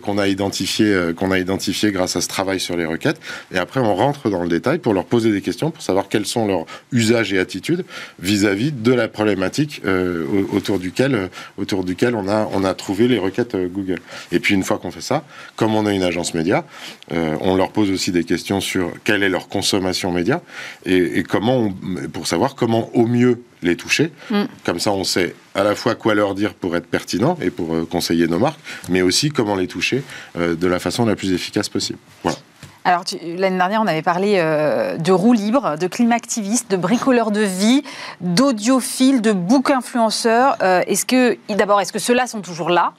qu'on 0.01 0.17
a 0.17 0.27
identifié 0.27 0.85
euh, 0.85 1.13
qu'on 1.13 1.31
a 1.31 1.39
identifié 1.39 1.91
grâce 1.91 2.15
à 2.15 2.21
ce 2.21 2.27
travail 2.27 2.59
sur 2.59 2.75
les 2.77 2.85
requêtes. 2.85 3.19
Et 3.53 3.57
après, 3.57 3.79
on 3.79 3.95
rentre 3.95 4.29
dans 4.29 4.43
le 4.43 4.49
détail 4.49 4.79
pour 4.79 4.93
leur 4.93 5.05
poser 5.05 5.31
des 5.31 5.41
questions 5.41 5.71
pour 5.71 5.83
savoir 5.83 6.09
quels 6.09 6.25
sont 6.25 6.47
leurs 6.47 6.65
usages 6.91 7.33
et 7.33 7.39
attitudes 7.39 7.85
vis-à-vis 8.19 8.71
de 8.71 8.93
la 8.93 9.07
problématique 9.07 9.81
euh, 9.85 10.25
autour 10.51 10.79
duquel 10.79 11.29
autour 11.57 11.83
duquel 11.83 12.15
on 12.15 12.27
a 12.27 12.49
on 12.53 12.63
a 12.63 12.73
trouvé 12.73 13.07
les 13.07 13.19
requêtes 13.19 13.55
Google. 13.55 13.99
Et 14.31 14.39
puis 14.39 14.55
une 14.55 14.63
fois 14.63 14.77
qu'on 14.77 14.91
fait 14.91 15.01
ça, 15.01 15.23
comme 15.55 15.75
on 15.75 15.85
a 15.85 15.93
une 15.93 16.03
agence 16.03 16.33
média, 16.33 16.65
on 17.11 17.55
leur 17.55 17.71
pose 17.71 17.91
aussi 17.91 18.11
des 18.11 18.23
questions 18.23 18.61
sur 18.61 18.91
quelle 19.03 19.23
est 19.23 19.29
leur 19.29 19.47
consommation 19.47 20.11
média 20.11 20.41
et 20.85 21.23
comment 21.23 21.73
pour 22.11 22.27
savoir 22.27 22.55
comment 22.55 22.89
au 22.95 23.05
mieux 23.05 23.41
les 23.63 23.75
toucher. 23.75 24.11
Mm. 24.29 24.43
Comme 24.65 24.79
ça, 24.79 24.91
on 24.91 25.03
sait 25.03 25.35
à 25.55 25.63
la 25.63 25.75
fois 25.75 25.95
quoi 25.95 26.15
leur 26.15 26.35
dire 26.35 26.53
pour 26.53 26.75
être 26.75 26.87
pertinent 26.87 27.37
et 27.41 27.49
pour 27.49 27.73
euh, 27.73 27.85
conseiller 27.89 28.27
nos 28.27 28.39
marques, 28.39 28.59
mais 28.89 29.01
aussi 29.01 29.29
comment 29.29 29.55
les 29.55 29.67
toucher 29.67 30.03
euh, 30.37 30.55
de 30.55 30.67
la 30.67 30.79
façon 30.79 31.05
la 31.05 31.15
plus 31.15 31.33
efficace 31.33 31.69
possible. 31.69 31.99
Voilà. 32.23 32.37
Alors, 32.85 33.03
l'année 33.23 33.57
dernière, 33.57 33.81
on 33.81 33.87
avait 33.87 34.01
parlé 34.01 34.35
euh, 34.37 34.97
de 34.97 35.11
roues 35.13 35.33
libres, 35.33 35.77
de 35.77 35.87
climaactivistes, 35.87 36.69
de 36.69 36.75
bricoleurs 36.75 37.31
de 37.31 37.39
vie, 37.39 37.81
d'audiophiles, 38.19 39.21
de 39.21 39.31
book 39.31 39.71
influenceurs. 39.71 40.57
est-ce 40.61 41.05
que, 41.05 41.37
d'abord, 41.49 41.79
est-ce 41.79 41.93
que 41.93 41.99
ceux-là 41.99 42.27
sont 42.27 42.41
toujours 42.41 42.69
là? 42.69 42.93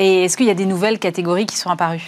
Et 0.00 0.24
est-ce 0.24 0.36
qu'il 0.36 0.46
y 0.46 0.50
a 0.50 0.54
des 0.54 0.66
nouvelles 0.66 0.98
catégories 0.98 1.46
qui 1.46 1.56
sont 1.56 1.70
apparues? 1.70 2.02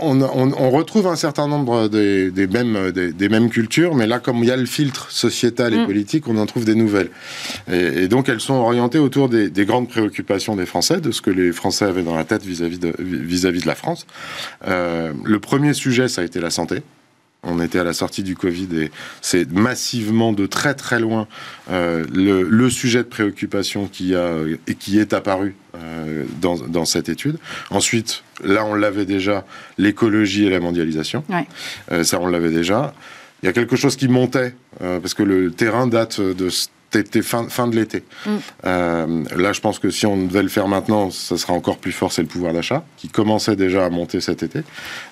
On, 0.00 0.70
retrouve 0.70 1.06
un 1.06 1.16
certain 1.16 1.48
nombre 1.48 1.88
des, 1.88 2.30
mêmes, 2.50 2.90
des, 2.90 3.28
mêmes 3.28 3.50
cultures, 3.50 3.94
mais 3.94 4.06
là, 4.06 4.18
comme 4.18 4.38
il 4.38 4.46
y 4.46 4.50
a 4.50 4.56
le 4.56 4.66
filtre 4.66 5.10
sociétal 5.10 5.74
et 5.74 5.78
mm. 5.78 5.86
politique, 5.86 6.28
on 6.28 6.36
en 6.38 6.46
trouve 6.46 6.64
des 6.64 6.74
nouvelles. 6.74 7.10
Et, 7.70 8.08
donc, 8.08 8.28
elles 8.28 8.40
sont 8.40 8.54
orientées 8.54 8.98
autour 8.98 9.28
des, 9.28 9.50
grandes 9.66 9.88
préoccupations 9.88 10.56
des 10.56 10.66
Français, 10.66 11.00
de 11.00 11.10
ce 11.10 11.20
que 11.20 11.30
les 11.30 11.52
Français 11.52 11.84
avaient 11.84 12.02
dans 12.02 12.16
la 12.16 12.24
tête 12.24 12.44
vis-à-vis 12.44 12.78
de, 12.78 12.94
vis-à-vis 12.98 13.60
de 13.60 13.66
la 13.66 13.74
France. 13.74 14.06
Euh, 14.66 15.12
le 15.24 15.38
premier 15.38 15.74
sujet, 15.74 16.08
ça 16.08 16.22
a 16.22 16.24
été 16.24 16.40
la 16.40 16.50
santé. 16.50 16.82
On 17.44 17.60
était 17.60 17.78
à 17.78 17.84
la 17.84 17.92
sortie 17.92 18.24
du 18.24 18.34
Covid 18.34 18.68
et 18.76 18.90
c'est 19.20 19.50
massivement 19.52 20.32
de 20.32 20.46
très 20.46 20.74
très 20.74 20.98
loin 20.98 21.28
euh, 21.70 22.04
le, 22.12 22.68
sujet 22.68 22.98
de 22.98 23.08
préoccupation 23.08 23.86
qui, 23.86 24.14
a, 24.14 24.32
et 24.66 24.74
qui 24.74 24.98
est 24.98 25.12
apparu 25.12 25.54
euh, 25.76 26.24
dans, 26.40 26.84
cette 26.84 27.08
étude. 27.08 27.38
Ensuite, 27.70 28.24
là 28.42 28.64
on 28.64 28.74
l'avait 28.74 29.06
déjà, 29.06 29.46
l'écologie 29.78 30.46
et 30.46 30.50
la 30.50 30.60
mondialisation. 30.60 31.24
Euh, 31.92 32.02
ça 32.02 32.18
on 32.20 32.26
l'avait 32.26 32.50
déjà. 32.50 32.92
Il 33.42 33.46
y 33.46 33.48
a 33.48 33.52
quelque 33.52 33.76
chose 33.76 33.94
qui 33.94 34.08
montait, 34.08 34.52
parce 34.80 35.14
que 35.14 35.22
le 35.22 35.52
terrain 35.52 35.86
date 35.86 36.20
de 36.20 36.48
c'était 36.90 37.22
fin, 37.22 37.48
fin 37.48 37.66
de 37.66 37.76
l'été. 37.76 38.04
Mm. 38.26 38.30
Euh, 38.64 39.24
là, 39.36 39.52
je 39.52 39.60
pense 39.60 39.78
que 39.78 39.90
si 39.90 40.06
on 40.06 40.16
devait 40.16 40.42
le 40.42 40.48
faire 40.48 40.68
maintenant, 40.68 41.10
ça 41.10 41.36
sera 41.36 41.52
encore 41.52 41.78
plus 41.78 41.92
fort, 41.92 42.12
c'est 42.12 42.22
le 42.22 42.28
pouvoir 42.28 42.52
d'achat, 42.52 42.84
qui 42.96 43.08
commençait 43.08 43.56
déjà 43.56 43.84
à 43.84 43.90
monter 43.90 44.20
cet 44.20 44.42
été, 44.42 44.60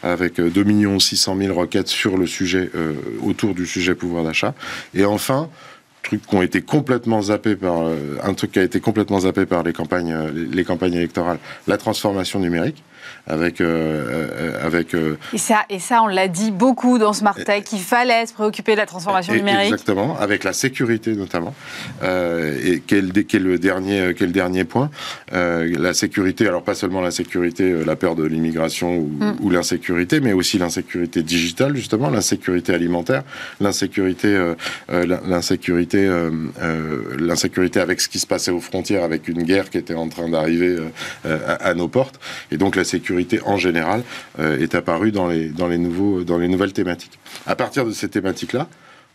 avec 0.03 0.41
2 0.41 0.99
600 0.99 1.37
000 1.37 1.59
requêtes 1.59 1.89
sur 1.89 2.17
le 2.17 2.27
sujet, 2.27 2.71
euh, 2.75 2.95
autour 3.23 3.55
du 3.55 3.67
sujet 3.67 3.95
pouvoir 3.95 4.25
d'achat. 4.25 4.55
Et 4.95 5.05
enfin, 5.05 5.49
truc 6.03 6.27
qui 6.27 6.35
ont 6.35 6.43
été 6.43 6.63
complètement 6.63 7.23
zappés 7.23 7.57
par 7.57 7.83
euh, 7.83 8.19
un 8.23 8.35
truc 8.35 8.53
qui 8.53 8.59
a 8.59 8.63
été 8.63 8.81
complètement 8.81 9.21
zappé 9.21 9.45
par 9.45 9.63
les 9.63 9.73
campagnes 9.73 10.17
les 10.33 10.65
campagnes 10.65 10.95
électorales 10.95 11.39
la 11.67 11.79
transformation 11.79 12.39
numérique 12.39 12.85
avec 13.27 13.61
euh, 13.61 14.31
euh, 14.39 14.67
avec. 14.67 14.95
Euh, 14.95 15.19
et 15.33 15.39
ça 15.39 15.65
et 15.69 15.79
ça 15.79 16.03
on 16.03 16.07
l'a 16.07 16.29
dit 16.29 16.51
beaucoup 16.53 16.99
dans 16.99 17.13
Smart 17.13 17.35
Tech 17.35 17.65
qu'il 17.65 17.81
fallait 17.81 18.27
se 18.27 18.33
préoccuper 18.33 18.73
de 18.73 18.79
la 18.79 18.87
transformation 18.87 19.35
numérique. 19.35 19.73
Exactement, 19.73 20.17
avec 20.19 20.45
la 20.45 20.53
sécurité 20.53 21.15
notamment. 21.15 21.55
et 22.03 22.83
quel 22.87 23.13
est 23.17 23.35
le 23.35 23.59
dernier 23.59 24.15
quel 24.17 24.33
dernier 24.33 24.65
point 24.65 24.91
La 25.33 25.95
sécurité, 25.95 26.47
alors 26.47 26.63
pas 26.63 26.75
seulement 26.75 27.01
la 27.01 27.11
sécurité, 27.11 27.85
la 27.85 27.97
peur 27.97 28.15
de 28.15 28.25
l'immigration 28.25 28.97
ou, 28.97 29.11
mm. 29.19 29.37
ou 29.41 29.51
l'insécurité, 29.51 30.21
mais 30.21 30.33
aussi 30.33 30.59
l'insécurité 30.59 31.23
digitale 31.23 31.75
justement, 31.75 32.11
l'insécurité 32.11 32.75
alimentaire, 32.75 33.23
l'insécurité 33.61 34.53
l'insécurité 34.89 36.09
l'insécurité 37.19 37.81
avec 37.81 38.01
ce 38.01 38.09
qui 38.09 38.21
se 38.21 38.27
passait 38.27 38.53
aux 38.53 38.61
frontières, 38.61 39.03
avec 39.03 39.27
une 39.27 39.43
guerre 39.43 39.71
qui 39.71 39.79
était 39.79 39.95
en 39.95 40.09
train 40.09 40.29
d'arriver 40.29 40.77
à, 41.25 41.55
à, 41.55 41.75
nos 41.75 41.89
portes, 41.89 42.21
et 42.53 42.57
donc 42.57 42.77
la 42.77 42.85
sécurité 42.85 42.96
en 43.45 43.57
général 43.57 44.03
euh, 44.39 44.59
est 44.59 44.75
apparue 44.75 45.13
dans 45.13 45.29
les, 45.29 45.49
dans, 45.49 45.69
les 45.69 45.79
nouveaux, 45.79 46.25
dans 46.25 46.39
les 46.39 46.49
nouvelles 46.49 46.73
thématiques. 46.73 47.19
À 47.47 47.57
partir 47.57 47.85
de 47.85 47.93
ces 47.93 48.09
thématiques-là, 48.09 48.69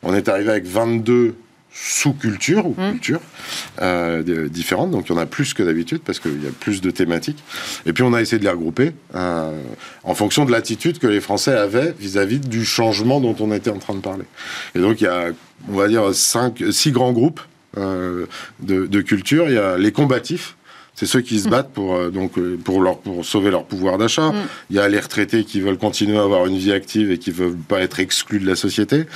on 0.03 0.13
est 0.13 0.29
arrivé 0.29 0.49
avec 0.49 0.65
22 0.65 1.35
sous-cultures 1.73 2.65
ou 2.65 2.75
mmh. 2.77 2.91
cultures 2.91 3.21
euh, 3.81 4.49
différentes. 4.49 4.91
Donc 4.91 5.07
il 5.07 5.13
y 5.13 5.15
en 5.15 5.21
a 5.21 5.25
plus 5.25 5.53
que 5.53 5.63
d'habitude 5.63 6.01
parce 6.03 6.19
qu'il 6.19 6.43
y 6.43 6.47
a 6.47 6.51
plus 6.51 6.81
de 6.81 6.91
thématiques. 6.91 7.41
Et 7.85 7.93
puis 7.93 8.03
on 8.03 8.13
a 8.13 8.21
essayé 8.21 8.39
de 8.39 8.43
les 8.43 8.49
regrouper 8.49 8.91
euh, 9.15 9.61
en 10.03 10.13
fonction 10.13 10.43
de 10.43 10.51
l'attitude 10.51 10.99
que 10.99 11.07
les 11.07 11.21
Français 11.21 11.53
avaient 11.53 11.93
vis-à-vis 11.97 12.39
du 12.39 12.65
changement 12.65 13.21
dont 13.21 13.35
on 13.39 13.53
était 13.53 13.69
en 13.69 13.79
train 13.79 13.95
de 13.95 14.01
parler. 14.01 14.25
Et 14.75 14.79
donc 14.79 14.99
il 14.99 15.05
y 15.05 15.07
a, 15.07 15.27
on 15.69 15.75
va 15.75 15.87
dire, 15.87 16.13
cinq, 16.13 16.61
six 16.71 16.91
grands 16.91 17.13
groupes 17.13 17.41
de, 17.77 18.27
de 18.59 19.01
cultures. 19.01 19.47
Il 19.47 19.55
y 19.55 19.57
a 19.57 19.77
les 19.77 19.93
combatifs 19.93 20.57
c'est 21.01 21.07
ceux 21.07 21.21
qui 21.21 21.39
se 21.39 21.49
battent 21.49 21.71
pour, 21.71 21.95
euh, 21.95 22.11
donc, 22.11 22.37
euh, 22.37 22.59
pour, 22.63 22.79
leur, 22.79 22.99
pour 22.99 23.25
sauver 23.25 23.49
leur 23.49 23.63
pouvoir 23.63 23.97
d'achat. 23.97 24.29
Mm. 24.29 24.35
Il 24.69 24.75
y 24.75 24.79
a 24.79 24.87
les 24.87 24.99
retraités 24.99 25.45
qui 25.45 25.59
veulent 25.59 25.79
continuer 25.79 26.15
à 26.15 26.21
avoir 26.21 26.45
une 26.45 26.59
vie 26.59 26.71
active 26.71 27.09
et 27.09 27.17
qui 27.17 27.31
ne 27.31 27.35
veulent 27.35 27.57
pas 27.57 27.79
être 27.81 27.99
exclus 27.99 28.39
de 28.39 28.45
la 28.45 28.55
société. 28.55 29.07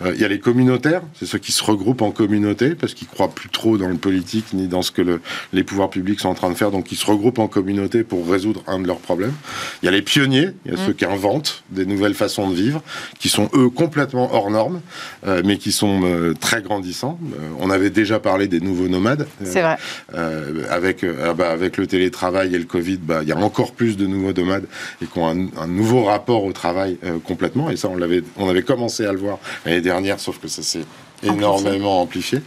Euh, 0.00 0.12
il 0.14 0.22
y 0.22 0.24
a 0.24 0.28
les 0.28 0.38
communautaires, 0.38 1.02
c'est 1.12 1.26
ceux 1.26 1.36
qui 1.36 1.52
se 1.52 1.62
regroupent 1.62 2.00
en 2.00 2.12
communauté 2.12 2.74
parce 2.74 2.94
qu'ils 2.94 3.08
croient 3.08 3.28
plus 3.28 3.50
trop 3.50 3.76
dans 3.76 3.88
le 3.88 3.96
politique 3.96 4.54
ni 4.54 4.68
dans 4.68 4.80
ce 4.80 4.90
que 4.90 5.02
le, 5.02 5.20
les 5.52 5.64
pouvoirs 5.64 5.90
publics 5.90 6.18
sont 6.18 6.30
en 6.30 6.34
train 6.34 6.48
de 6.48 6.54
faire. 6.54 6.70
Donc 6.70 6.90
ils 6.92 6.96
se 6.96 7.04
regroupent 7.04 7.40
en 7.40 7.48
communauté 7.48 8.04
pour 8.04 8.26
résoudre 8.26 8.62
un 8.66 8.78
de 8.78 8.86
leurs 8.86 9.00
problèmes. 9.00 9.34
Il 9.82 9.84
y 9.84 9.88
a 9.88 9.92
les 9.92 10.00
pionniers, 10.00 10.48
il 10.64 10.72
y 10.72 10.74
a 10.74 10.78
mm. 10.78 10.86
ceux 10.86 10.92
qui 10.94 11.04
inventent 11.04 11.62
des 11.68 11.84
nouvelles 11.84 12.14
façons 12.14 12.48
de 12.48 12.54
vivre, 12.54 12.82
qui 13.18 13.28
sont 13.28 13.50
eux 13.52 13.68
complètement 13.68 14.34
hors 14.34 14.50
normes, 14.50 14.80
mais 15.44 15.58
qui 15.58 15.72
sont 15.72 16.34
très 16.40 16.62
grandissants. 16.62 17.18
on 17.60 17.68
avait 17.68 17.90
déjà 17.90 18.18
parlé 18.18 18.48
des 18.48 18.60
nouveaux 18.60 18.88
nomades. 18.88 19.26
C'est 19.44 19.60
vrai. 19.60 19.76
avec 20.70 21.04
bah, 21.34 21.50
avec 21.50 21.76
le 21.76 21.86
télétravail 21.86 22.54
et 22.54 22.58
le 22.58 22.64
Covid, 22.64 22.98
bah, 22.98 23.20
il 23.22 23.28
y 23.28 23.32
a 23.32 23.36
encore 23.36 23.72
plus 23.72 23.96
de 23.96 24.06
nouveaux 24.06 24.32
nomades 24.32 24.66
et 25.02 25.06
qui 25.06 25.18
ont 25.18 25.28
un, 25.28 25.66
nouveau 25.66 26.04
rapport 26.04 26.44
au 26.44 26.52
travail 26.52 26.98
euh, 27.04 27.18
complètement. 27.18 27.70
Et 27.70 27.76
ça, 27.76 27.88
on, 27.88 27.98
on 28.36 28.48
avait 28.48 28.62
commencé 28.62 29.04
à 29.04 29.12
le 29.12 29.18
voir 29.18 29.38
l'année 29.64 29.80
dernière, 29.80 30.20
sauf 30.20 30.38
que 30.38 30.48
ça 30.48 30.62
s'est 30.62 30.84
énormément 31.24 32.02
amplifié. 32.02 32.40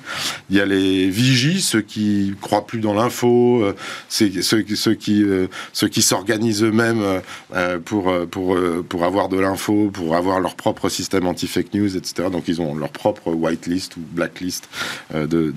Il 0.50 0.56
y 0.56 0.62
a 0.62 0.66
les 0.66 1.10
vigies, 1.10 1.62
ceux 1.62 1.82
qui 1.82 2.34
croient 2.42 2.66
plus 2.66 2.80
dans 2.80 2.94
l'info, 2.94 3.64
euh, 3.64 3.74
euh, 4.22 5.48
ceux 5.74 5.88
qui 5.88 6.02
s'organisent 6.02 6.64
eux-mêmes 6.64 7.22
euh, 7.54 7.80
pour 7.80 8.14
pour 8.30 8.58
pour 8.88 9.04
avoir 9.04 9.30
de 9.30 9.38
l'info, 9.38 9.90
pour 9.92 10.16
avoir 10.16 10.40
leur 10.40 10.56
propre 10.56 10.90
système 10.90 11.28
anti-fake 11.28 11.74
news, 11.74 11.98
etc. 11.98 12.30
Donc 12.32 12.48
ils 12.48 12.62
ont 12.62 12.76
leur 12.76 12.90
propre 12.90 13.32
whitelist 13.32 13.98
ou 13.98 14.02
blacklist 14.12 14.70
de 15.14 15.54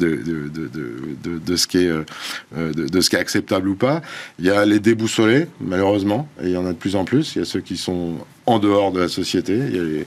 ce 1.57 1.67
qui 1.67 1.87
de, 1.87 3.01
ce 3.01 3.11
qui 3.11 3.17
est 3.17 3.21
acceptable 3.21 3.69
ou 3.69 3.75
pas. 3.75 4.03
Il 4.39 4.47
y 4.47 4.51
a 4.51 4.65
les 4.65 4.81
déboussolés, 4.81 5.47
malheureusement, 5.61 6.29
et 6.43 6.47
il 6.47 6.53
y 6.53 6.57
en 6.57 6.67
a 6.67 6.73
de 6.73 6.79
plus 6.79 6.97
en 6.97 7.05
plus. 7.05 7.35
Il 7.35 7.41
y 7.41 7.43
a 7.43 7.45
ceux 7.45 7.61
qui 7.61 7.77
sont 7.77 8.15
en 8.47 8.59
dehors 8.59 8.93
de 8.93 9.01
la 9.01 9.09
société, 9.09 9.53
euh, 9.55 10.05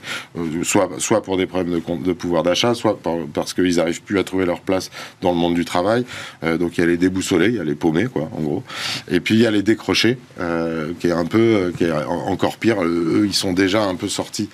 soit, 0.62 1.22
pour 1.22 1.36
des 1.36 1.46
problèmes 1.46 1.80
de, 1.80 2.04
de 2.04 2.12
pouvoir 2.12 2.42
d'achat, 2.42 2.74
soit 2.74 2.98
parce 3.32 3.54
qu'ils 3.54 3.76
n'arrivent 3.76 4.02
plus 4.02 4.18
à 4.18 4.24
trouver 4.24 4.44
leur 4.44 4.60
place 4.60 4.90
dans 5.22 5.30
le 5.30 5.36
monde 5.36 5.54
du 5.54 5.64
travail. 5.64 6.04
Euh, 6.42 6.58
donc 6.58 6.76
il 6.76 6.80
y 6.80 6.84
a 6.84 6.86
les 6.86 6.96
déboussolés, 6.96 7.48
il 7.48 7.54
y 7.54 7.60
a 7.60 7.64
les 7.64 7.74
paumés, 7.74 8.06
quoi, 8.06 8.28
en 8.36 8.42
gros. 8.42 8.62
Et 9.08 9.20
puis 9.20 9.34
il 9.34 9.40
y 9.40 9.46
a 9.46 9.50
les 9.50 9.62
décrochés, 9.62 10.18
euh, 10.40 10.92
qui 10.98 11.08
est 11.08 11.12
un 11.12 11.26
peu, 11.26 11.72
qui 11.78 11.84
est 11.84 11.92
encore 11.92 12.56
pire. 12.56 12.82
Eux, 12.82 13.24
ils 13.26 13.34
sont 13.34 13.52
déjà 13.52 13.84
un 13.84 13.94
peu 13.94 14.08
sortis 14.08 14.48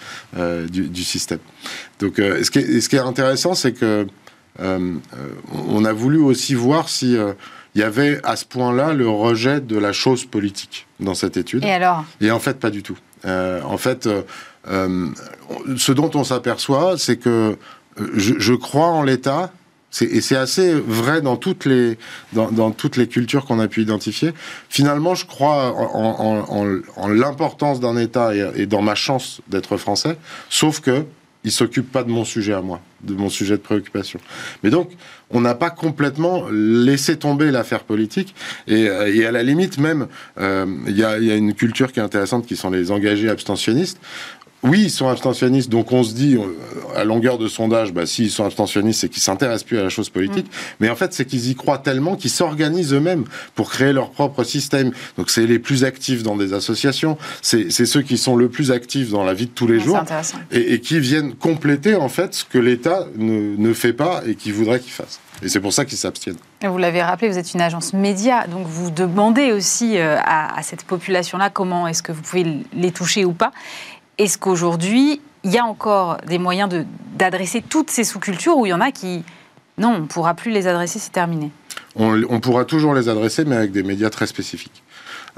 du, 0.71 1.05
système. 1.05 1.39
Donc 1.99 2.15
ce 2.17 2.51
qui, 2.51 2.59
est, 2.59 2.81
ce, 2.81 2.89
qui 2.89 2.97
est, 2.97 3.01
intéressant, 3.01 3.55
c'est 3.55 3.73
que 3.73 4.07
on 4.59 5.85
a 5.85 5.93
voulu 5.93 6.19
aussi 6.19 6.55
voir 6.55 6.89
si 6.89 7.17
il 7.75 7.81
y 7.81 7.85
avait 7.85 8.21
à 8.25 8.37
ce 8.37 8.45
point-là 8.45 8.93
le 8.93 9.09
rejet 9.09 9.61
de 9.61 9.79
la 9.79 9.93
chose 9.93 10.25
politique 10.25 10.87
dans 10.99 11.15
cette 11.15 11.37
étude. 11.37 11.65
Et 11.65 11.71
alors? 11.71 12.05
Et 12.21 12.31
en 12.31 12.41
fait, 12.41 12.59
pas 12.59 12.71
du 12.71 12.83
tout. 12.83 12.99
Euh, 13.25 13.61
en 13.63 13.79
fait, 13.79 14.07
euh, 14.07 14.23
euh, 14.69 15.09
ce 15.77 15.93
dont 15.93 16.11
on 16.15 16.25
s'aperçoit, 16.25 16.97
c'est 16.99 17.17
que 17.17 17.57
je, 17.97 18.55
crois 18.55 18.87
en 18.87 19.03
l'État, 19.03 19.53
et 20.01 20.21
c'est 20.21 20.37
assez 20.37 20.73
vrai 20.73 21.21
dans 21.21 21.37
toutes 21.37 21.65
les, 21.65 21.99
dans, 22.33 22.71
toutes 22.71 22.97
les 22.97 23.09
cultures 23.09 23.45
qu'on 23.45 23.59
a 23.59 23.69
pu 23.69 23.83
identifier. 23.83 24.33
Finalement, 24.69 25.15
je 25.15 25.27
crois 25.27 25.75
en, 25.75 27.09
l'importance 27.09 27.81
d'un 27.81 27.97
État 27.97 28.35
et, 28.35 28.63
et, 28.63 28.67
dans 28.67 28.81
ma 28.81 28.95
chance 28.95 29.41
d'être 29.49 29.77
français, 29.77 30.17
sauf 30.49 30.81
que 30.81 31.05
il 31.45 31.53
s'occupe 31.53 31.91
pas 31.91 32.03
de 32.03 32.11
mon 32.11 32.25
sujet 32.25 32.53
à 32.53 32.61
moi, 32.61 32.81
de 33.03 33.15
mon 33.15 33.31
sujet 33.31 33.57
de 33.57 33.63
préoccupation. 33.63 34.21
Mais 34.63 34.71
donc, 34.71 34.91
on 35.31 35.41
n'a 35.41 35.55
pas 35.55 35.71
complètement 35.71 36.45
laissé 36.51 37.17
tomber 37.17 37.51
l'affaire 37.51 37.85
politique. 37.85 38.35
Et, 38.67 38.89
euh, 38.89 39.29
à 39.29 39.31
la 39.31 39.43
limite, 39.43 39.79
même, 39.79 40.07
euh, 40.39 40.67
il 40.87 40.97
y, 40.97 41.05
a, 41.05 41.17
une 41.17 41.55
culture 41.55 41.93
qui 41.93 42.01
est 42.01 42.03
intéressante, 42.03 42.47
qui 42.47 42.57
sont 42.57 42.71
les 42.71 42.91
engagés 42.91 43.31
abstentionnistes. 43.31 43.99
Oui, 44.63 44.83
ils 44.85 44.91
sont 44.91 45.09
abstentionnistes, 45.09 45.71
donc 45.71 45.91
on 45.93 46.03
se 46.03 46.13
dit, 46.13 46.37
euh, 46.37 46.97
à 46.97 47.05
longueur 47.05 47.39
de 47.39 47.49
sondage, 47.49 47.93
bah, 47.93 48.05
s'ils 48.05 48.31
sont 48.31 48.45
abstentionnistes, 48.45 49.01
c'est 49.01 49.09
qu'ils 49.09 49.23
s'intéressent 49.23 49.65
plus 49.65 49.79
à 49.79 49.83
la 49.83 49.89
chose 49.89 50.11
politique. 50.11 50.47
Mm. 50.47 50.75
Mais 50.81 50.91
en 50.91 50.97
fait, 50.97 51.15
c'est 51.15 51.25
qu'ils 51.25 51.49
y 51.49 51.55
croient 51.55 51.79
tellement 51.79 52.15
qu'ils 52.15 52.31
s'organisent 52.31 52.93
eux-mêmes 52.93 53.25
pour 53.55 53.71
créer 53.71 53.93
leur 53.93 54.11
propre 54.11 54.45
système. 54.45 54.93
Donc 55.17 55.31
c'est 55.31 55.47
les 55.47 55.59
plus 55.59 55.85
actifs 55.85 56.23
dans 56.23 56.37
des 56.37 56.53
associations, 56.53 57.17
c'est 57.41 57.71
ceux 57.71 58.03
qui 58.03 58.19
sont 58.19 58.37
le 58.37 58.49
plus 58.49 58.71
actifs 58.71 59.11
dans 59.11 59.25
la 59.25 59.33
vie 59.33 59.47
de 59.47 59.51
tous 59.51 59.67
les 59.67 59.81
jours, 59.81 60.03
et, 60.51 60.75
et, 60.75 60.81
qui 60.81 61.01
viennent 61.01 61.35
compléter 61.35 61.95
en 61.95 62.09
fait 62.09 62.35
ce 62.35 62.45
que 62.45 62.59
l'État 62.59 63.07
ne, 63.17 63.57
ne 63.57 63.73
fait 63.73 63.93
pas 63.93 64.23
et 64.27 64.35
qui 64.35 64.53
voudrait 64.53 64.81
qu'il 64.81 64.93
fasse. 64.93 65.21
Et 65.43 65.49
c'est 65.49 65.61
pour 65.61 65.73
ça 65.73 65.87
qu'ils 65.87 65.97
s'abstiennent. 65.97 66.37
Vous 66.63 66.77
l'avez 66.77 67.03
rappelé, 67.03 67.31
vous 67.31 67.39
êtes 67.39 67.55
une 67.55 67.63
agence 67.63 67.95
média, 67.95 68.47
donc 68.47 68.67
vous 68.67 68.91
demandez 68.91 69.53
aussi 69.53 69.97
euh, 69.97 70.19
à, 70.23 70.59
à 70.59 70.63
cette 70.63 70.85
population-là 70.85 71.49
comment 71.49 71.87
est-ce 71.87 72.03
que 72.03 72.13
vous 72.13 72.21
pouvez 72.21 72.59
les 72.75 72.93
toucher 72.93 73.25
ou 73.25 73.33
pas. 73.33 73.53
Est-ce 74.21 74.37
qu'aujourd'hui, 74.37 75.19
il 75.45 75.51
y 75.51 75.57
a 75.57 75.65
encore 75.65 76.19
des 76.27 76.37
moyens 76.37 76.69
d'adresser 77.17 77.63
toutes 77.67 77.91
ces 77.91 78.05
sous-cultures 78.05 78.59
ou 78.59 78.67
il 78.67 78.69
y 78.69 78.73
en 78.75 78.83
a 78.83 78.93
qui, 78.93 79.25
non, 79.79 79.95
on 79.95 80.01
ne 80.01 80.07
pourra 80.07 80.35
plus 80.35 80.51
les 80.51 80.67
adresser, 80.67 80.99
c'est 80.99 81.11
terminé? 81.11 81.51
On, 81.97 82.39
pourra 82.39 82.67
toujours 82.67 82.93
les 82.93 83.09
adresser, 83.09 83.47
mais 83.47 83.57
avec 83.57 83.73
des 83.73 83.83
médias 83.83 84.11
très 84.11 84.27
spécifiques. 84.27 84.83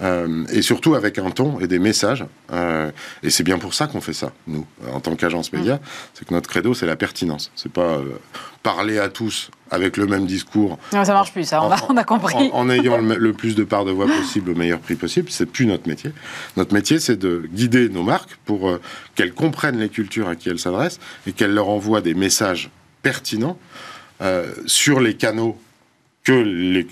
Euh, 0.00 0.44
et 0.50 0.62
surtout 0.62 0.94
avec 0.94 1.18
un 1.18 1.30
ton 1.30 1.60
et 1.60 1.66
des 1.66 1.78
messages. 1.78 2.24
Euh, 2.52 2.90
et 3.22 3.30
c'est 3.30 3.44
bien 3.44 3.58
pour 3.58 3.74
ça 3.74 3.86
qu'on 3.86 4.00
fait 4.00 4.12
ça, 4.12 4.32
nous, 4.46 4.66
en 4.90 5.00
tant 5.00 5.14
qu'agence 5.16 5.52
média. 5.52 5.76
Mm. 5.76 5.80
C'est 6.14 6.28
que 6.28 6.34
notre 6.34 6.48
credo, 6.48 6.74
c'est 6.74 6.86
la 6.86 6.96
pertinence. 6.96 7.50
C'est 7.54 7.72
pas 7.72 7.98
euh, 7.98 8.18
parler 8.62 8.98
à 8.98 9.08
tous 9.08 9.50
avec 9.70 9.96
le 9.96 10.06
même 10.06 10.26
discours. 10.26 10.78
Non, 10.92 11.04
ça 11.04 11.12
marche 11.12 11.32
plus, 11.32 11.44
ça, 11.44 11.62
on, 11.62 11.96
a, 11.96 12.04
compris. 12.04 12.50
En, 12.52 12.68
ayant 12.68 12.98
le, 12.98 13.32
plus 13.32 13.54
de 13.54 13.64
parts 13.64 13.84
de 13.84 13.90
voix 13.90 14.06
possible 14.06 14.50
au 14.50 14.54
meilleur 14.54 14.80
prix 14.80 14.96
possible, 14.96 15.30
c'est 15.30 15.46
plus 15.46 15.66
notre 15.66 15.88
métier. 15.88 16.12
Notre 16.56 16.74
métier, 16.74 16.98
c'est 16.98 17.16
de 17.16 17.48
guider 17.52 17.88
nos 17.88 18.02
marques 18.02 18.36
pour 18.44 18.78
qu'elles 19.14 19.32
comprennent 19.32 19.78
les 19.78 19.88
cultures 19.88 20.28
à 20.28 20.36
qui 20.36 20.50
elles 20.50 20.58
s'adressent 20.58 21.00
et 21.26 21.32
qu'elles 21.32 21.54
leur 21.54 21.68
envoient 21.68 22.02
des 22.02 22.14
messages 22.14 22.70
pertinents 23.02 23.58
sur 24.66 25.00
les 25.00 25.14
canaux 25.14 25.58
que 26.22 26.32
les 26.32 26.86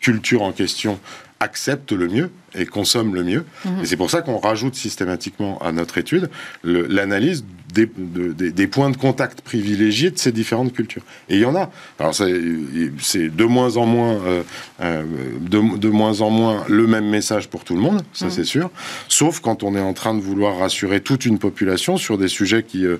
cultures 0.00 0.42
en 0.42 0.52
question 0.52 1.00
acceptent 1.40 1.92
le 1.92 2.08
mieux 2.08 2.30
et 2.54 2.64
consomment 2.64 3.14
le 3.14 3.22
mieux. 3.22 3.44
Mhm. 3.64 3.82
Et 3.82 3.86
c'est 3.86 3.96
pour 3.96 4.10
ça 4.10 4.22
qu'on 4.22 4.38
rajoute 4.38 4.74
systématiquement 4.74 5.58
à 5.60 5.72
notre 5.72 5.98
étude 5.98 6.30
l'analyse 6.64 7.44
des, 7.74 7.86
des, 7.86 8.66
points 8.66 8.88
de 8.88 8.96
contact 8.96 9.42
privilégiés 9.42 10.10
de 10.10 10.18
ces 10.18 10.32
différentes 10.32 10.72
cultures. 10.72 11.02
Et 11.28 11.34
il 11.34 11.40
y 11.40 11.44
en 11.44 11.54
a. 11.54 11.70
Alors 11.98 12.14
c'est 12.14 13.28
de 13.28 13.44
moins 13.44 13.76
en 13.76 13.84
moins, 13.84 14.14
euh, 14.14 14.42
euh, 14.80 15.04
de, 15.40 15.88
moins 15.88 16.22
en 16.22 16.30
moins 16.30 16.64
le 16.68 16.86
même 16.86 17.06
message 17.06 17.48
pour 17.48 17.64
tout 17.64 17.74
le 17.74 17.80
monde, 17.80 18.02
ça 18.14 18.26
mhm. 18.26 18.30
c'est 18.30 18.44
sûr. 18.44 18.70
Sauf 19.08 19.40
quand 19.40 19.62
on 19.62 19.74
est 19.76 19.80
en 19.80 19.92
train 19.92 20.14
de 20.14 20.20
vouloir 20.20 20.58
rassurer 20.58 21.00
toute 21.00 21.26
une 21.26 21.38
population 21.38 21.98
sur 21.98 22.16
des 22.16 22.28
sujets 22.28 22.62
qui, 22.62 22.86
euh, 22.86 22.98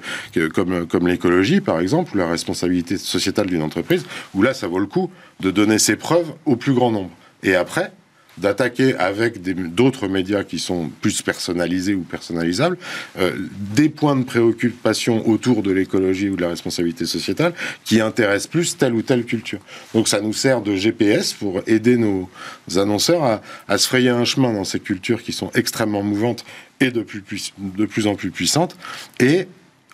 comme, 0.53 0.87
comme 0.87 1.09
l'écologie 1.09 1.63
par 1.63 1.81
exemple, 1.81 2.15
ou 2.15 2.19
la 2.19 2.29
responsabilité 2.29 2.99
sociétale 2.99 3.47
d'une 3.47 3.63
entreprise, 3.63 4.05
où 4.35 4.43
là 4.43 4.53
ça 4.53 4.67
vaut 4.67 4.81
le 4.81 4.87
coup 4.87 5.11
de 5.41 5.51
donner 5.51 5.79
ses 5.79 5.97
preuves 5.97 6.33
au 6.45 6.57
plus 6.57 6.75
grand 6.75 6.91
nombre. 6.91 7.11
Et 7.43 7.55
après, 7.55 7.93
d'attaquer 8.39 8.95
avec 8.97 9.43
d'autres 9.75 10.09
médias 10.09 10.45
qui 10.45 10.59
sont 10.59 10.91
plus 11.01 11.23
personnalisés 11.23 11.95
ou 11.95 12.03
personnalisables 12.03 12.79
euh, 13.19 13.33
des 13.75 13.89
points 13.89 14.17
de 14.17 14.25
préoccupation 14.25 15.27
autour 15.29 15.63
de 15.63 15.71
l'écologie 15.71 16.29
ou 16.29 16.37
de 16.37 16.43
la 16.43 16.49
responsabilité 16.49 17.07
sociétale 17.07 17.55
qui 17.85 18.01
intéressent 18.01 18.49
plus 18.49 18.77
telle 18.77 18.95
ou 18.95 19.03
telle 19.03 19.25
culture. 19.25 19.61
Donc 19.95 20.09
ça 20.09 20.21
nous 20.21 20.33
sert 20.33 20.61
de 20.61 20.77
GPS 20.77 21.33
pour 21.33 21.63
aider 21.67 21.97
nos 21.97 22.29
annonceurs 22.77 23.41
à, 23.69 23.79
se 23.79 23.87
frayer 23.87 24.11
un 24.11 24.25
chemin 24.25 24.53
dans 24.53 24.65
ces 24.65 24.81
cultures 24.81 25.23
qui 25.23 25.33
sont 25.33 25.51
extrêmement 25.55 26.03
mouvantes 26.03 26.45
et 26.81 26.91
de 26.91 27.03
plus, 27.03 27.53
de 27.59 27.87
plus 27.87 28.07
en 28.07 28.15
plus 28.15 28.31
puissantes 28.31 28.77
et 29.21 29.47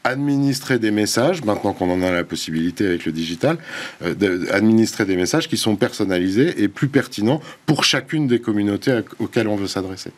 administrer 0.04 0.78
des 0.78 0.90
messages, 0.90 1.44
maintenant 1.44 1.72
qu'on 1.72 1.90
en 1.90 2.02
a 2.02 2.10
la 2.10 2.24
possibilité 2.24 2.86
avec 2.86 3.04
le 3.04 3.12
digital, 3.12 3.58
euh, 4.02 4.46
administrer 4.52 5.04
des 5.04 5.16
messages 5.16 5.48
qui 5.48 5.56
sont 5.56 5.76
personnalisés 5.76 6.62
et 6.62 6.68
plus 6.68 6.88
pertinents 6.88 7.40
pour 7.66 7.84
chacune 7.84 8.26
des 8.26 8.40
communautés 8.40 9.00
auxquelles 9.18 9.48
on 9.48 9.56
veut 9.56 9.68
s'adresser. 9.68 10.12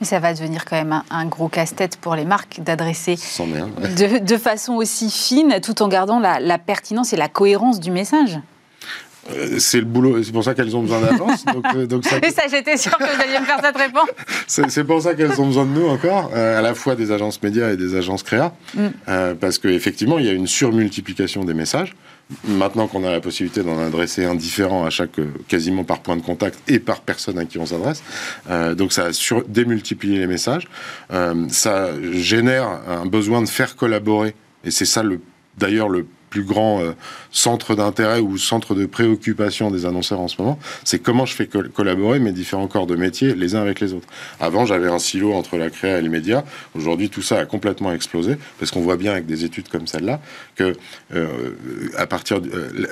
Mais 0.00 0.06
ça 0.06 0.18
va 0.18 0.34
devenir 0.34 0.64
quand 0.64 0.76
même 0.76 1.02
un, 1.10 1.26
gros 1.26 1.48
casse-tête 1.48 1.98
pour 1.98 2.16
les 2.16 2.24
marques 2.24 2.60
d'adresser 2.60 3.14
de, 3.14 4.36
façon 4.36 4.74
aussi 4.74 5.10
fine 5.10 5.60
tout 5.62 5.82
en 5.82 5.88
gardant 5.88 6.18
la 6.18 6.58
pertinence 6.58 7.12
et 7.12 7.16
la 7.16 7.28
cohérence 7.28 7.78
du 7.78 7.90
message. 7.90 8.40
Euh, 9.30 9.58
c'est 9.58 9.78
le 9.78 9.84
boulot, 9.84 10.22
c'est 10.22 10.32
pour 10.32 10.44
ça 10.44 10.54
qu'elles 10.54 10.76
ont 10.76 10.82
besoin 10.82 11.00
d'avance. 11.00 11.44
donc, 11.44 11.64
euh, 11.74 11.86
donc 11.86 12.04
ça... 12.04 12.16
Et 12.22 12.30
ça, 12.30 12.42
j'étais 12.50 12.76
sûr 12.76 12.96
que 12.96 13.04
vous 13.04 13.22
alliez 13.22 13.40
me 13.40 13.44
faire 13.44 13.60
cette 13.62 13.76
réponse. 13.76 14.08
c'est 14.46 14.84
pour 14.84 15.02
ça 15.02 15.14
qu'elles 15.14 15.40
ont 15.40 15.46
besoin 15.46 15.64
de 15.64 15.70
nous 15.70 15.88
encore, 15.88 16.30
euh, 16.34 16.58
à 16.58 16.62
la 16.62 16.74
fois 16.74 16.94
des 16.94 17.12
agences 17.12 17.42
médias 17.42 17.70
et 17.70 17.76
des 17.76 17.94
agences 17.94 18.22
créa, 18.22 18.54
mm. 18.74 18.88
parce 19.40 19.58
qu'effectivement, 19.58 20.18
il 20.18 20.26
y 20.26 20.28
a 20.28 20.32
une 20.32 20.46
surmultiplication 20.46 21.44
des 21.44 21.54
messages. 21.54 21.94
Maintenant 22.46 22.88
qu'on 22.88 23.04
a 23.04 23.10
la 23.10 23.20
possibilité 23.20 23.62
d'en 23.62 23.78
adresser 23.78 24.26
un 24.26 24.34
différent 24.34 24.84
à 24.84 24.90
chaque, 24.90 25.18
quasiment 25.48 25.84
par 25.84 26.00
point 26.00 26.16
de 26.16 26.20
contact 26.20 26.58
et 26.68 26.78
par 26.78 27.00
personne 27.00 27.38
à 27.38 27.46
qui 27.46 27.56
on 27.58 27.64
s'adresse, 27.64 28.02
donc 28.76 28.92
ça 28.92 29.06
a 29.06 29.12
sur, 29.14 29.44
démultiplié 29.48 30.18
les 30.18 30.26
messages. 30.26 30.68
ça 31.48 31.88
génère 32.12 32.68
un 32.86 33.06
besoin 33.06 33.40
de 33.40 33.48
faire 33.48 33.76
collaborer, 33.76 34.34
et 34.62 34.70
c'est 34.70 34.84
ça 34.84 35.02
le 35.02 35.20
d'ailleurs 35.56 35.88
le 35.88 36.06
plus 36.28 36.42
grand 36.42 36.80
euh, 36.80 36.92
centre 37.30 37.74
d'intérêt 37.74 38.20
ou 38.20 38.38
centre 38.38 38.74
de 38.74 38.86
préoccupation 38.86 39.70
des 39.70 39.86
annonceurs 39.86 40.20
en 40.20 40.28
ce 40.28 40.40
moment, 40.40 40.58
c'est 40.84 40.98
comment 40.98 41.26
je 41.26 41.34
fais 41.34 41.46
collaborer 41.46 42.18
mes 42.18 42.32
différents 42.32 42.66
corps 42.66 42.86
de 42.86 42.96
métier 42.96 43.34
les 43.34 43.54
uns 43.54 43.60
avec 43.60 43.80
les 43.80 43.92
autres. 43.94 44.08
Avant, 44.40 44.66
j'avais 44.66 44.88
un 44.88 44.98
silo 44.98 45.32
entre 45.32 45.56
la 45.56 45.70
créa 45.70 45.98
et 45.98 46.02
le 46.02 46.10
média. 46.10 46.44
Aujourd'hui, 46.74 47.10
tout 47.10 47.22
ça 47.22 47.38
a 47.38 47.46
complètement 47.46 47.92
explosé 47.92 48.36
parce 48.58 48.70
qu'on 48.70 48.80
voit 48.80 48.96
bien 48.96 49.12
avec 49.12 49.26
des 49.26 49.44
études 49.44 49.68
comme 49.68 49.86
celle-là 49.86 50.20
que 50.56 50.76
euh, 51.14 51.52
à, 51.96 52.06
partir, 52.06 52.38
euh, 52.38 52.88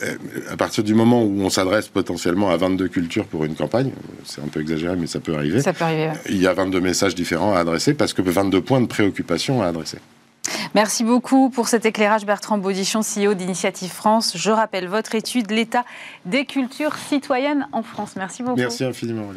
à 0.50 0.56
partir 0.56 0.84
du 0.84 0.94
moment 0.94 1.22
où 1.22 1.42
on 1.42 1.50
s'adresse 1.50 1.88
potentiellement 1.88 2.50
à 2.50 2.56
22 2.56 2.88
cultures 2.88 3.26
pour 3.26 3.44
une 3.44 3.54
campagne, 3.54 3.90
c'est 4.24 4.42
un 4.42 4.48
peu 4.48 4.60
exagéré, 4.60 4.96
mais 4.96 5.06
ça 5.06 5.20
peut 5.20 5.34
arriver. 5.34 5.60
Ça 5.60 5.72
peut 5.72 5.84
arriver. 5.84 6.10
Il 6.28 6.40
y 6.40 6.46
a 6.46 6.52
22 6.52 6.80
messages 6.80 7.14
différents 7.14 7.54
à 7.54 7.60
adresser 7.60 7.94
parce 7.94 8.12
que 8.12 8.22
22 8.22 8.60
points 8.60 8.80
de 8.80 8.86
préoccupation 8.86 9.62
à 9.62 9.66
adresser. 9.66 9.98
Merci 10.74 11.04
beaucoup 11.04 11.50
pour 11.50 11.68
cet 11.68 11.86
éclairage, 11.86 12.26
Bertrand 12.26 12.58
Baudichon, 12.58 13.00
CEO 13.00 13.34
d'Initiative 13.34 13.90
France. 13.90 14.36
Je 14.36 14.50
rappelle 14.50 14.88
votre 14.88 15.14
étude, 15.14 15.50
l'état 15.50 15.84
des 16.24 16.44
cultures 16.44 16.96
citoyennes 16.96 17.68
en 17.72 17.82
France. 17.82 18.16
Merci 18.16 18.42
beaucoup. 18.42 18.58
Merci 18.58 18.84
infiniment. 18.84 19.28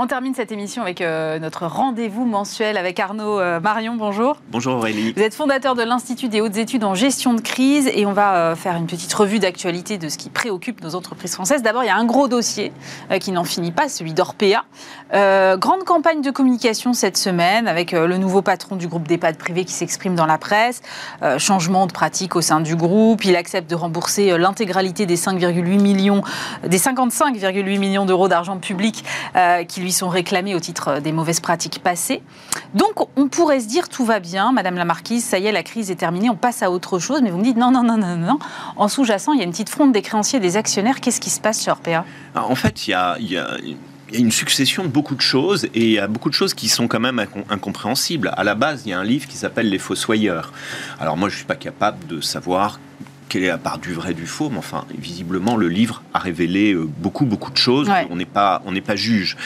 On 0.00 0.06
termine 0.06 0.32
cette 0.32 0.52
émission 0.52 0.82
avec 0.82 1.00
euh, 1.00 1.40
notre 1.40 1.66
rendez-vous 1.66 2.24
mensuel 2.24 2.76
avec 2.76 3.00
Arnaud 3.00 3.40
euh, 3.40 3.58
Marion. 3.58 3.96
Bonjour. 3.96 4.36
Bonjour 4.52 4.76
Aurélie. 4.76 5.12
Vous 5.16 5.22
êtes 5.22 5.34
fondateur 5.34 5.74
de 5.74 5.82
l'Institut 5.82 6.28
des 6.28 6.40
hautes 6.40 6.56
études 6.56 6.84
en 6.84 6.94
gestion 6.94 7.34
de 7.34 7.40
crise 7.40 7.90
et 7.92 8.06
on 8.06 8.12
va 8.12 8.36
euh, 8.36 8.54
faire 8.54 8.76
une 8.76 8.86
petite 8.86 9.12
revue 9.12 9.40
d'actualité 9.40 9.98
de 9.98 10.08
ce 10.08 10.16
qui 10.16 10.30
préoccupe 10.30 10.84
nos 10.84 10.94
entreprises 10.94 11.34
françaises. 11.34 11.64
D'abord, 11.64 11.82
il 11.82 11.88
y 11.88 11.90
a 11.90 11.96
un 11.96 12.04
gros 12.04 12.28
dossier 12.28 12.70
qui 13.18 13.32
n'en 13.32 13.42
finit 13.42 13.72
pas, 13.72 13.88
celui 13.88 14.12
d'Orpea. 14.12 14.62
grande 15.10 15.82
campagne 15.84 16.22
de 16.22 16.30
communication 16.30 16.92
cette 16.92 17.16
semaine 17.16 17.66
avec 17.66 17.90
le 17.90 18.18
nouveau 18.18 18.40
patron 18.40 18.76
du 18.76 18.86
groupe 18.86 19.08
d'EHPAD 19.08 19.36
privé 19.36 19.64
qui 19.64 19.72
s'exprime 19.72 20.14
dans 20.14 20.26
la 20.26 20.38
presse. 20.38 20.80
changement 21.38 21.88
de 21.88 21.92
pratique 21.92 22.36
au 22.36 22.40
sein 22.40 22.60
du 22.60 22.76
groupe. 22.76 23.24
Il 23.24 23.34
accepte 23.34 23.68
de 23.68 23.74
rembourser 23.74 24.38
l'intégralité 24.38 25.06
des 25.06 25.16
5,8 25.16 25.80
millions, 25.80 26.22
des 26.64 26.78
55,8 26.78 27.78
millions 27.78 28.06
d'euros 28.06 28.28
d'argent 28.28 28.58
public 28.58 29.04
qui 29.66 29.80
lui 29.80 29.87
sont 29.92 30.08
réclamés 30.08 30.54
au 30.54 30.60
titre 30.60 31.00
des 31.00 31.12
mauvaises 31.12 31.40
pratiques 31.40 31.80
passées. 31.82 32.22
Donc 32.74 33.08
on 33.16 33.28
pourrait 33.28 33.60
se 33.60 33.66
dire 33.66 33.88
tout 33.88 34.04
va 34.04 34.20
bien, 34.20 34.52
Madame 34.52 34.76
la 34.76 34.84
Marquise, 34.84 35.24
ça 35.24 35.38
y 35.38 35.46
est, 35.46 35.52
la 35.52 35.62
crise 35.62 35.90
est 35.90 35.96
terminée, 35.96 36.30
on 36.30 36.36
passe 36.36 36.62
à 36.62 36.70
autre 36.70 36.98
chose. 36.98 37.20
Mais 37.22 37.30
vous 37.30 37.38
me 37.38 37.44
dites 37.44 37.56
non, 37.56 37.70
non, 37.70 37.82
non, 37.82 37.96
non, 37.96 38.16
non. 38.16 38.38
En 38.76 38.88
sous-jacent, 38.88 39.32
il 39.32 39.38
y 39.38 39.42
a 39.42 39.44
une 39.44 39.50
petite 39.50 39.70
fronde 39.70 39.92
des 39.92 40.02
créanciers 40.02 40.38
et 40.38 40.42
des 40.42 40.56
actionnaires. 40.56 41.00
Qu'est-ce 41.00 41.20
qui 41.20 41.30
se 41.30 41.40
passe 41.40 41.60
sur 41.60 41.72
Orpea 41.72 42.04
En 42.34 42.54
fait, 42.54 42.86
il 42.86 42.92
y 42.92 42.94
a, 42.94 43.16
il 43.18 43.30
y 43.30 43.36
a 43.36 43.56
une 44.12 44.32
succession 44.32 44.84
de 44.84 44.88
beaucoup 44.88 45.14
de 45.14 45.20
choses 45.20 45.66
et 45.74 45.84
il 45.84 45.90
y 45.90 45.98
a 45.98 46.06
beaucoup 46.06 46.30
de 46.30 46.34
choses 46.34 46.54
qui 46.54 46.68
sont 46.68 46.88
quand 46.88 47.00
même 47.00 47.24
incompréhensibles. 47.50 48.32
À 48.36 48.44
la 48.44 48.54
base, 48.54 48.82
il 48.86 48.90
y 48.90 48.92
a 48.92 48.98
un 48.98 49.04
livre 49.04 49.26
qui 49.26 49.36
s'appelle 49.36 49.68
Les 49.68 49.78
Fossoyeurs. 49.78 50.52
Alors 50.98 51.16
moi, 51.16 51.28
je 51.28 51.34
ne 51.34 51.38
suis 51.38 51.46
pas 51.46 51.56
capable 51.56 52.06
de 52.06 52.20
savoir 52.20 52.80
quelle 53.28 53.44
est 53.44 53.48
la 53.48 53.58
part 53.58 53.78
du 53.78 53.92
vrai 53.92 54.14
du 54.14 54.26
faux, 54.26 54.50
mais 54.50 54.58
enfin, 54.58 54.84
visiblement, 54.96 55.56
le 55.56 55.68
livre 55.68 56.02
a 56.14 56.18
révélé 56.18 56.72
euh, 56.72 56.84
beaucoup, 56.84 57.26
beaucoup 57.26 57.50
de 57.50 57.56
choses. 57.56 57.90
On 58.10 58.16
n'est 58.16 58.24
pas, 58.24 58.62
on 58.64 58.72
n'est 58.72 58.80
pas 58.80 58.96
juge. 58.96 59.36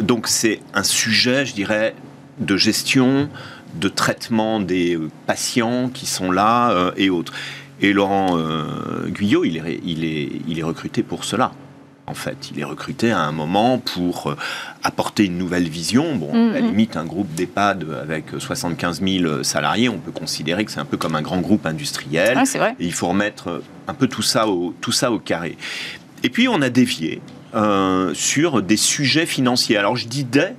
Donc, 0.00 0.26
c'est 0.28 0.60
un 0.74 0.82
sujet, 0.82 1.46
je 1.46 1.54
dirais, 1.54 1.94
de 2.38 2.56
gestion, 2.56 3.28
de 3.74 3.88
traitement 3.88 4.60
des 4.60 4.96
euh, 4.96 5.10
patients 5.26 5.88
qui 5.88 6.06
sont 6.06 6.32
là 6.32 6.70
euh, 6.72 6.92
et 6.96 7.10
autres. 7.10 7.32
Et 7.82 7.94
Laurent 7.94 8.36
Guyot, 9.06 9.46
il 9.46 9.56
est, 9.56 9.80
il, 9.82 10.04
est, 10.04 10.28
il 10.46 10.58
est 10.58 10.62
recruté 10.62 11.02
pour 11.02 11.24
cela 11.24 11.52
en 12.06 12.14
fait. 12.14 12.50
Il 12.52 12.60
est 12.60 12.64
recruté 12.64 13.10
à 13.12 13.20
un 13.20 13.32
moment 13.32 13.78
pour 13.78 14.34
apporter 14.82 15.24
une 15.26 15.38
nouvelle 15.38 15.68
vision. 15.68 16.14
Bon, 16.16 16.30
à 16.32 16.54
la 16.54 16.60
mm-hmm. 16.60 16.66
limite, 16.66 16.96
un 16.96 17.04
groupe 17.04 17.32
d'EHPAD 17.34 17.86
avec 18.02 18.26
75 18.38 19.02
000 19.02 19.42
salariés, 19.42 19.88
on 19.88 19.98
peut 19.98 20.12
considérer 20.12 20.64
que 20.64 20.72
c'est 20.72 20.80
un 20.80 20.84
peu 20.84 20.96
comme 20.96 21.14
un 21.14 21.22
grand 21.22 21.40
groupe 21.40 21.66
industriel. 21.66 22.38
vrai. 22.58 22.74
Et 22.80 22.86
il 22.86 22.92
faut 22.92 23.08
remettre 23.08 23.62
un 23.86 23.94
peu 23.94 24.08
tout 24.08 24.22
ça 24.22 24.48
au, 24.48 24.74
tout 24.80 24.92
ça 24.92 25.12
au 25.12 25.18
carré. 25.18 25.56
Et 26.22 26.30
puis, 26.30 26.48
on 26.48 26.60
a 26.62 26.68
dévié 26.68 27.20
sur 28.14 28.62
des 28.62 28.76
sujets 28.76 29.26
financiers. 29.26 29.76
Alors 29.76 29.96
je 29.96 30.06
dis 30.06 30.24
des 30.24 30.54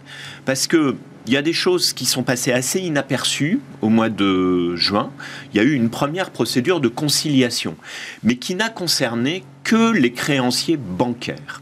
parce 0.45 0.67
que 0.67 0.95
il 1.27 1.33
y 1.33 1.37
a 1.37 1.41
des 1.41 1.53
choses 1.53 1.93
qui 1.93 2.05
sont 2.05 2.23
passées 2.23 2.51
assez 2.51 2.79
inaperçues 2.79 3.59
au 3.81 3.89
mois 3.89 4.09
de 4.09 4.75
juin. 4.75 5.11
Il 5.53 5.57
y 5.57 5.59
a 5.59 5.63
eu 5.63 5.73
une 5.73 5.89
première 5.89 6.31
procédure 6.31 6.79
de 6.79 6.87
conciliation, 6.87 7.75
mais 8.23 8.35
qui 8.35 8.55
n'a 8.55 8.69
concerné 8.69 9.43
que 9.63 9.91
les 9.91 10.11
créanciers 10.11 10.77
bancaires. 10.77 11.61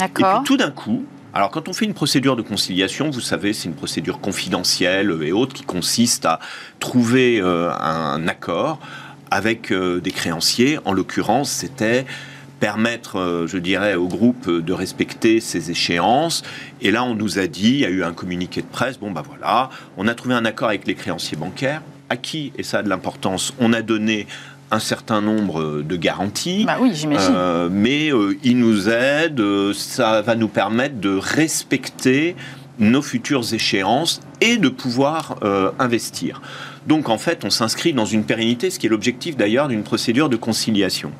Et 0.00 0.08
puis 0.08 0.24
tout 0.44 0.56
d'un 0.56 0.70
coup, 0.70 1.04
alors 1.32 1.50
quand 1.50 1.68
on 1.68 1.72
fait 1.72 1.84
une 1.84 1.94
procédure 1.94 2.36
de 2.36 2.42
conciliation, 2.42 3.10
vous 3.10 3.20
savez, 3.20 3.52
c'est 3.52 3.68
une 3.68 3.74
procédure 3.74 4.20
confidentielle 4.20 5.14
et 5.22 5.32
autres 5.32 5.54
qui 5.54 5.64
consiste 5.64 6.24
à 6.26 6.40
trouver 6.80 7.40
euh, 7.40 7.70
un 7.72 8.26
accord 8.28 8.78
avec 9.30 9.70
euh, 9.70 10.00
des 10.00 10.12
créanciers. 10.12 10.78
En 10.84 10.92
l'occurrence, 10.92 11.50
c'était 11.50 12.06
permettre, 12.60 13.18
euh, 13.18 13.46
je 13.46 13.58
dirais, 13.58 13.94
au 13.94 14.08
groupe 14.08 14.50
de 14.50 14.72
respecter 14.72 15.40
ses 15.40 15.70
échéances. 15.70 16.42
Et 16.80 16.90
là, 16.90 17.04
on 17.04 17.14
nous 17.14 17.38
a 17.38 17.46
dit, 17.46 17.70
il 17.70 17.80
y 17.80 17.84
a 17.84 17.90
eu 17.90 18.02
un 18.02 18.12
communiqué 18.12 18.62
de 18.62 18.66
presse, 18.66 18.98
bon 18.98 19.10
ben 19.10 19.22
voilà, 19.22 19.70
on 19.96 20.08
a 20.08 20.14
trouvé 20.14 20.34
un 20.34 20.44
accord 20.44 20.68
avec 20.68 20.86
les 20.86 20.94
créanciers 20.94 21.36
bancaires, 21.36 21.82
à 22.08 22.16
qui, 22.16 22.52
et 22.56 22.62
ça 22.62 22.78
a 22.78 22.82
de 22.82 22.88
l'importance, 22.88 23.52
on 23.58 23.72
a 23.72 23.82
donné 23.82 24.26
un 24.70 24.78
certain 24.78 25.20
nombre 25.20 25.82
de 25.82 25.96
garanties. 25.96 26.64
Bah 26.64 26.78
oui, 26.80 26.90
j'imagine. 26.92 27.32
Euh, 27.34 27.68
mais 27.70 28.12
euh, 28.12 28.36
ils 28.42 28.58
nous 28.58 28.88
aident, 28.88 29.72
ça 29.72 30.22
va 30.22 30.34
nous 30.34 30.48
permettre 30.48 30.98
de 30.98 31.16
respecter 31.16 32.34
nos 32.78 33.02
futures 33.02 33.54
échéances 33.54 34.20
et 34.40 34.58
de 34.58 34.68
pouvoir 34.68 35.36
investir. 35.78 36.42
Donc 36.86 37.08
en 37.08 37.18
fait, 37.18 37.44
on 37.44 37.50
s'inscrit 37.50 37.92
dans 37.92 38.04
une 38.04 38.24
pérennité, 38.24 38.70
ce 38.70 38.78
qui 38.78 38.86
est 38.86 38.90
l'objectif 38.90 39.36
d'ailleurs 39.36 39.68
d'une 39.68 39.82
procédure 39.82 40.28
de 40.28 40.36
conciliation. 40.36 41.12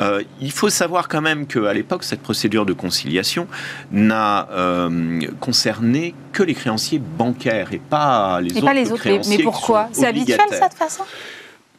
Euh, 0.00 0.22
il 0.40 0.52
faut 0.52 0.70
savoir 0.70 1.08
quand 1.08 1.20
même 1.20 1.46
qu'à 1.46 1.72
l'époque, 1.72 2.04
cette 2.04 2.22
procédure 2.22 2.66
de 2.66 2.72
conciliation 2.72 3.46
n'a 3.90 4.48
euh, 4.52 5.20
concerné 5.40 6.14
que 6.32 6.42
les 6.42 6.54
créanciers 6.54 7.00
bancaires 7.00 7.72
et 7.72 7.78
pas 7.78 8.40
les 8.40 8.52
et 8.52 8.56
autres. 8.58 8.66
Pas 8.66 8.74
les 8.74 8.92
autres. 8.92 9.28
Mais 9.28 9.38
pourquoi 9.38 9.88
C'est 9.92 10.06
habituel 10.06 10.38
ça 10.50 10.68
de 10.68 10.74
façon 10.74 11.04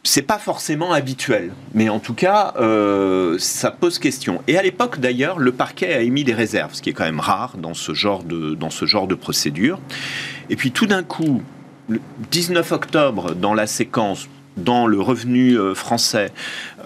c'est 0.04 0.24
pas 0.24 0.40
forcément 0.40 0.94
habituel, 0.94 1.52
mais 1.76 1.90
en 1.90 2.00
tout 2.00 2.16
cas, 2.16 2.54
euh, 2.60 3.38
ça 3.38 3.70
pose 3.70 4.00
question. 4.00 4.42
Et 4.48 4.58
à 4.58 4.64
l'époque, 4.64 5.00
d'ailleurs, 5.00 5.38
le 5.38 5.52
parquet 5.52 5.94
a 5.94 6.02
émis 6.02 6.24
des 6.24 6.34
réserves, 6.34 6.74
ce 6.74 6.82
qui 6.82 6.90
est 6.90 6.94
quand 6.94 7.04
même 7.04 7.20
rare 7.20 7.56
dans 7.58 7.76
ce 7.76 7.94
genre 7.94 8.24
de, 8.24 8.56
dans 8.56 8.72
ce 8.72 8.86
genre 8.86 9.08
de 9.08 9.14
procédure. 9.14 9.80
Et 10.50 10.56
puis 10.56 10.72
tout 10.72 10.88
d'un 10.88 11.04
coup, 11.04 11.44
le 11.88 12.00
19 12.32 12.72
octobre, 12.72 13.34
dans 13.34 13.54
la 13.54 13.68
séquence 13.68 14.28
dans 14.58 14.86
le 14.88 15.00
revenu 15.00 15.58
euh, 15.58 15.74
français, 15.74 16.32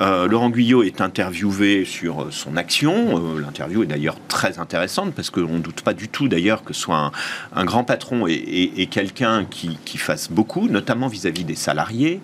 euh, 0.01 0.27
Laurent 0.27 0.49
Guyot 0.49 0.83
est 0.83 1.01
interviewé 1.01 1.85
sur 1.85 2.23
euh, 2.23 2.27
son 2.31 2.57
action. 2.57 3.37
L'interview 3.37 3.83
est 3.83 3.87
d'ailleurs 3.87 4.17
très 4.27 4.59
intéressante 4.59 5.13
parce 5.13 5.29
qu'on 5.29 5.53
ne 5.53 5.59
doute 5.59 5.81
pas 5.81 5.93
du 5.93 6.07
tout 6.07 6.27
d'ailleurs 6.27 6.63
que 6.63 6.73
soit 6.73 7.11
un, 7.55 7.65
grand 7.65 7.83
patron 7.83 8.27
et, 8.27 8.87
quelqu'un 8.91 9.45
qui, 9.45 9.97
fasse 9.97 10.29
beaucoup, 10.31 10.67
notamment 10.67 11.07
vis-à-vis 11.07 11.43
des 11.43 11.55
salariés. 11.55 12.21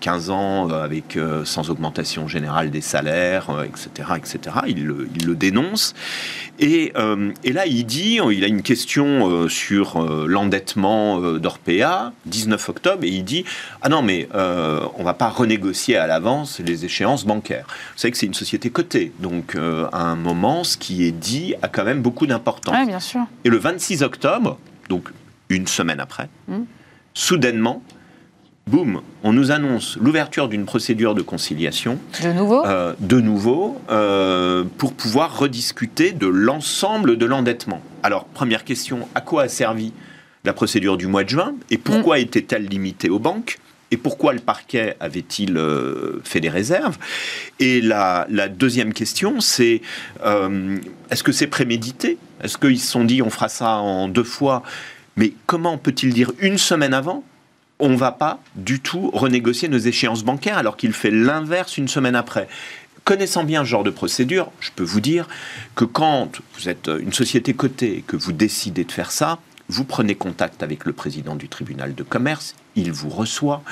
15 0.00 0.30
ans 0.30 0.68
sans 1.44 1.70
augmentation 1.70 2.28
générale 2.28 2.70
des 2.70 2.80
salaires, 2.80 3.48
etc., 3.64 4.10
etc. 4.16 4.56
Il 4.66 4.84
le, 4.84 5.34
dénonce. 5.34 5.94
Et, 6.60 6.92
et, 7.42 7.52
là, 7.52 7.66
il 7.66 7.84
dit, 7.84 8.20
il 8.30 8.44
a 8.44 8.46
une 8.46 8.62
question 8.62 9.48
sur 9.48 10.00
l'endettement 10.28 11.20
d'Orpea, 11.38 12.12
19 12.26 12.68
octobre, 12.68 13.04
et 13.04 13.08
il 13.08 13.24
dit, 13.24 13.44
ah 13.82 13.88
non, 13.88 14.02
mais 14.02 14.28
on 14.34 15.00
ne 15.00 15.04
va 15.04 15.14
pas 15.14 15.28
renégocier 15.28 15.96
à 15.96 16.06
l'avance 16.06 16.60
les 16.60 16.84
échéances 16.84 17.13
bancaires. 17.22 17.66
Vous 17.68 17.98
savez 17.98 18.10
que 18.10 18.18
c'est 18.18 18.26
une 18.26 18.34
société 18.34 18.70
cotée, 18.70 19.12
donc 19.20 19.54
euh, 19.54 19.86
à 19.92 20.02
un 20.02 20.16
moment, 20.16 20.64
ce 20.64 20.76
qui 20.76 21.04
est 21.04 21.12
dit 21.12 21.54
a 21.62 21.68
quand 21.68 21.84
même 21.84 22.02
beaucoup 22.02 22.26
d'importance. 22.26 22.74
Oui, 22.76 22.86
bien 22.86 23.00
sûr. 23.00 23.20
Et 23.44 23.48
le 23.48 23.58
26 23.58 24.02
octobre, 24.02 24.58
donc 24.88 25.10
une 25.48 25.68
semaine 25.68 26.00
après, 26.00 26.28
hmm. 26.48 26.64
soudainement, 27.14 27.82
boum, 28.66 29.02
on 29.22 29.32
nous 29.32 29.50
annonce 29.50 29.96
l'ouverture 30.00 30.48
d'une 30.48 30.64
procédure 30.64 31.14
de 31.14 31.22
conciliation. 31.22 31.98
De 32.22 32.32
nouveau? 32.32 32.64
Euh, 32.66 32.94
De 32.98 33.20
nouveau, 33.20 33.80
euh, 33.90 34.64
pour 34.78 34.94
pouvoir 34.94 35.38
rediscuter 35.38 36.12
de 36.12 36.26
l'ensemble 36.26 37.16
de 37.16 37.26
l'endettement. 37.26 37.80
Alors, 38.02 38.24
première 38.24 38.64
question, 38.64 39.08
à 39.14 39.20
quoi 39.20 39.42
a 39.44 39.48
servi 39.48 39.92
la 40.44 40.52
procédure 40.52 40.96
du 40.96 41.06
mois 41.06 41.24
de 41.24 41.28
juin? 41.28 41.54
Et 41.70 41.78
pourquoi 41.78 42.16
hmm. 42.16 42.22
était-elle 42.22 42.66
limitée 42.66 43.10
aux 43.10 43.18
banques? 43.18 43.58
Et 43.90 43.96
pourquoi 43.96 44.32
le 44.32 44.40
parquet 44.40 44.96
avait-il 45.00 45.56
euh, 45.56 46.20
fait 46.24 46.40
des 46.40 46.48
réserves? 46.48 46.98
Et 47.60 47.80
la, 47.80 48.26
deuxième 48.48 48.92
question, 48.92 49.40
c'est 49.40 49.82
euh, 50.24 50.78
est-ce 51.10 51.22
que 51.22 51.32
c'est 51.32 51.46
prémédité? 51.46 52.18
Est-ce 52.42 52.58
qu'ils 52.58 52.80
se 52.80 52.90
sont 52.90 53.04
dit 53.04 53.22
on 53.22 53.30
fera 53.30 53.48
ça 53.48 53.76
en 53.76 54.08
deux 54.08 54.24
fois? 54.24 54.62
Mais 55.16 55.32
comment 55.46 55.78
peut-il 55.78 56.12
dire 56.12 56.32
une 56.40 56.58
semaine 56.58 56.94
avant 56.94 57.24
on 57.80 57.88
ne 57.88 57.96
va 57.96 58.12
pas 58.12 58.40
du 58.54 58.80
tout 58.80 59.10
renégocier 59.12 59.68
nos 59.68 59.78
échéances 59.78 60.22
bancaires 60.22 60.58
alors 60.58 60.76
qu'il 60.76 60.92
fait 60.92 61.10
l'inverse 61.10 61.76
une 61.76 61.88
semaine 61.88 62.16
après? 62.16 62.48
Connaissant 63.04 63.44
bien 63.44 63.64
ce 63.64 63.68
genre 63.68 63.84
de 63.84 63.90
procédure, 63.90 64.50
je 64.60 64.70
peux 64.74 64.84
vous 64.84 65.00
dire 65.00 65.28
que 65.74 65.84
quand 65.84 66.40
vous 66.54 66.68
êtes 66.68 66.88
une 66.88 67.12
société 67.12 67.52
cotée 67.52 67.98
et 67.98 68.02
que 68.02 68.16
vous 68.16 68.32
décidez 68.32 68.84
de 68.84 68.92
faire 68.92 69.10
ça, 69.10 69.38
vous 69.68 69.84
prenez 69.84 70.14
contact 70.14 70.62
avec 70.62 70.84
le 70.84 70.92
président 70.92 71.34
du 71.36 71.48
tribunal 71.48 71.94
de 71.94 72.02
commerce, 72.02 72.54
il 72.76 72.92
vous 72.92 73.08
reçoit, 73.08 73.62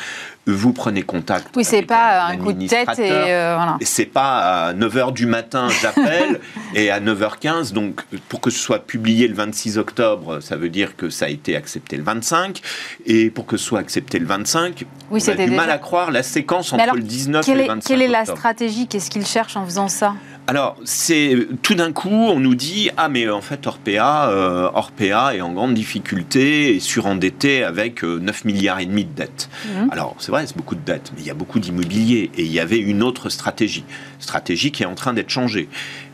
vous 0.46 0.72
prenez 0.72 1.02
contact. 1.02 1.48
Oui, 1.56 1.64
c'est 1.64 1.82
pas 1.82 2.24
un, 2.24 2.36
coup 2.36 2.52
de 2.52 2.66
tête 2.66 2.98
et 2.98 3.10
euh, 3.10 3.54
voilà. 3.56 3.78
C'est 3.82 4.06
pas 4.06 4.68
à 4.68 4.74
9h 4.74 5.12
du 5.12 5.26
matin, 5.26 5.68
j'appelle, 5.80 6.40
et 6.74 6.90
à 6.90 7.00
9h15, 7.00 7.72
donc 7.72 8.02
pour 8.28 8.40
que 8.40 8.50
ce 8.50 8.58
soit 8.58 8.80
publié 8.80 9.28
le 9.28 9.34
26 9.34 9.78
octobre, 9.78 10.40
ça 10.40 10.56
veut 10.56 10.68
dire 10.68 10.96
que 10.96 11.10
ça 11.10 11.26
a 11.26 11.28
été 11.28 11.56
accepté 11.56 11.96
le 11.96 12.02
25, 12.02 12.60
et 13.06 13.30
pour 13.30 13.46
que 13.46 13.56
ce 13.56 13.64
soit 13.64 13.80
accepté 13.80 14.18
le 14.18 14.26
25, 14.26 14.84
oui, 15.10 15.22
on 15.26 15.30
a 15.30 15.34
du 15.34 15.50
mal 15.50 15.70
à 15.70 15.78
croire 15.78 16.10
la 16.10 16.22
séquence 16.22 16.72
entre 16.72 16.96
le 16.96 17.02
19 17.02 17.48
et 17.48 17.54
le 17.54 17.66
25 17.66 17.88
Quelle 17.88 18.02
est 18.02 18.08
la 18.08 18.24
stratégie? 18.24 18.86
Qu'est-ce 18.88 19.10
qu'il 19.10 19.26
cherche 19.26 19.56
en 19.56 19.64
faisant 19.64 19.88
ça? 19.88 20.14
Alors, 20.48 20.76
c'est 20.84 21.46
tout 21.62 21.76
d'un 21.76 21.92
coup, 21.92 22.10
on 22.10 22.40
nous 22.40 22.56
dit 22.56 22.90
ah 22.96 23.08
mais 23.08 23.28
en 23.28 23.40
fait 23.40 23.64
Orpea, 23.66 24.28
euh, 24.28 24.68
Orpea 24.74 25.36
est 25.36 25.40
en 25.40 25.52
grande 25.52 25.74
difficulté 25.74 26.74
et 26.74 26.80
surendetté 26.80 27.62
avec 27.62 28.02
9 28.02 28.04
euh, 28.04 28.32
milliards 28.44 28.80
et 28.80 28.86
demi 28.86 29.04
de 29.04 29.14
dettes. 29.14 29.48
Mhm. 29.68 29.90
Alors 29.92 30.16
c'est 30.18 30.32
vrai, 30.32 30.44
c'est 30.46 30.56
beaucoup 30.56 30.74
de 30.74 30.80
dettes, 30.80 31.12
mais 31.14 31.22
il 31.22 31.26
y 31.26 31.30
a 31.30 31.34
beaucoup 31.34 31.60
d'immobilier 31.60 32.32
et 32.36 32.42
il 32.42 32.52
y 32.52 32.58
avait 32.58 32.78
une 32.78 33.04
autre 33.04 33.28
stratégie, 33.28 33.84
stratégie 34.18 34.72
qui 34.72 34.82
est 34.82 34.86
en 34.86 34.96
train 34.96 35.12
d'être 35.12 35.30
changée. 35.30 35.68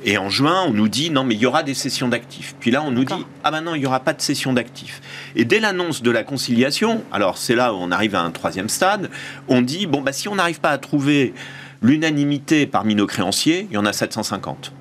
Et 0.04 0.18
en 0.18 0.28
juin, 0.28 0.64
on 0.66 0.72
nous 0.72 0.88
dit 0.88 1.10
non 1.10 1.24
mais 1.24 1.34
il 1.34 1.40
y 1.40 1.46
aura 1.46 1.62
des 1.62 1.74
cessions 1.74 2.08
d'actifs. 2.08 2.54
Puis 2.60 2.70
là, 2.70 2.82
on 2.82 2.90
nous 2.90 3.04
dit 3.04 3.24
ah 3.44 3.50
ben 3.50 3.62
non, 3.62 3.74
il 3.76 3.82
y 3.82 3.86
aura 3.86 4.00
pas 4.00 4.12
de 4.12 4.20
cession 4.20 4.52
d'actifs. 4.52 5.00
Et 5.36 5.46
dès 5.46 5.58
l'annonce 5.58 6.02
de 6.02 6.10
la 6.10 6.22
conciliation, 6.22 7.02
alors 7.12 7.38
c'est 7.38 7.54
là 7.54 7.72
où 7.72 7.78
on 7.78 7.90
arrive 7.90 8.14
à 8.14 8.20
un 8.20 8.30
troisième 8.30 8.68
stade, 8.68 9.08
on 9.48 9.62
dit 9.62 9.86
bon 9.86 10.02
bah 10.02 10.12
si 10.12 10.28
on 10.28 10.34
n'arrive 10.34 10.60
pas 10.60 10.70
à 10.70 10.78
trouver 10.78 11.32
L'unanimité 11.80 12.66
parmi 12.66 12.94
nos 12.94 13.06
créanciers, 13.06 13.66
il 13.70 13.74
y 13.74 13.78
en 13.78 13.86
a 13.86 13.92
750. 13.92 14.72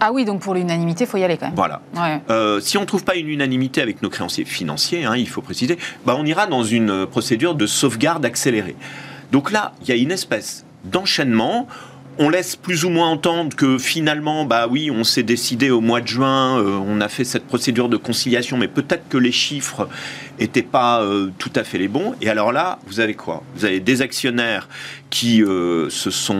Ah 0.00 0.12
oui, 0.12 0.24
donc 0.24 0.40
pour 0.40 0.54
l'unanimité, 0.54 1.04
il 1.04 1.06
faut 1.06 1.16
y 1.16 1.24
aller 1.24 1.38
quand 1.38 1.46
même. 1.46 1.54
Voilà. 1.54 1.80
Euh, 2.28 2.60
si 2.60 2.76
on 2.76 2.82
ne 2.82 2.86
trouve 2.86 3.04
pas 3.04 3.16
une 3.16 3.28
unanimité 3.28 3.80
avec 3.80 4.02
nos 4.02 4.10
créanciers 4.10 4.44
financiers, 4.44 5.04
hein, 5.04 5.16
il 5.16 5.28
faut 5.28 5.40
préciser, 5.40 5.78
bah 6.04 6.14
on 6.18 6.26
ira 6.26 6.46
dans 6.46 6.64
une 6.64 7.06
procédure 7.06 7.54
de 7.54 7.66
sauvegarde 7.66 8.24
accélérée. 8.24 8.76
Donc 9.32 9.50
là, 9.50 9.72
il 9.82 9.88
y 9.88 9.92
a 9.92 9.96
une 9.96 10.12
espèce 10.12 10.66
d'enchaînement 10.84 11.66
on 12.18 12.30
laisse 12.30 12.56
plus 12.56 12.84
ou 12.84 12.90
moins 12.90 13.08
entendre 13.10 13.54
que 13.54 13.78
finalement, 13.78 14.44
bah 14.44 14.66
oui, 14.68 14.90
on 14.90 15.04
s'est 15.04 15.22
décidé 15.22 15.70
au 15.70 15.80
mois 15.80 16.00
de 16.00 16.06
juin, 16.06 16.58
euh, 16.58 16.78
on 16.86 17.00
a 17.00 17.08
fait 17.08 17.24
cette 17.24 17.46
procédure 17.46 17.88
de 17.88 17.96
conciliation, 17.96 18.56
mais 18.56 18.68
peut-être 18.68 19.08
que 19.08 19.18
les 19.18 19.32
chiffres 19.32 19.88
n'étaient 20.40 20.62
pas 20.62 21.02
euh, 21.02 21.30
tout 21.38 21.52
à 21.54 21.64
fait 21.64 21.78
les 21.78 21.88
bons. 21.88 22.14
Et 22.22 22.30
alors 22.30 22.52
là, 22.52 22.78
vous 22.86 23.00
avez 23.00 23.14
quoi? 23.14 23.42
Vous 23.54 23.64
avez 23.64 23.80
des 23.80 24.00
actionnaires 24.02 24.68
qui 25.10 25.42
euh, 25.42 25.90
se 25.90 26.10
sont 26.10 26.36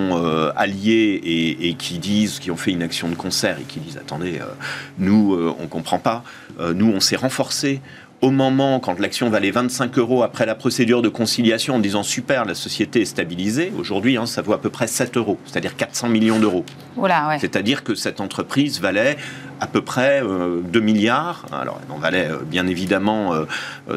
alliés 0.57 1.21
et, 1.23 1.69
et, 1.69 1.75
qui 1.75 1.99
disent, 1.99 2.39
qui 2.39 2.51
ont 2.51 2.57
fait 2.57 2.73
une 2.73 2.83
action 2.83 3.09
de 3.09 3.15
concert 3.15 3.59
et 3.61 3.65
qui 3.65 3.81
disent, 3.81 3.97
attendez, 3.97 4.41
nous, 4.99 5.55
on 5.59 5.67
comprend 5.67 5.99
pas, 5.99 6.25
nous, 6.75 6.91
on 6.91 7.01
s'est 7.01 7.17
renforcés 7.17 7.81
au 8.23 8.31
moment, 8.31 8.81
quand 8.81 8.99
l'action 8.99 9.29
valait 9.29 9.51
25 9.51 9.99
euros 9.99 10.23
après 10.23 10.47
la 10.47 10.55
procédure 10.55 11.03
de 11.03 11.09
conciliation, 11.09 11.75
en 11.75 11.79
disant 11.79 12.03
super, 12.03 12.45
la 12.45 12.55
société 12.55 13.03
est 13.03 13.07
stabilisée, 13.07 13.73
aujourd'hui, 13.79 14.17
hein, 14.17 14.27
ça 14.27 14.41
vaut 14.41 14.55
à 14.55 14.61
peu 14.61 14.71
près 14.71 14.87
7 14.87 15.17
euros, 15.17 15.39
c'est-à-dire 15.45 15.77
400 15.77 16.09
millions 16.09 16.39
d'euros. 16.39 16.65
C'est-à-dire 17.39 17.85
que 17.85 17.95
cette 17.95 18.21
entreprise 18.21 18.81
valait 18.81 19.19
à 19.61 19.67
peu 19.67 19.83
près 19.83 20.23
2 20.23 20.27
euh, 20.27 20.83
milliards. 20.83 21.47
Alors, 21.53 21.81
elle 21.85 21.93
en 21.95 21.99
valait 21.99 22.29
euh, 22.29 22.39
bien 22.45 22.67
évidemment 22.67 23.33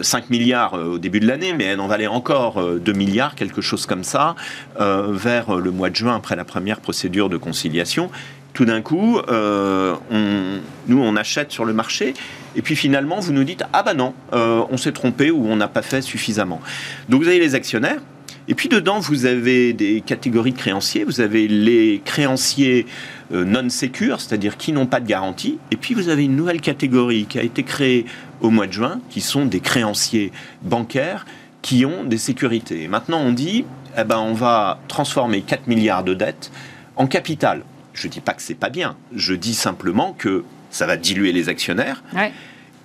5 0.02 0.24
euh, 0.24 0.28
milliards 0.30 0.74
au 0.74 0.98
début 0.98 1.20
de 1.20 1.28
l'année, 1.28 1.54
mais 1.54 1.66
elle 1.66 1.80
en 1.80 1.88
valait 1.88 2.08
encore 2.08 2.62
2 2.62 2.92
milliards, 2.94 3.36
quelque 3.36 3.62
chose 3.62 3.86
comme 3.86 4.04
ça, 4.04 4.36
vers 4.78 5.56
le 5.56 5.72
mois 5.72 5.90
de 5.90 5.96
juin, 5.96 6.16
après 6.16 6.36
la 6.36 6.46
première 6.46 6.82
procédure 6.82 7.30
de 7.30 7.38
conciliation 7.38 8.10
tout 8.54 8.66
d'un 8.66 8.82
coup, 8.82 9.22
nous, 9.30 11.02
on 11.02 11.16
achète 11.16 11.52
sur 11.52 11.66
le 11.66 11.72
marché 11.72 12.14
et 12.56 12.62
puis 12.62 12.76
finalement, 12.76 13.20
vous 13.20 13.32
nous 13.32 13.44
dites 13.44 13.64
ah 13.74 13.84
bah 13.84 13.94
non, 13.94 14.14
euh, 14.34 14.64
on 14.70 14.78
s'est 14.78 14.92
trompé 14.92 15.32
ou 15.32 15.46
on 15.48 15.56
n'a 15.56 15.68
pas 15.68 15.82
fait 15.82 16.02
suffisamment. 16.02 16.62
Donc 17.08 17.22
vous 17.24 17.28
avez 17.28 17.40
les 17.40 17.56
actionnaires. 17.56 18.02
Et 18.48 18.56
puis 18.56 18.68
dedans, 18.68 19.00
vous 19.00 19.28
avez 19.28 19.74
des 19.74 20.02
catégories 20.02 20.54
de 20.54 20.58
créanciers. 20.58 21.04
Vous 21.04 21.22
avez 21.22 21.48
les 21.48 22.02
créanciers 22.04 22.88
euh, 23.32 23.46
non 23.46 23.70
sécures, 23.70 24.20
c'est-à-dire 24.20 24.58
qui 24.58 24.72
n'ont 24.72 24.88
pas 24.88 25.00
de 25.00 25.06
garantie. 25.06 25.60
Et 25.70 25.76
puis 25.76 25.94
vous 25.94 26.10
avez 26.10 26.26
une 26.26 26.36
nouvelle 26.36 26.62
catégorie 26.62 27.26
qui 27.26 27.38
a 27.38 27.44
été 27.44 27.62
créée 27.62 28.06
au 28.42 28.50
mois 28.50 28.66
de 28.66 28.74
juin, 28.74 29.02
qui 29.12 29.22
sont 29.22 29.46
des 29.46 29.60
créanciers 29.60 30.32
bancaires 30.64 31.26
qui 31.62 31.86
ont 31.86 32.04
des 32.04 32.18
sécurités. 32.18 32.88
maintenant, 32.88 33.20
on 33.20 33.32
dit, 33.32 33.66
eh 33.98 34.04
ben, 34.04 34.20
on 34.20 34.34
va 34.34 34.80
transformer 34.88 35.42
4 35.42 35.68
milliards 35.68 36.04
de 36.04 36.14
dettes 36.14 36.52
en 36.96 37.08
capital. 37.08 37.64
Je 37.94 38.08
ne 38.08 38.12
dis 38.14 38.22
pas 38.22 38.34
que 38.34 38.42
c'est 38.42 38.56
pas 38.56 38.70
bien. 38.70 38.96
Je 39.14 39.34
dis 39.34 39.54
simplement 39.54 40.16
que 40.18 40.44
ça 40.70 40.86
va 40.86 40.98
diluer 40.98 41.32
les 41.32 41.50
actionnaires. 41.50 42.04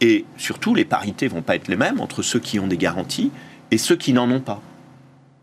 Et 0.01 0.25
surtout, 0.37 0.75
les 0.75 0.85
parités 0.85 1.29
vont 1.29 1.43
pas 1.43 1.57
être 1.57 1.69
les 1.69 1.77
mêmes 1.77 2.01
entre 2.01 2.23
ceux 2.23 2.41
qui 2.41 2.59
ont 2.59 2.67
des 2.67 2.77
garanties 2.77 3.31
et 3.71 3.79
ceux 3.79 3.97
qui 3.97 4.13
n'en 4.13 4.31
ont 4.31 4.41
pas. 4.41 4.61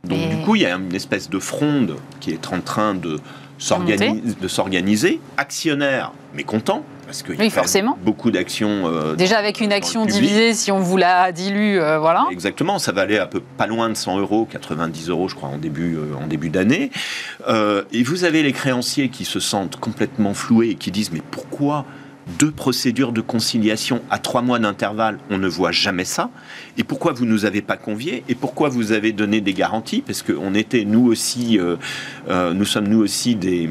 Donc, 0.04 0.30
du 0.30 0.38
coup, 0.38 0.56
il 0.56 0.64
y 0.64 0.66
a 0.66 0.76
une 0.76 0.96
espèce 0.96 1.30
de 1.30 1.40
fronde 1.40 1.96
qui 2.20 2.32
est 2.32 2.48
en 2.52 2.62
train 2.62 2.96
de 2.96 3.20
s'organiser. 3.58 5.20
Actionnaires 5.38 6.12
mécontents, 6.34 6.84
parce 7.12 7.24
qu'il 7.24 7.36
oui, 7.38 7.50
forcément. 7.50 7.98
beaucoup 8.04 8.32
d'actions. 8.32 8.88
Euh, 8.88 9.16
Déjà 9.16 9.38
avec 9.38 9.60
une 9.60 9.74
action 9.74 10.06
divisée, 10.06 10.54
si 10.54 10.72
on 10.72 10.80
vous 10.80 10.96
la 10.96 11.34
dilue, 11.34 11.78
euh, 11.78 12.00
voilà. 12.00 12.26
Exactement, 12.32 12.80
ça 12.80 12.94
va 12.94 13.02
aller 13.02 13.18
à 13.18 13.26
peu 13.28 13.42
pas 13.42 13.68
loin 13.68 13.90
de 13.90 13.96
100 13.96 14.20
euros, 14.20 14.48
90 14.50 15.10
euros, 15.10 15.28
je 15.28 15.36
crois, 15.36 15.50
en 15.50 15.58
début, 15.58 15.98
euh, 15.98 16.16
en 16.22 16.28
début 16.28 16.50
d'année. 16.50 16.90
et 17.92 18.04
vous 18.04 18.24
avez 18.24 18.44
les 18.44 18.54
créanciers 18.54 19.10
qui 19.10 19.26
se 19.26 19.42
sentent 19.42 19.76
complètement 19.76 20.34
floués 20.34 20.70
et 20.70 20.76
qui 20.76 20.90
disent 20.90 21.12
mais 21.12 21.22
pourquoi 21.32 21.86
deux 22.40 22.52
procédures 22.52 23.12
de 23.12 23.22
conciliation 23.22 24.02
à 24.10 24.20
trois 24.20 24.42
mois 24.42 24.60
d'intervalle, 24.60 25.18
on 25.30 25.38
ne 25.38 25.48
voit 25.48 25.72
jamais 25.72 26.06
ça. 26.06 26.30
Et 26.78 26.84
pourquoi 26.84 27.14
vous 27.14 27.26
nous 27.26 27.46
avez 27.46 27.62
pas 27.62 27.78
conviés 27.78 28.24
Et 28.30 28.36
pourquoi 28.36 28.70
vous 28.70 28.92
avez 28.92 29.12
donné 29.12 29.42
des 29.42 29.54
garanties? 29.54 30.02
Parce 30.02 30.22
qu'on 30.22 30.54
était 30.54 30.86
nous 30.86 31.08
aussi, 31.08 31.60
euh, 31.60 31.78
euh, 32.30 32.54
nous 32.54 32.66
sommes 32.66 32.88
nous 32.88 33.00
aussi 33.00 33.36
des, 33.36 33.70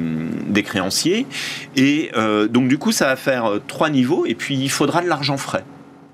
des 0.48 0.62
créanciers. 0.62 1.26
Et 1.76 2.11
euh, 2.16 2.48
donc 2.48 2.68
du 2.68 2.78
coup, 2.78 2.92
ça 2.92 3.07
va 3.07 3.16
faire 3.16 3.61
trois 3.66 3.90
niveaux. 3.90 4.26
Et 4.26 4.34
puis 4.34 4.57
il 4.57 4.70
faudra 4.70 5.03
de 5.03 5.09
l'argent 5.09 5.36
frais 5.36 5.64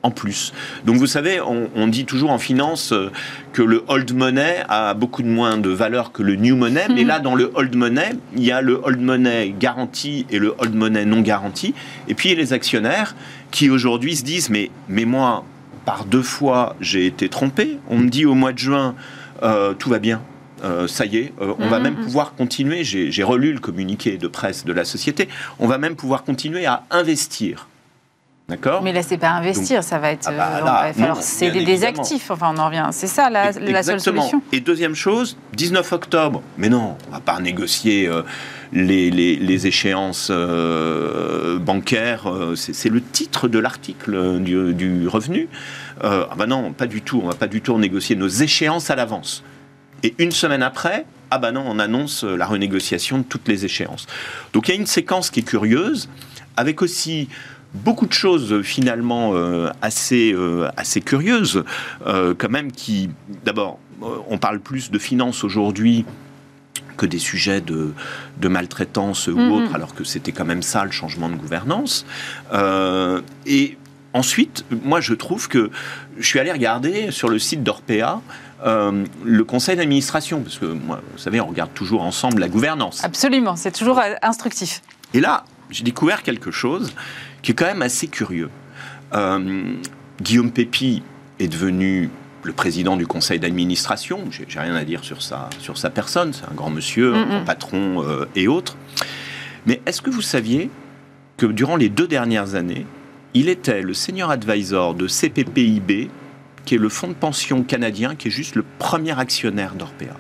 en 0.03 0.11
plus. 0.11 0.53
Donc 0.85 0.97
vous 0.97 1.07
savez, 1.07 1.41
on, 1.41 1.89
dit 1.89 2.05
toujours 2.05 2.31
en 2.31 2.39
finance 2.39 2.93
euh, 2.93 3.11
que 3.53 3.63
le 3.63 3.85
old 3.89 4.13
money 4.13 4.65
a 4.69 4.95
beaucoup 4.95 5.23
de 5.23 5.29
moins 5.29 5.57
de 5.57 5.71
valeur 5.71 6.13
que 6.13 6.23
le 6.23 6.37
new 6.37 6.57
money, 6.57 6.87
mais 6.89 7.03
mhm. 7.03 7.09
là 7.09 7.19
dans 7.21 7.35
le 7.35 7.51
old 7.55 7.75
money, 7.75 8.11
il 8.37 8.45
y 8.45 8.53
a 8.53 8.61
le 8.61 8.81
old 8.83 9.01
money 9.01 9.55
garanti 9.59 10.27
et 10.31 10.39
le 10.39 10.55
old 10.59 10.75
money 10.75 11.05
non 11.05 11.21
garanti, 11.21 11.75
et 12.09 12.15
puis 12.15 12.35
les 12.35 12.53
actionnaires 12.53 13.15
qui 13.51 13.71
aujourd'hui 13.71 14.17
se 14.17 14.25
disent 14.25 14.51
mais, 14.51 14.71
mais 14.89 15.05
moi, 15.05 15.45
par 15.85 16.05
deux 16.05 16.23
fois, 16.23 16.77
j'ai 16.81 17.07
été 17.07 17.29
trompé, 17.29 17.79
on 17.89 17.99
me 17.99 18.09
dit 18.09 18.27
au 18.27 18.35
mois 18.35 18.53
de 18.53 18.59
juin, 18.59 18.95
euh, 19.43 19.75
tout 19.75 19.89
va 19.89 19.99
bien, 19.99 20.21
euh, 20.65 20.89
ça 20.89 21.07
y 21.07 21.19
est, 21.19 21.33
on 21.41 21.69
va 21.69 21.79
mhm, 21.79 21.83
même 21.83 21.95
pouvoir 21.97 22.35
continuer, 22.35 22.83
j'ai 22.85 23.23
relu 23.23 23.53
le 23.53 23.61
communiqué 23.61 24.17
de 24.17 24.27
presse 24.27 24.65
de 24.65 24.73
la 24.73 24.85
société, 24.85 25.29
on 25.59 25.67
va 25.67 25.79
même 25.79 25.97
pouvoir 25.97 26.25
continuer 26.25 26.67
à 26.67 26.85
investir 26.91 27.69
D'accord 28.49 28.83
Mais 28.85 28.93
là, 28.93 29.03
c'est 29.03 29.19
pas 29.19 29.31
investir, 29.31 29.83
ça 29.83 29.99
va 29.99 30.13
être. 30.13 30.29
Ah 30.29 30.33
bah 30.33 30.83
euh, 30.85 30.87
va 30.87 30.93
falloir 30.93 31.23
céder 31.23 31.65
des 31.65 31.85
actifs. 31.85 32.31
Enfin, 32.31 32.53
on 32.55 32.59
en 32.59 32.67
revient. 32.67 32.89
C'est 32.93 33.09
ça 33.09 33.29
la, 33.29 33.51
la, 33.51 33.83
seule 33.83 33.99
solution. 33.99 34.41
Et 34.53 34.61
deuxième 34.61 34.95
chose, 34.95 35.37
19 35.55 35.93
octobre. 35.93 36.43
Mais 36.57 36.69
non, 36.69 36.97
on 37.09 37.11
va 37.11 37.19
pas 37.19 37.41
négocier 37.41 38.07
euh, 38.07 38.23
les, 38.73 39.11
les, 39.11 39.67
échéances 39.67 40.29
euh, 40.31 41.59
bancaires. 41.59 42.33
c'est 42.55 42.89
le 42.89 43.03
titre 43.03 43.49
de 43.49 43.59
l'article 43.59 44.39
du, 44.39 44.75
du, 44.75 45.09
revenu. 45.09 45.49
ah 46.05 46.29
bah 46.37 46.47
non, 46.47 46.73
pas 46.73 46.87
du 46.87 47.03
tout. 47.03 47.21
On 47.25 47.27
va 47.27 47.35
pas 47.35 47.49
du 47.49 47.63
tout 47.63 47.77
négocier 47.79 48.15
nos 48.15 48.29
échéances 48.29 48.91
à 48.91 48.95
l'avance. 48.95 49.43
Et 50.05 50.15
une 50.19 50.31
semaine 50.31 50.63
après, 50.63 51.05
ah 51.33 51.39
bah 51.39 51.51
non, 51.51 51.65
on 51.67 51.81
annonce 51.81 52.23
la 52.23 52.47
renégociation 52.47 53.19
de 53.19 53.25
toutes 53.25 53.49
les 53.49 53.65
échéances. 53.65 54.07
Donc 54.53 54.69
il 54.69 54.75
y 54.75 54.77
a 54.77 54.81
une 54.81 54.87
séquence 54.87 55.31
qui 55.31 55.41
est 55.41 55.43
curieuse, 55.43 56.09
avec 56.57 56.81
aussi 56.81 57.29
beaucoup 57.75 58.07
de 58.07 58.13
choses 58.13 58.63
finalement 58.63 59.33
euh, 59.35 59.71
assez, 59.83 60.33
euh, 60.33 60.69
assez 60.77 61.01
curieuses, 61.01 61.65
euh, 62.07 62.35
quand 62.37 62.49
même, 62.49 62.73
qui, 62.73 63.11
d'abord, 63.45 63.79
on 64.29 64.39
parle 64.39 64.61
plus 64.61 64.91
de 64.91 64.99
finances 64.99 65.45
aujourd'hui 65.45 66.05
que 66.97 67.07
des 67.07 67.19
sujets 67.19 67.61
de, 67.61 67.93
de 68.39 68.49
maltraitance 68.49 69.29
ou 69.29 69.39
mm-hmm. 69.39 69.51
autres, 69.51 69.75
alors 69.75 69.95
que 69.95 70.05
c'était 70.05 70.33
quand 70.33 70.45
même 70.45 70.63
ça 70.63 70.85
le 70.85 70.91
changement 70.91 71.29
de 71.29 71.35
gouvernance. 71.35 72.07
et 73.47 73.77
ensuite, 74.13 74.65
moi 74.85 75.01
je 75.01 75.13
trouve 75.13 75.49
que 75.49 75.71
je 76.19 76.27
suis 76.27 76.39
allé 76.39 76.53
regarder 76.53 77.11
sur 77.11 77.29
le 77.29 77.39
site 77.39 77.63
d'Orpea 77.63 78.21
le 78.65 79.43
conseil 79.45 79.77
d'administration, 79.77 80.41
parce 80.41 80.59
que 80.59 80.67
moi, 80.67 81.03
vous 81.13 81.19
savez, 81.19 81.41
on 81.41 81.47
regarde 81.47 81.73
toujours 81.75 82.03
ensemble 82.03 82.41
la 82.41 82.49
gouvernance. 82.49 83.05
Absolument, 83.05 83.57
c'est 83.57 83.73
toujours 83.73 84.01
instructif. 84.23 84.83
Et 85.13 85.21
là, 85.21 85.45
j'ai 85.71 85.85
découvert 85.85 86.23
quelque 86.23 86.51
chose 86.51 86.93
qui 87.47 87.53
est 87.53 87.55
quand 87.55 87.67
même 87.67 87.83
assez 87.83 88.09
curieux. 88.09 88.51
Euh, 89.15 89.77
Guillaume 90.21 90.51
Pépi 90.51 91.05
est 91.39 91.47
devenu 91.47 92.11
le 92.43 92.53
président 92.53 92.97
du 92.97 93.07
conseil 93.07 93.39
d'administration. 93.39 94.19
J'ai 94.33 94.59
rien 94.59 94.75
à 94.75 94.83
dire 94.83 95.05
sur 95.05 95.23
sa, 95.23 95.49
sur 95.61 95.79
sa 95.79 95.89
personne. 95.89 96.33
C'est 96.33 96.45
un 96.51 96.55
grand 96.57 96.71
monsieur, 96.71 97.15
un 97.15 97.45
patron 97.45 98.03
euh, 98.03 98.25
et 98.35 98.49
autres. 98.49 98.77
Mais 99.65 99.81
est-ce 99.87 100.03
que 100.03 100.11
vous 100.11 100.23
saviez 100.23 100.71
que 101.37 101.47
durant 101.47 101.77
les 101.77 101.89
deux 101.89 102.09
dernières 102.09 102.57
années, 102.57 102.85
il 103.33 103.49
était 103.49 103.81
le 103.81 103.95
senior 103.95 104.33
advisor 104.33 104.95
de 104.95 105.07
CPPIB, 105.07 106.11
qui 106.65 106.75
est 106.75 106.79
le 106.79 106.89
fonds 106.89 107.07
de 107.07 107.13
pension 107.13 107.63
canadien, 107.63 108.17
qui 108.17 108.27
est 108.27 108.33
juste 108.33 108.57
le 108.57 108.65
premier 108.81 109.17
actionnaire 109.17 109.77
d'Orpea, 109.77 110.17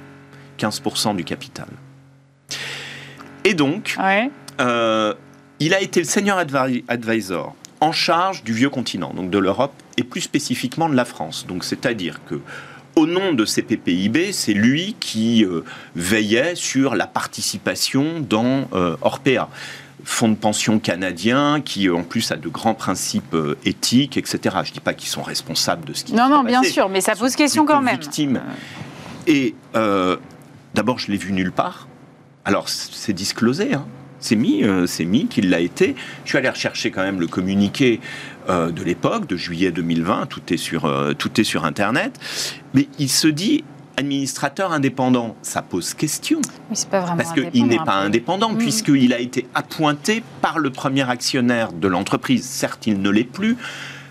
15% 0.60 1.16
du 1.16 1.24
capital. 1.24 1.66
Et 3.42 3.54
donc, 3.54 3.96
euh, 4.60 5.14
il 5.60 5.74
a 5.74 5.80
été 5.80 6.00
le 6.00 6.06
senior 6.06 6.38
advisor 6.38 7.54
en 7.80 7.92
charge 7.92 8.42
du 8.44 8.52
vieux 8.52 8.70
continent, 8.70 9.12
donc 9.14 9.30
de 9.30 9.38
l'Europe 9.38 9.72
et 9.96 10.04
plus 10.04 10.20
spécifiquement 10.20 10.88
de 10.88 10.94
la 10.94 11.04
France. 11.04 11.46
Donc 11.46 11.64
c'est-à-dire 11.64 12.20
que 12.26 12.40
au 12.94 13.06
nom 13.06 13.34
de 13.34 13.44
CPPIB, 13.44 14.32
c'est 14.32 14.54
lui 14.54 14.96
qui 14.98 15.44
euh, 15.44 15.62
veillait 15.94 16.54
sur 16.54 16.94
la 16.94 17.06
participation 17.06 18.20
dans 18.20 18.68
euh, 18.72 18.96
Orpea 19.02 19.48
fonds 20.04 20.28
de 20.28 20.36
pension 20.36 20.78
canadien 20.78 21.60
qui 21.60 21.90
en 21.90 22.04
plus 22.04 22.30
a 22.30 22.36
de 22.36 22.48
grands 22.48 22.74
principes 22.74 23.34
euh, 23.34 23.58
éthiques, 23.64 24.16
etc. 24.16 24.38
Je 24.62 24.70
ne 24.70 24.74
dis 24.74 24.80
pas 24.80 24.94
qu'ils 24.94 25.08
sont 25.08 25.22
responsables 25.22 25.84
de 25.84 25.92
ce 25.92 26.04
qui 26.04 26.14
Non, 26.14 26.28
non, 26.28 26.44
bien 26.44 26.62
sûr, 26.62 26.88
mais 26.88 27.00
ça 27.00 27.16
pose 27.16 27.34
question 27.34 27.66
quand 27.66 27.82
même. 27.82 27.98
Victimes. 27.98 28.40
Et 29.26 29.54
d'abord, 30.74 30.98
je 30.98 31.10
l'ai 31.10 31.16
vu 31.16 31.32
nulle 31.32 31.52
part. 31.52 31.88
Alors, 32.44 32.68
c'est 32.68 33.12
disclosé, 33.12 33.74
hein 33.74 33.84
c'est 34.20 34.36
mis, 34.36 34.64
euh, 34.64 34.86
c'est 34.86 35.04
mis 35.04 35.26
qu'il 35.26 35.50
l'a 35.50 35.60
été. 35.60 35.94
Je 36.24 36.30
suis 36.30 36.38
allé 36.38 36.48
rechercher 36.48 36.90
quand 36.90 37.02
même 37.02 37.20
le 37.20 37.26
communiqué 37.26 38.00
euh, 38.48 38.70
de 38.70 38.82
l'époque, 38.82 39.26
de 39.26 39.36
juillet 39.36 39.70
2020, 39.70 40.26
tout 40.26 40.40
est, 40.52 40.56
sur, 40.56 40.84
euh, 40.84 41.12
tout 41.14 41.40
est 41.40 41.44
sur 41.44 41.64
Internet. 41.64 42.18
Mais 42.74 42.88
il 42.98 43.08
se 43.08 43.28
dit 43.28 43.64
administrateur 43.96 44.72
indépendant, 44.72 45.36
ça 45.42 45.62
pose 45.62 45.94
question. 45.94 46.40
Oui, 46.70 46.76
pas 46.90 47.00
vraiment 47.00 47.16
Parce 47.16 47.32
qu'il 47.32 47.66
n'est 47.66 47.78
pas 47.78 47.94
indépendant, 47.94 48.52
mm. 48.52 48.58
puisqu'il 48.58 49.12
a 49.12 49.20
été 49.20 49.46
appointé 49.54 50.22
par 50.42 50.58
le 50.58 50.70
premier 50.70 51.08
actionnaire 51.08 51.72
de 51.72 51.88
l'entreprise. 51.88 52.44
Certes, 52.44 52.86
il 52.86 53.00
ne 53.00 53.10
l'est 53.10 53.24
plus, 53.24 53.56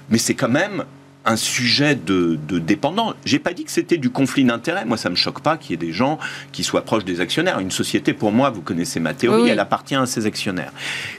mais 0.10 0.18
c'est 0.18 0.34
quand 0.34 0.50
même 0.50 0.86
un 1.26 1.36
sujet 1.36 1.96
de, 1.96 2.38
de 2.48 2.60
dépendant. 2.60 3.14
J'ai 3.26 3.40
pas 3.40 3.54
dit 3.54 3.66
que 3.66 3.72
c'était 3.72 3.98
du 3.98 4.10
conflit 4.10 4.44
d'intérêts. 4.44 4.86
Moi, 4.86 4.98
ça 4.98 5.10
me 5.10 5.16
choque 5.16 5.42
pas 5.42 5.58
qu'il 5.58 5.72
y 5.72 5.74
ait 5.74 5.86
des 5.86 5.94
gens 5.94 6.20
qui 6.52 6.64
soient 6.64 6.84
proches 6.84 7.06
des 7.06 7.22
actionnaires. 7.22 7.60
Une 7.60 7.72
société, 7.72 8.14
pour 8.14 8.32
moi, 8.32 8.50
vous 8.50 8.62
connaissez 8.62 9.00
ma 9.00 9.14
théorie, 9.14 9.50
elle 9.50 9.60
appartient 9.60 9.96
à 9.96 10.06
ses 10.06 10.26
actionnaires. 10.26 10.72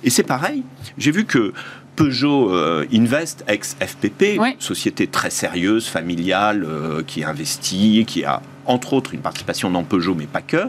Et 0.05 0.11
c'est 0.11 0.23
pareil. 0.23 0.63
J'ai 0.97 1.11
vu 1.11 1.25
que 1.25 1.53
Peugeot 1.97 2.55
euh, 2.55 2.87
Invest, 2.93 3.43
ex-FPP, 3.49 4.39
société 4.59 5.07
très 5.07 5.31
sérieuse, 5.31 5.87
familiale, 5.89 6.65
euh, 6.65 7.03
qui 7.05 7.25
investit, 7.25 8.05
qui 8.07 8.25
a 8.25 8.43
entre 8.67 8.93
autres 8.93 9.15
une 9.15 9.21
participation 9.21 9.71
dans 9.71 9.83
Peugeot, 9.83 10.15
mais 10.15 10.27
pas 10.27 10.43
que, 10.43 10.69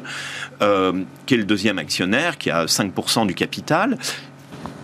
euh, 0.61 1.03
qui 1.25 1.33
est 1.33 1.37
le 1.37 1.43
deuxième 1.43 1.79
actionnaire, 1.79 2.37
qui 2.37 2.49
a 2.49 2.65
5% 2.65 3.27
du 3.27 3.33
capital. 3.33 3.97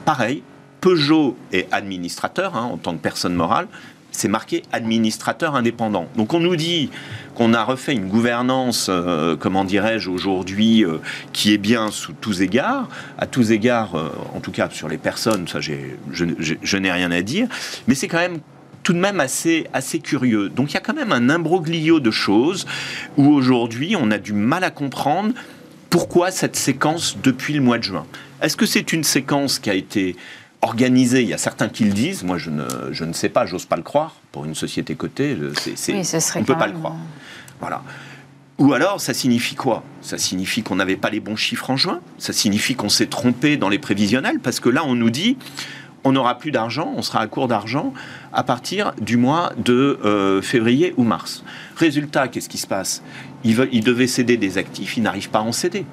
Pareil, 0.04 0.44
Peugeot 0.82 1.38
est 1.54 1.68
administrateur 1.72 2.58
hein, 2.58 2.64
en 2.64 2.78
tant 2.78 2.94
que 2.94 3.02
personne 3.02 3.36
morale, 3.36 3.68
c'est 4.14 4.28
marqué 4.30 4.64
administrateur 4.72 5.56
indépendant. 5.56 6.08
Donc 6.16 6.34
on 6.34 6.40
nous 6.40 6.56
dit 6.56 6.90
qu'on 7.36 7.54
a 7.54 7.64
refait 7.64 7.94
une 7.94 8.08
gouvernance, 8.08 8.88
euh, 8.90 9.36
comment 9.36 9.66
dirais-je, 9.66 10.10
aujourd'hui, 10.10 10.86
euh, 10.86 11.00
qui 11.34 11.54
est 11.54 11.58
bien 11.58 11.92
sous 11.92 12.14
tous 12.14 12.42
égards, 12.42 12.88
à 13.18 13.26
tous 13.28 13.52
égards, 13.52 13.96
euh, 13.96 14.10
en 14.34 14.40
tout 14.40 14.52
cas 14.52 14.70
sur 14.72 14.88
les 14.88 14.98
personnes, 14.98 15.48
ça 15.48 15.60
je, 15.60 15.74
je 16.12 16.78
n'ai 16.78 16.92
rien 16.92 17.12
à 17.12 17.22
dire, 17.22 17.48
mais 17.88 17.96
c'est 17.96 18.08
quand 18.08 18.20
même 18.20 18.40
tout 18.84 18.94
de 18.94 19.00
même 19.00 19.20
assez, 19.20 19.66
assez 19.74 20.00
curieux. 20.00 20.50
Donc 20.50 20.72
il 20.72 20.74
y 20.76 20.78
a 20.78 20.82
quand 20.82 20.94
même 20.94 21.12
un 21.12 21.30
imbroglio 21.30 22.00
de 22.00 22.12
choses 22.12 22.68
où 23.18 23.30
aujourd'hui 23.30 23.96
on 24.00 24.12
a 24.12 24.18
du 24.18 24.34
mal 24.34 24.64
à 24.64 24.70
comprendre 24.70 25.34
pourquoi 25.90 26.32
cette 26.32 26.56
séquence 26.56 27.18
depuis 27.24 27.54
le 27.54 27.62
mois 27.62 27.78
de 27.78 27.84
juin. 27.84 28.06
Est-ce 28.42 28.58
que 28.58 28.66
c'est 28.66 28.94
une 28.94 29.04
séquence 29.04 29.58
qui 29.58 29.70
a 29.70 29.74
été 29.74 30.16
organisé, 30.64 31.22
il 31.22 31.28
y 31.28 31.34
a 31.34 31.38
certains 31.38 31.70
qui 31.70 31.84
le 31.86 31.92
disent, 31.92 32.24
moi 32.24 32.38
je 32.38 32.50
ne, 32.50 32.66
je 32.92 33.04
ne 33.04 33.14
sais 33.14 33.30
pas, 33.30 33.46
j'ose 33.46 33.66
pas 33.66 33.76
le 33.76 33.84
croire, 33.84 34.16
pour 34.32 34.46
une 34.46 34.56
société 34.56 34.96
cotée, 34.96 35.38
c'est, 35.76 35.94
on 35.94 36.40
ne 36.40 36.46
peut 36.46 36.58
pas 36.58 36.68
le 36.68 36.74
croire. 36.74 36.94
Euh, 36.94 37.54
voilà. 37.60 37.84
Ou 38.60 38.74
alors, 38.74 39.02
ça 39.02 39.14
signifie 39.14 39.56
quoi? 39.56 39.84
Ça 40.02 40.18
signifie 40.18 40.64
qu'on 40.64 40.76
n'avait 40.76 40.96
pas 40.96 41.10
les 41.10 41.20
bons 41.20 41.36
chiffres 41.36 41.70
en 41.70 41.78
juin 41.78 42.02
Ça 42.18 42.34
signifie 42.34 42.76
qu'on 42.76 42.90
s'est 42.90 43.08
trompé 43.08 43.58
dans 43.58 43.68
les 43.68 43.80
prévisionnels 43.80 44.40
Parce 44.40 44.60
que 44.60 44.70
là, 44.70 44.84
on 44.86 44.94
nous 44.94 45.10
dit, 45.10 45.38
on 46.04 46.12
n'aura 46.12 46.38
plus 46.38 46.52
d'argent, 46.52 46.94
on 46.96 47.02
sera 47.02 47.22
à 47.22 47.28
court 47.28 47.48
d'argent 47.48 47.94
à 48.32 48.44
partir 48.44 48.94
du 49.02 49.18
mois 49.18 49.54
de 49.58 50.00
euh, 50.06 50.42
février 50.42 50.94
ou 50.98 51.04
mars. 51.04 51.44
Résultat, 51.76 52.28
qu'est-ce 52.28 52.50
qui 52.50 52.58
se 52.58 52.68
passe? 52.68 53.02
Ils, 53.44 53.68
ils 53.72 53.84
devaient 53.84 54.08
céder 54.08 54.38
des 54.38 54.58
actifs, 54.58 54.98
ils 54.98 55.04
n'arrivent 55.04 55.30
pas 55.30 55.40
à 55.40 55.44
en 55.44 55.52
céder. 55.52 55.86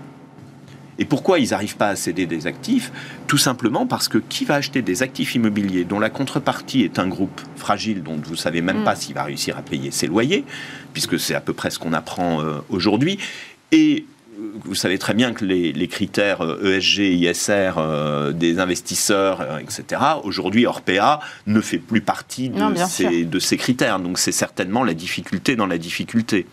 Et 1.00 1.06
pourquoi 1.06 1.38
ils 1.38 1.50
n'arrivent 1.50 1.78
pas 1.78 1.88
à 1.88 1.96
céder 1.96 2.26
des 2.26 2.46
actifs 2.46 2.92
Tout 3.26 3.38
simplement 3.38 3.86
parce 3.86 4.06
que 4.06 4.18
qui 4.18 4.44
va 4.44 4.56
acheter 4.56 4.82
des 4.82 5.02
actifs 5.02 5.34
immobiliers 5.34 5.84
dont 5.84 5.98
la 5.98 6.10
contrepartie 6.10 6.82
est 6.82 6.98
un 6.98 7.08
groupe 7.08 7.40
fragile 7.56 8.02
dont 8.02 8.20
vous 8.22 8.32
ne 8.32 8.36
savez 8.36 8.60
même 8.60 8.82
mm. 8.82 8.84
pas 8.84 8.94
s'il 8.94 9.14
va 9.14 9.24
réussir 9.24 9.56
à 9.56 9.62
payer 9.62 9.90
ses 9.90 10.06
loyers, 10.06 10.44
puisque 10.92 11.18
c'est 11.18 11.34
à 11.34 11.40
peu 11.40 11.54
près 11.54 11.70
ce 11.70 11.78
qu'on 11.78 11.94
apprend 11.94 12.42
euh, 12.42 12.58
aujourd'hui, 12.68 13.18
et 13.72 14.04
euh, 14.38 14.52
vous 14.66 14.74
savez 14.74 14.98
très 14.98 15.14
bien 15.14 15.32
que 15.32 15.46
les, 15.46 15.88
critères 15.88 16.42
ESG, 16.42 17.00
euh, 17.00 17.02
e 17.02 17.12
ISR 17.14 18.34
des 18.34 18.58
investisseurs, 18.58 19.58
etc., 19.58 20.02
aujourd'hui, 20.22 20.66
Orpea 20.66 21.20
ne 21.46 21.62
fait 21.62 21.78
plus 21.78 22.02
partie 22.02 22.50
de 22.50 23.38
ces 23.38 23.56
critères. 23.56 24.00
Donc 24.00 24.18
c'est 24.18 24.32
certainement 24.32 24.84
la 24.84 24.92
difficulté 24.92 25.56
dans 25.56 25.66
la 25.66 25.78
difficulté 25.78 26.46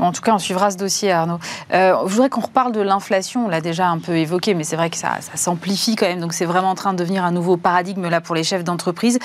en 0.00 0.12
tout 0.12 0.22
cas, 0.22 0.34
on 0.34 0.38
suivra 0.38 0.70
ce 0.70 0.76
dossier, 0.76 1.12
Arnaud. 1.12 1.38
Euh, 1.72 1.94
je 2.06 2.12
voudrais 2.12 2.28
qu'on 2.28 2.40
reparle 2.40 2.72
de 2.72 2.80
l'inflation. 2.80 3.46
On 3.46 3.48
l'a 3.48 3.60
déjà 3.60 3.88
un 3.88 3.98
peu 3.98 4.16
évoqué, 4.16 4.54
mais 4.54 4.64
c'est 4.64 4.76
vrai 4.76 4.90
que 4.90 4.96
ça, 4.96 5.18
s'amplifie 5.34 5.96
quand 5.96 6.06
même. 6.06 6.20
Donc, 6.20 6.32
c'est 6.32 6.44
vraiment 6.44 6.70
en 6.70 6.74
train 6.74 6.92
de 6.92 6.98
devenir 6.98 7.24
un 7.24 7.32
nouveau 7.32 7.56
paradigme 7.56 8.08
là 8.08 8.20
pour 8.20 8.34
les 8.34 8.44
chefs 8.44 8.64
d'entreprise. 8.64 9.18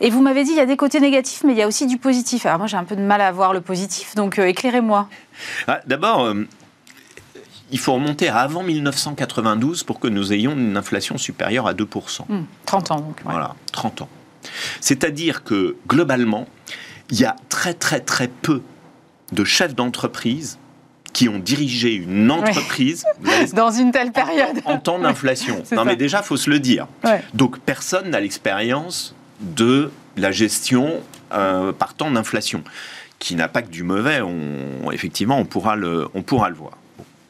Et 0.00 0.10
vous 0.10 0.22
m'avez 0.22 0.44
dit, 0.44 0.50
il 0.50 0.56
y 0.56 0.60
a 0.60 0.66
des 0.66 0.76
côtés 0.76 1.00
négatifs, 1.00 1.42
mais 1.44 1.52
il 1.52 1.58
y 1.58 1.62
a 1.62 1.66
aussi 1.66 1.86
du 1.86 1.98
positif. 1.98 2.46
Alors, 2.46 2.58
moi, 2.58 2.66
j'ai 2.66 2.76
un 2.76 2.84
peu 2.84 2.96
de 2.96 3.02
mal 3.02 3.20
à 3.20 3.30
voir 3.32 3.52
le 3.52 3.60
positif. 3.60 4.14
Donc, 4.14 4.38
euh, 4.38 4.46
éclairez-moi. 4.46 5.08
Ah, 5.68 5.80
d'abord, 5.86 6.24
euh, 6.24 6.46
il 7.70 7.78
faut 7.78 7.94
remonter 7.94 8.28
à 8.28 8.38
avant 8.38 8.62
1992 8.62 9.84
pour 9.84 10.00
que 10.00 10.08
nous 10.08 10.32
ayons 10.32 10.52
une 10.52 10.76
inflation 10.76 11.18
supérieure 11.18 11.66
à 11.66 11.74
2%. 11.74 12.24
30 12.66 12.90
hmm, 12.90 12.92
ans, 12.92 13.00
donc. 13.00 13.20
Voilà, 13.24 13.54
30 13.72 14.02
ans. 14.02 14.08
C'est-à-dire 14.80 15.42
que, 15.44 15.76
globalement, 15.88 16.46
il 17.10 17.20
y 17.20 17.24
a 17.24 17.36
très, 17.48 17.74
très, 17.74 18.00
très 18.00 18.28
peu 18.28 18.62
de 19.32 19.44
chefs 19.44 19.74
d'entreprise 19.74 20.58
qui 21.12 21.30
ont 21.30 21.38
dirigé 21.38 21.94
une 21.94 22.30
entreprise 22.30 23.04
dans 23.54 23.70
une 23.70 23.90
telle 23.90 24.12
période 24.12 24.60
en, 24.66 24.78
temps 24.78 24.98
d'inflation. 24.98 25.62
non, 25.72 25.86
mais 25.86 25.96
déjà, 25.96 26.22
faut 26.22 26.36
se 26.36 26.50
le 26.50 26.60
dire. 26.60 26.86
Donc, 27.32 27.58
personne 27.60 28.10
n'a 28.10 28.20
l'expérience 28.20 29.14
de 29.40 29.90
la 30.16 30.30
gestion 30.30 31.00
euh, 31.32 31.72
par 31.72 31.94
temps 31.94 32.10
d'inflation, 32.10 32.62
qui 33.18 33.34
n'a 33.34 33.48
pas 33.48 33.62
que 33.62 33.70
du 33.70 33.82
mauvais. 33.82 34.20
On, 34.20 34.90
effectivement, 34.92 35.38
on 35.38 35.46
pourra 35.46 35.74
le, 35.74 36.06
on 36.12 36.22
pourra 36.22 36.50
le 36.50 36.54
voir. 36.56 36.76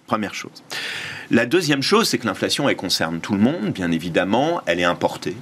première 0.07 0.35
chose. 0.35 0.65
La 1.31 1.47
deuxième 1.47 1.83
chose, 1.83 2.09
c'est 2.09 2.19
que 2.19 2.27
l'inflation, 2.27 2.69
elle 2.69 2.77
concerne 2.77 3.21
tout 3.21 3.35
le 3.35 3.41
monde, 3.41 3.71
bien 3.73 3.93
évidemment. 3.93 4.63
Elle 4.67 4.81
est 4.81 4.85
importée. 4.85 5.37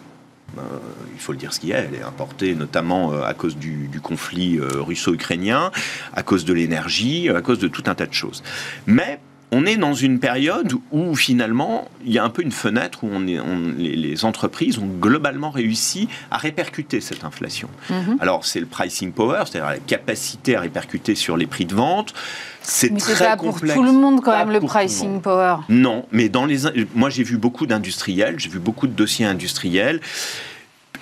Euh, 0.59 0.79
il 1.15 1.21
faut 1.21 1.33
le 1.33 1.39
dire 1.39 1.53
ce 1.53 1.61
qu'il 1.61 1.71
y 1.71 1.75
a, 1.75 1.79
elle 1.79 1.95
est 1.95 2.03
importée 2.03 2.55
notamment 2.55 3.13
euh, 3.13 3.23
à 3.23 3.35
cause 3.35 3.57
du, 3.57 3.89
conflit 4.03 4.59
euh, 4.59 4.83
russo-ukrainien, 4.83 5.71
à 6.13 6.23
cause 6.23 6.45
de 6.45 6.53
l'énergie, 6.53 7.29
à 7.29 7.41
cause 7.41 7.59
de 7.59 7.69
tout 7.69 7.85
un 7.87 7.95
tas 7.95 8.07
de 8.07 8.13
choses. 8.13 8.43
Mais 8.87 9.21
on 9.53 9.67
est 9.67 9.77
dans 9.77 9.95
une 9.95 10.19
période 10.19 10.73
où 10.91 11.15
finalement 11.15 11.89
il 12.05 12.13
y 12.13 12.19
a 12.19 12.25
un 12.25 12.31
peu 12.31 12.43
une 12.43 12.53
fenêtre 12.53 13.05
où 13.05 13.09
on 13.13 13.27
est, 13.27 13.39
les, 13.79 14.25
entreprises 14.25 14.79
ont 14.79 14.89
globalement 15.01 15.51
réussi 15.51 16.09
à 16.31 16.39
répercuter 16.39 17.01
cette 17.01 17.25
inflation. 17.25 17.69
Mhm. 17.91 18.17
Alors 18.21 18.45
c'est 18.45 18.61
le 18.61 18.67
pricing 18.67 19.13
power, 19.13 19.45
c'est-à-dire 19.47 19.71
la 19.71 19.79
capacité 19.79 20.57
à 20.57 20.61
répercuter 20.61 21.15
sur 21.15 21.37
les 21.37 21.47
prix 21.47 21.67
de 21.67 21.75
vente. 21.75 22.15
C'est 22.63 22.97
très 22.97 23.17
pas 23.17 23.37
pour 23.37 23.61
tout 23.61 23.83
le 23.83 23.93
monde 23.93 24.23
quand 24.23 24.37
même 24.37 24.51
le 24.51 24.61
pricing 24.61 25.21
power. 25.21 25.57
Non, 25.69 26.07
mais 26.13 26.29
dans 26.29 26.47
les, 26.47 26.59
moi 26.95 27.11
j'ai 27.11 27.23
vu 27.23 27.37
beaucoup 27.37 27.67
d'industriels, 27.67 28.39
j'ai 28.39 28.49
vu 28.49 28.59
beaucoup 28.59 28.87
de 28.87 28.93
dossiers 28.93 29.27
industriels. 29.27 30.01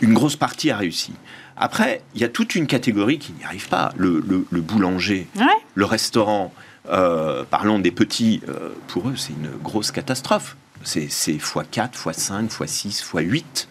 Une 0.00 0.14
grosse 0.14 0.36
partie 0.36 0.70
a 0.70 0.76
réussi. 0.76 1.12
Après, 1.62 2.02
il 2.16 2.20
y 2.20 2.24
a 2.24 2.28
toute 2.28 2.56
une 2.56 2.66
catégorie 2.66 3.20
qui 3.20 3.32
n'y 3.34 3.44
arrive 3.44 3.68
pas. 3.68 3.92
Le, 3.96 4.20
boulanger, 4.50 5.28
le 5.76 5.84
restaurant, 5.84 6.52
euh, 6.90 7.44
parlons 7.48 7.78
des 7.78 7.92
petits, 7.92 8.42
euh, 8.48 8.70
pour 8.88 9.08
eux, 9.08 9.14
c'est 9.14 9.32
une 9.32 9.48
grosse 9.62 9.92
catastrophe. 9.92 10.56
C'est 10.82 11.06
x4, 11.06 11.92
x5, 11.92 12.48
x6, 12.48 13.04
x8 13.04 13.68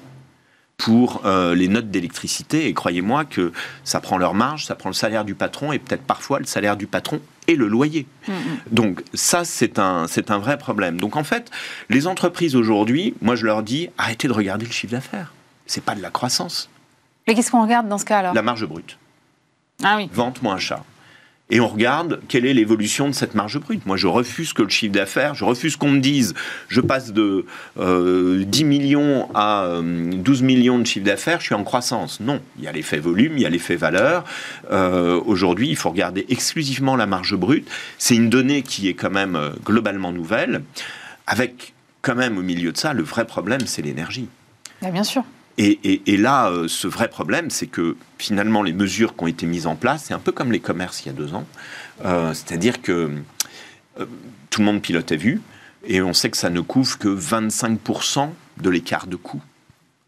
pour 0.78 1.24
euh, 1.26 1.54
les 1.54 1.68
notes 1.68 1.92
d'électricité. 1.92 2.68
Et 2.68 2.74
croyez-moi 2.74 3.26
que 3.26 3.52
ça 3.84 4.00
prend 4.00 4.18
leur 4.18 4.36
marge, 4.36 4.68
ça 4.68 4.76
prend 4.76 4.88
le 4.88 4.96
salaire 4.96 5.26
du 5.26 5.36
patron 5.36 5.74
et 5.74 5.80
peut-être 5.80 6.04
parfois 6.04 6.40
le 6.40 6.46
salaire 6.46 6.78
du 6.78 6.88
patron 6.88 7.20
et 7.50 7.58
le 7.58 7.68
loyer. 7.68 8.08
Mm, 8.30 8.32
mm. 8.32 8.38
Donc 8.72 9.04
ça, 9.14 9.44
c'est 9.44 9.80
un, 9.80 10.08
c'est 10.08 10.32
un 10.32 10.38
vrai 10.38 10.58
problème. 10.58 10.98
Donc 10.98 11.18
en 11.18 11.26
fait, 11.26 11.52
les 11.90 12.08
entreprises 12.08 12.56
aujourd'hui, 12.56 13.16
moi 13.22 13.36
je 13.36 13.46
leur 13.46 13.64
dis, 13.64 13.90
arrêtez 13.98 14.30
de 14.30 14.34
regarder 14.34 14.66
le 14.66 14.72
chiffre 14.72 14.94
d'affaires. 14.94 15.34
C'est 15.66 15.84
pas 15.84 15.94
de 15.94 16.02
la 16.02 16.10
croissance. 16.10 16.71
Mais 17.28 17.36
qu'est-ce 17.36 17.52
qu'on 17.52 17.64
regarde 17.64 17.88
dans 17.88 17.98
ce 17.98 18.06
cas 18.06 18.20
alors 18.20 18.34
La 18.34 18.42
marge 18.42 18.66
brute. 18.66 18.98
Ah 19.84 19.96
oui. 19.98 20.10
Vente 20.14 20.42
moins 20.42 20.56
achat 20.56 20.84
et 21.52 21.60
on 21.60 21.68
regarde 21.68 22.22
quelle 22.30 22.46
est 22.46 22.54
l'évolution 22.54 23.08
de 23.10 23.14
cette 23.14 23.36
marge 23.36 23.60
brute. 23.60 23.86
Moi, 23.86 23.98
je 23.98 24.08
refuse 24.08 24.54
que 24.54 24.64
le 24.64 24.70
chiffre 24.70 24.94
d'affaires, 24.94 25.36
je 25.36 25.44
refuse 25.44 25.76
qu'on 25.76 25.90
me 25.90 26.00
dise, 26.00 26.34
je 26.70 26.80
passe 26.80 27.12
de 27.12 27.46
10 27.76 27.82
euh, 27.82 28.66
millions 28.66 29.30
à 29.36 29.68
12 29.82 30.42
euh, 30.42 30.46
millions 30.46 30.80
de 30.80 30.86
chiffre 30.86 31.06
d'affaires, 31.06 31.42
je 31.42 31.48
suis 31.48 31.56
en 31.56 31.66
croissance. 31.66 32.22
Non, 32.22 32.40
il 32.58 32.64
y 32.64 32.68
a 32.68 32.72
l'effet 32.72 33.00
volume, 33.00 33.34
il 33.36 33.42
y 33.42 33.46
a 33.46 33.50
l'effet 33.50 33.76
valeur. 33.76 34.24
Euh, 34.72 35.22
aujourd'hui, 35.26 35.70
il 35.70 35.76
faut 35.76 35.90
regarder 35.90 36.26
exclusivement 36.30 36.96
la 36.96 37.06
marge 37.06 37.36
brute. 37.36 37.70
C'est 37.98 38.16
une 38.16 38.30
donnée 38.30 38.62
qui 38.62 38.88
est 38.88 38.94
quand 38.94 39.12
même 39.12 39.38
globalement 39.66 40.14
nouvelle, 40.14 40.64
avec 41.28 41.74
quand 42.02 42.16
même 42.16 42.38
au 42.38 42.42
milieu 42.42 42.72
de 42.72 42.78
ça, 42.78 42.94
le 42.94 43.04
vrai 43.04 43.26
problème, 43.26 43.62
c'est 43.66 43.82
l'énergie. 43.82 44.30
Bien 44.82 45.04
sûr. 45.04 45.24
Et, 45.64 46.18
là, 46.18 46.50
euh, 46.50 46.68
ce 46.68 46.88
vrai 46.88 47.08
problème, 47.08 47.52
c'est 47.52 47.68
que 47.68 47.96
finalement, 48.18 48.64
les 48.64 48.74
mesures 48.74 49.16
qui 49.16 49.24
ont 49.24 49.28
été 49.28 49.46
mises 49.46 49.68
en 49.68 49.76
place, 49.76 50.06
c'est 50.08 50.14
un 50.16 50.20
peu 50.20 50.32
comme 50.32 50.52
les 50.52 50.60
commerces 50.60 51.06
il 51.06 51.08
y 51.08 51.10
a 51.10 51.14
deux 51.14 51.36
ans. 51.36 51.46
Euh, 52.04 52.34
c'est-à-dire 52.34 52.82
que 52.82 53.12
euh, 54.00 54.06
tout 54.50 54.62
le 54.62 54.66
monde 54.66 54.82
pilote 54.82 55.12
à 55.12 55.16
vue, 55.16 55.40
et 55.86 56.02
on 56.02 56.14
sait 56.14 56.32
que 56.32 56.38
ça 56.38 56.50
ne 56.50 56.62
couvre 56.62 56.98
que 56.98 57.10
25% 57.10 58.30
de 58.60 58.70
l'écart 58.72 59.06
de 59.06 59.16
coût 59.16 59.42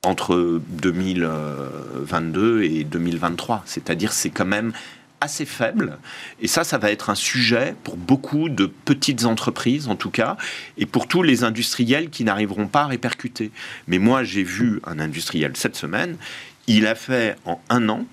entre 0.03 0.59
2022 0.69 2.63
et 2.63 2.83
2023. 2.83 3.61
C'est-à-dire 3.65 4.11
c'est 4.11 4.31
quand 4.31 4.45
même 4.45 4.73
assez 5.24 5.45
faible. 5.45 5.97
Et 6.41 6.47
ça, 6.47 6.63
ça 6.63 6.78
va 6.78 6.91
être 6.91 7.09
un 7.09 7.15
sujet 7.15 7.76
pour 7.84 7.97
beaucoup 7.97 8.49
de 8.49 8.65
petites 8.65 9.26
entreprises, 9.26 9.88
en 9.88 9.95
tout 9.95 10.11
cas, 10.11 10.38
et 10.78 10.86
pour 10.86 11.07
tous 11.07 11.24
les 11.24 11.43
industriels 11.43 12.09
qui 12.09 12.24
n'arriveront 12.24 12.67
pas 12.67 12.84
à 12.84 12.88
répercuter. 12.88 13.51
Mais 13.88 13.99
moi, 13.99 14.24
j'ai 14.24 14.43
vu 14.43 14.82
un 14.86 14.99
industriel 14.99 15.53
cette 15.55 15.76
semaine, 15.76 16.17
il 16.67 16.88
a 16.88 16.95
fait 16.95 17.36
en 17.45 17.59
un 17.69 17.89
an 17.89 18.05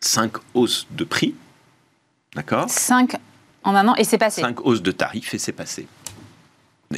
cinq 0.00 0.32
hausses 0.54 0.86
de 0.90 1.04
prix. 1.04 1.34
D'accord? 2.34 2.68
Cinq 2.68 3.16
en 3.62 3.74
un 3.74 3.88
an, 3.88 3.94
et 3.96 4.04
c'est 4.04 4.18
passé. 4.18 4.40
Cinq 4.40 4.64
hausses 4.66 4.82
de 4.82 4.92
tarifs, 4.92 5.32
et 5.34 5.38
c'est 5.38 5.52
passé. 5.52 5.86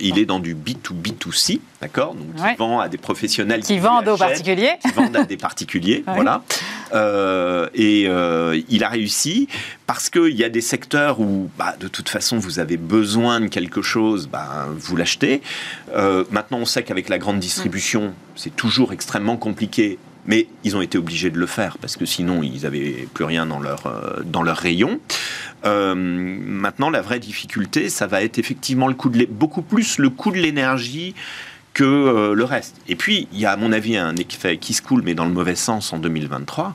Il 0.00 0.18
est 0.18 0.24
dans 0.24 0.40
du 0.40 0.54
B2B2C, 0.54 1.60
d'accord 1.80 2.14
Donc, 2.14 2.34
qui 2.34 2.56
vend 2.56 2.80
à 2.80 2.88
des 2.88 2.98
professionnels 2.98 3.62
qui, 3.62 3.78
vendent 3.78 4.08
aux 4.08 4.16
particuliers. 4.16 4.74
Qui 4.82 4.92
vendent 4.92 5.16
à 5.16 5.24
des 5.24 5.36
particuliers, 5.36 6.04
voilà. 6.14 6.42
Euh, 6.94 7.68
et 7.74 8.04
euh, 8.06 8.60
il 8.68 8.84
a 8.84 8.88
réussi 8.88 9.48
parce 9.86 10.10
qu'il 10.10 10.34
y 10.34 10.44
a 10.44 10.48
des 10.48 10.60
secteurs 10.60 11.20
où, 11.20 11.50
bah, 11.58 11.74
de 11.78 11.88
toute 11.88 12.08
façon, 12.08 12.38
vous 12.38 12.58
avez 12.58 12.76
besoin 12.76 13.40
de 13.40 13.46
quelque 13.46 13.82
chose, 13.82 14.28
bah, 14.28 14.66
vous 14.76 14.96
l'achetez. 14.96 15.42
Euh, 15.94 16.24
maintenant, 16.30 16.58
on 16.58 16.64
sait 16.64 16.82
qu'avec 16.82 17.08
la 17.08 17.18
grande 17.18 17.40
distribution, 17.40 18.14
c'est 18.34 18.54
toujours 18.54 18.92
extrêmement 18.92 19.36
compliqué 19.36 19.98
mais 20.26 20.46
ils 20.64 20.76
ont 20.76 20.82
été 20.82 20.98
obligés 20.98 21.30
de 21.30 21.38
le 21.38 21.46
faire 21.46 21.78
parce 21.78 21.96
que 21.96 22.06
sinon 22.06 22.42
ils 22.42 22.62
n'avaient 22.62 23.06
plus 23.14 23.24
rien 23.24 23.46
dans 23.46 23.60
leur, 23.60 24.22
dans 24.24 24.42
leur 24.42 24.56
rayon. 24.56 25.00
Euh, 25.64 25.94
maintenant, 25.94 26.90
la 26.90 27.00
vraie 27.00 27.18
difficulté, 27.18 27.88
ça 27.88 28.06
va 28.06 28.22
être 28.22 28.38
effectivement 28.38 28.88
le 28.88 28.94
coût 28.94 29.08
de 29.08 29.26
beaucoup 29.26 29.62
plus 29.62 29.98
le 29.98 30.10
coût 30.10 30.30
de 30.30 30.36
l'énergie 30.36 31.14
que 31.74 31.84
euh, 31.84 32.34
le 32.34 32.44
reste. 32.44 32.76
Et 32.88 32.96
puis, 32.96 33.28
il 33.32 33.40
y 33.40 33.46
a 33.46 33.52
à 33.52 33.56
mon 33.56 33.72
avis 33.72 33.96
un 33.96 34.16
effet 34.16 34.56
qui 34.56 34.72
se 34.74 34.80
coule, 34.80 35.02
mais 35.02 35.14
dans 35.14 35.26
le 35.26 35.32
mauvais 35.32 35.56
sens 35.56 35.92
en 35.92 35.98
2023, 35.98 36.74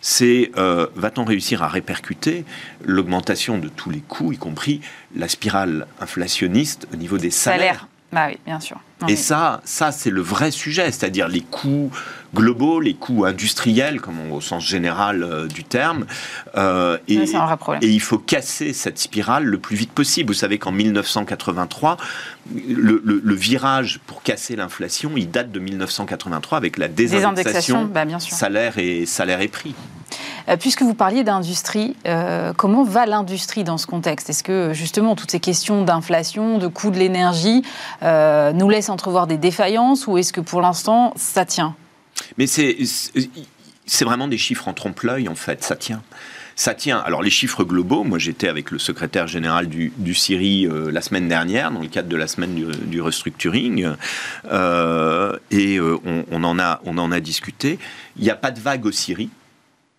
c'est 0.00 0.50
euh, 0.56 0.88
va-t-on 0.94 1.24
réussir 1.24 1.62
à 1.62 1.68
répercuter 1.68 2.44
l'augmentation 2.84 3.58
de 3.58 3.68
tous 3.68 3.90
les 3.90 4.00
coûts, 4.00 4.32
y 4.32 4.36
compris 4.36 4.80
la 5.16 5.28
spirale 5.28 5.86
inflationniste 6.00 6.86
au 6.92 6.96
niveau 6.96 7.18
des 7.18 7.30
salaires? 7.30 7.88
Bah 8.12 8.26
oui, 8.28 8.38
bien 8.44 8.60
sûr. 8.60 8.78
et 9.08 9.16
ça, 9.16 9.62
ça 9.64 9.90
c'est 9.90 10.10
le 10.10 10.20
vrai 10.20 10.50
sujet, 10.50 10.90
c'est-à-dire 10.90 11.28
les 11.28 11.40
coûts 11.40 11.90
globaux, 12.34 12.80
les 12.80 12.94
coûts 12.94 13.24
industriels, 13.24 14.00
comme 14.00 14.32
au 14.32 14.40
sens 14.40 14.66
général 14.66 15.22
euh, 15.22 15.46
du 15.46 15.64
terme. 15.64 16.06
Euh, 16.56 16.98
et, 17.08 17.14
et, 17.14 17.88
il 17.88 18.00
faut 18.00 18.18
casser 18.18 18.72
cette 18.72 18.98
spirale 18.98 19.44
le 19.44 19.58
plus 19.58 19.76
vite 19.76 19.92
possible. 19.92 20.28
Vous 20.28 20.38
savez 20.38 20.58
qu'en 20.58 20.72
1983, 20.72 21.96
le, 22.54 23.34
virage 23.34 24.00
pour 24.06 24.22
casser 24.22 24.56
l'inflation, 24.56 25.12
il 25.16 25.30
date 25.30 25.50
de 25.50 25.60
1983 25.60 26.58
avec 26.58 26.78
la 26.78 26.88
désindexation, 26.88 27.84
bah, 27.84 28.04
salaire 28.18 28.78
et 28.78 29.06
salaire 29.06 29.40
et 29.40 29.48
prix. 29.48 29.74
Euh, 30.48 30.56
puisque 30.56 30.82
vous 30.82 30.94
parliez 30.94 31.24
d'industrie, 31.24 31.96
euh, 32.06 32.52
comment 32.56 32.84
va 32.84 33.06
l'industrie 33.06 33.64
dans 33.64 33.78
ce 33.78 33.86
contexte? 33.86 34.30
Est-ce 34.30 34.42
que 34.42 34.72
justement 34.72 35.14
toutes 35.14 35.30
ces 35.30 35.40
questions 35.40 35.82
d'inflation, 35.82 36.58
de 36.58 36.66
coût 36.66 36.90
de 36.90 36.98
l'énergie 36.98 37.62
euh, 38.02 38.52
nous 38.52 38.68
laissent 38.68 38.90
entrevoir 38.90 39.26
des 39.26 39.36
défaillances 39.36 40.06
ou 40.06 40.18
est-ce 40.18 40.32
que 40.32 40.40
pour 40.40 40.60
l'instant 40.60 41.12
ça 41.16 41.44
tient? 41.44 41.74
Mais 42.38 42.46
c'est 42.46 44.04
vraiment 44.04 44.28
des 44.28 44.38
chiffres 44.38 44.68
en 44.68 44.74
trompe-l'œil 44.74 45.28
en 45.28 45.34
fait, 45.34 45.62
ça 45.62 45.76
tient 45.76 46.02
ça 46.54 46.74
tient. 46.74 46.98
Alors 46.98 47.22
les 47.22 47.30
chiffres 47.30 47.64
globaux, 47.64 48.04
moi 48.04 48.18
j'étais 48.18 48.48
avec 48.48 48.70
le 48.70 48.78
secrétaire 48.78 49.26
général 49.26 49.66
du, 49.66 49.92
du 49.96 50.14
CIRI 50.14 50.66
euh, 50.66 50.90
la 50.90 51.00
semaine 51.00 51.28
dernière, 51.28 51.70
dans 51.70 51.80
le 51.80 51.88
cadre 51.88 52.08
de 52.08 52.16
la 52.16 52.26
semaine 52.26 52.54
du, 52.54 53.00
restructuring, 53.00 53.88
euh, 54.50 55.36
et 55.50 55.78
euh, 55.78 55.98
on, 56.30 56.44
en 56.44 56.58
a, 56.58 56.80
on 56.84 56.98
en 56.98 57.10
a 57.12 57.20
discuté. 57.20 57.78
Il 58.16 58.22
n'y 58.22 58.30
a 58.30 58.36
pas 58.36 58.50
de 58.50 58.60
vague 58.60 58.86
au 58.86 58.92
CIRI. 58.92 59.30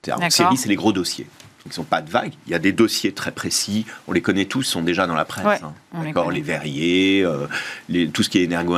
Au 0.07 0.29
CIRI, 0.29 0.57
c'est 0.57 0.69
les 0.69 0.75
gros 0.75 0.93
dossiers. 0.93 1.27
Ils 1.65 1.69
ne 1.69 1.73
sont 1.73 1.83
pas 1.83 2.01
de 2.01 2.09
vague. 2.09 2.33
Il 2.47 2.51
y 2.51 2.55
a 2.55 2.59
des 2.59 2.71
dossiers 2.71 3.13
très 3.13 3.31
précis. 3.31 3.85
On 4.07 4.11
les 4.11 4.21
connaît 4.21 4.45
tous, 4.45 4.63
sont 4.63 4.81
déjà 4.81 5.07
dans 5.07 5.15
la 5.15 5.25
presse. 5.25 5.61
Hein. 5.63 5.73
D'accord, 6.03 6.31
les, 6.31 6.41
verriers, 6.41 7.25
les, 7.87 8.09
tout 8.09 8.23
ce 8.23 8.29
qui 8.29 8.39
est 8.39 8.43
énergo, 8.43 8.77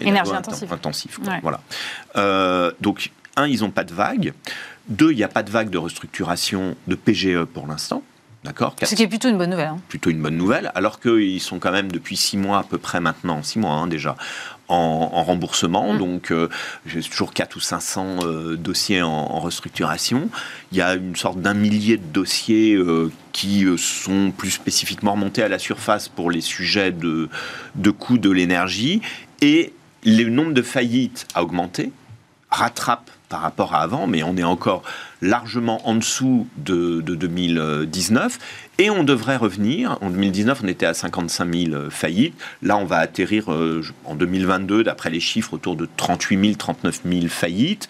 énergie 0.00 0.32
intensif. 0.32 0.70
intensif 0.70 1.20
Voilà. 1.42 1.60
donc, 2.80 3.10
un, 3.36 3.46
ils 3.46 3.60
n'ont 3.60 3.70
pas 3.70 3.84
de 3.84 3.94
vague. 3.94 4.34
Deux, 4.88 5.12
il 5.12 5.16
n'y 5.16 5.24
a 5.24 5.28
pas 5.28 5.42
de 5.42 5.50
vague 5.50 5.70
de 5.70 5.78
restructuration 5.78 6.76
de 6.86 6.94
PGE 6.94 7.44
pour 7.44 7.66
l'instant. 7.66 8.02
D'accord? 8.42 8.74
Ce 8.82 8.94
qui 8.94 9.02
est 9.02 9.08
plutôt 9.08 9.28
une 9.28 9.36
bonne 9.36 9.50
nouvelle. 9.50 9.68
Hein. 9.68 9.78
Plutôt 9.88 10.08
une 10.08 10.22
bonne 10.22 10.36
nouvelle, 10.36 10.72
alors 10.74 10.98
qu'ils 10.98 11.40
sont 11.42 11.58
quand 11.58 11.72
même 11.72 11.92
depuis 11.92 12.16
six 12.16 12.38
mois 12.38 12.58
à 12.58 12.62
peu 12.62 12.78
près 12.78 12.98
maintenant, 12.98 13.42
six 13.42 13.58
mois 13.58 13.72
hein, 13.72 13.86
déjà, 13.86 14.16
en, 14.70 15.22
remboursement. 15.24 15.94
Mm. 15.94 15.98
Donc, 15.98 16.30
euh, 16.30 16.48
j'ai 16.86 17.02
toujours 17.02 17.32
4 17.32 17.56
ou 17.56 17.60
500 17.60 18.16
euh, 18.22 18.56
dossiers 18.56 19.02
en, 19.02 19.40
restructuration. 19.40 20.28
Il 20.72 20.78
y 20.78 20.82
a 20.82 20.94
une 20.94 21.16
sorte 21.16 21.40
d'un 21.40 21.54
millier 21.54 21.96
de 21.96 22.04
dossiers 22.04 22.74
euh, 22.74 23.10
qui 23.32 23.66
sont 23.78 24.32
plus 24.36 24.50
spécifiquement 24.50 25.12
remontés 25.12 25.42
à 25.42 25.48
la 25.48 25.58
surface 25.58 26.08
pour 26.08 26.30
les 26.30 26.40
sujets 26.40 26.92
de, 26.92 27.28
de 27.74 27.90
coût 27.90 28.18
de 28.18 28.30
l'énergie. 28.30 29.00
Et 29.40 29.72
le 30.04 30.28
nombre 30.28 30.52
de 30.52 30.62
faillites 30.62 31.26
a 31.34 31.42
augmenté, 31.42 31.92
rattrape 32.50 33.10
par 33.30 33.40
rapport 33.40 33.74
à 33.74 33.80
avant, 33.80 34.06
mais 34.06 34.22
on 34.22 34.36
est 34.36 34.44
encore 34.44 34.82
largement 35.22 35.88
en 35.88 35.94
dessous 35.94 36.46
de, 36.58 37.00
2019. 37.00 38.38
Et 38.78 38.90
on 38.90 39.04
devrait 39.04 39.36
revenir. 39.36 39.96
En 40.02 40.10
2019, 40.10 40.60
on 40.64 40.68
était 40.68 40.84
à 40.84 40.92
55 40.92 41.54
000 41.54 41.90
faillites. 41.90 42.34
Là, 42.62 42.76
on 42.76 42.84
va 42.84 42.98
atterrir 42.98 43.50
euh, 43.52 43.82
en 44.04 44.16
2022, 44.16 44.84
d'après 44.84 45.10
les 45.10 45.20
chiffres, 45.20 45.54
autour 45.54 45.76
de 45.76 45.88
38 45.96 46.44
000, 46.44 46.54
39 46.56 47.00
000 47.04 47.28
faillites. 47.28 47.88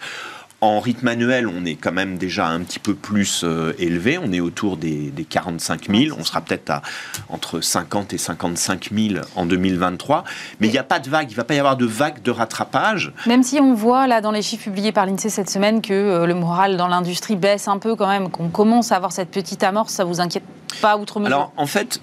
En 0.63 0.79
rythme 0.79 1.07
annuel, 1.07 1.47
on 1.47 1.65
est 1.65 1.73
quand 1.73 1.91
même 1.91 2.19
déjà 2.19 2.47
un 2.47 2.59
petit 2.59 2.77
peu 2.77 2.93
plus 2.93 3.41
euh, 3.43 3.73
élevé. 3.79 4.19
On 4.19 4.31
est 4.31 4.39
autour 4.39 4.77
des, 4.77 5.11
45 5.27 5.89
000. 5.89 6.15
On 6.19 6.23
sera 6.23 6.41
peut-être 6.41 6.69
à 6.69 6.81
entre 7.29 7.61
50 7.61 8.13
et 8.13 8.19
55 8.19 8.89
000 8.93 9.23
en 9.35 9.47
2023. 9.47 10.23
Mais 10.59 10.67
il 10.67 10.71
n'y 10.71 10.77
a 10.77 10.83
pas 10.83 10.99
de 10.99 11.09
vague. 11.09 11.29
Il 11.29 11.33
ne 11.33 11.37
va 11.37 11.45
pas 11.45 11.55
y 11.55 11.59
avoir 11.59 11.77
de 11.77 11.87
vague 11.87 12.21
de 12.21 12.29
rattrapage. 12.29 13.11
Même 13.25 13.41
si 13.41 13.59
on 13.59 13.73
voit 13.73 14.05
là 14.05 14.21
dans 14.21 14.29
les 14.29 14.43
chiffres 14.43 14.65
publiés 14.65 14.91
par 14.91 15.07
l'INSEE 15.07 15.29
cette 15.29 15.49
semaine 15.49 15.81
que 15.81 15.93
euh, 15.93 16.25
le 16.27 16.35
moral 16.35 16.77
dans 16.77 16.87
l'industrie 16.87 17.35
baisse 17.35 17.67
un 17.67 17.79
peu 17.79 17.95
quand 17.95 18.07
même, 18.07 18.29
qu'on 18.29 18.49
commence 18.49 18.91
à 18.91 18.97
avoir 18.97 19.11
cette 19.11 19.31
petite 19.31 19.63
amorce, 19.63 19.93
ça 19.93 20.03
vous 20.03 20.21
inquiète 20.21 20.45
pas 20.79 20.95
outre 20.95 21.19
mesure? 21.19 21.35
Alors 21.35 21.53
en 21.57 21.65
fait, 21.65 21.99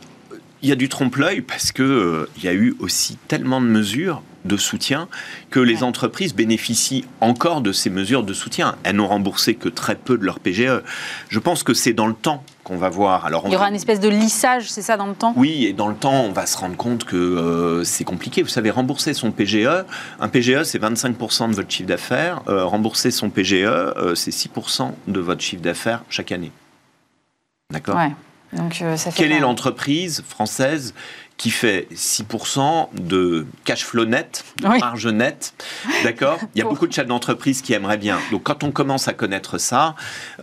il 0.62 0.68
y 0.68 0.72
a 0.72 0.76
du 0.76 0.88
trompe-l'œil 0.88 1.42
parce 1.42 1.70
que 1.70 1.82
euh, 1.84 2.30
il 2.36 2.44
y 2.44 2.48
a 2.48 2.54
eu 2.54 2.74
aussi 2.80 3.18
tellement 3.28 3.60
de 3.60 3.66
mesures 3.66 4.22
de 4.48 4.56
soutien 4.56 5.08
que 5.50 5.60
les 5.60 5.84
entreprises 5.84 6.34
bénéficient 6.34 7.04
encore 7.20 7.60
de 7.60 7.70
ces 7.70 7.90
mesures 7.90 8.24
de 8.24 8.32
soutien. 8.32 8.74
Elles 8.82 8.96
n'ont 8.96 9.06
remboursé 9.06 9.54
que 9.54 9.68
très 9.68 9.94
peu 9.94 10.18
de 10.18 10.24
leur 10.24 10.40
PGE. 10.40 10.82
Je 11.28 11.38
pense 11.38 11.62
que 11.62 11.74
c'est 11.74 11.92
dans 11.92 12.08
le 12.08 12.14
temps 12.14 12.42
qu'on 12.64 12.76
va 12.76 12.88
voir. 12.88 13.24
Alors, 13.24 13.44
Il 13.46 13.52
y 13.52 13.56
aura 13.56 13.68
une 13.68 13.74
espèce 13.74 14.00
de 14.00 14.08
lissage, 14.08 14.70
c'est 14.70 14.82
ça, 14.82 14.96
dans 14.96 15.06
le 15.06 15.14
temps? 15.14 15.32
Oui, 15.36 15.64
et 15.64 15.72
dans 15.72 15.88
le 15.88 15.94
temps, 15.94 16.22
on 16.24 16.32
va 16.32 16.46
se 16.46 16.56
rendre 16.58 16.76
compte 16.76 17.04
que 17.04 17.16
euh, 17.16 17.84
c'est 17.84 18.04
compliqué. 18.04 18.42
Vous 18.42 18.48
savez, 18.48 18.70
rembourser 18.70 19.14
son 19.14 19.30
PGE, 19.30 19.84
un 20.20 20.28
PGE, 20.28 20.64
c'est 20.64 20.78
25% 20.78 21.50
de 21.50 21.54
votre 21.54 21.70
chiffre 21.70 21.88
d'affaires. 21.88 22.42
Euh, 22.48 22.64
rembourser 22.64 23.10
son 23.10 23.30
PGE, 23.30 23.64
euh, 23.64 24.14
c'est 24.14 24.32
6% 24.32 24.92
de 25.06 25.20
votre 25.20 25.40
chiffre 25.40 25.62
d'affaires 25.62 26.02
chaque 26.10 26.32
année. 26.32 26.52
D'accord? 27.70 27.96
Ouais. 27.96 28.12
Donc, 28.52 28.82
ça 28.96 29.10
fait 29.10 29.22
Quelle 29.22 29.32
est 29.32 29.40
l'entreprise 29.40 30.22
française 30.26 30.94
qui 31.38 31.50
fait 31.50 31.86
6% 31.94 32.88
de 33.00 33.46
cash 33.64 33.84
flow 33.84 34.04
net, 34.04 34.44
marge 34.60 35.06
nette. 35.06 35.54
D'accord? 36.02 36.40
Il 36.54 36.58
y 36.58 36.62
a 36.62 36.64
beaucoup 36.64 36.88
de 36.88 36.92
chefs 36.92 37.06
d'entreprise 37.06 37.62
qui 37.62 37.72
aimeraient 37.72 37.96
bien. 37.96 38.18
Donc 38.32 38.42
quand 38.42 38.64
on 38.64 38.72
commence 38.72 39.06
à 39.06 39.12
connaître 39.12 39.56
ça, 39.56 39.94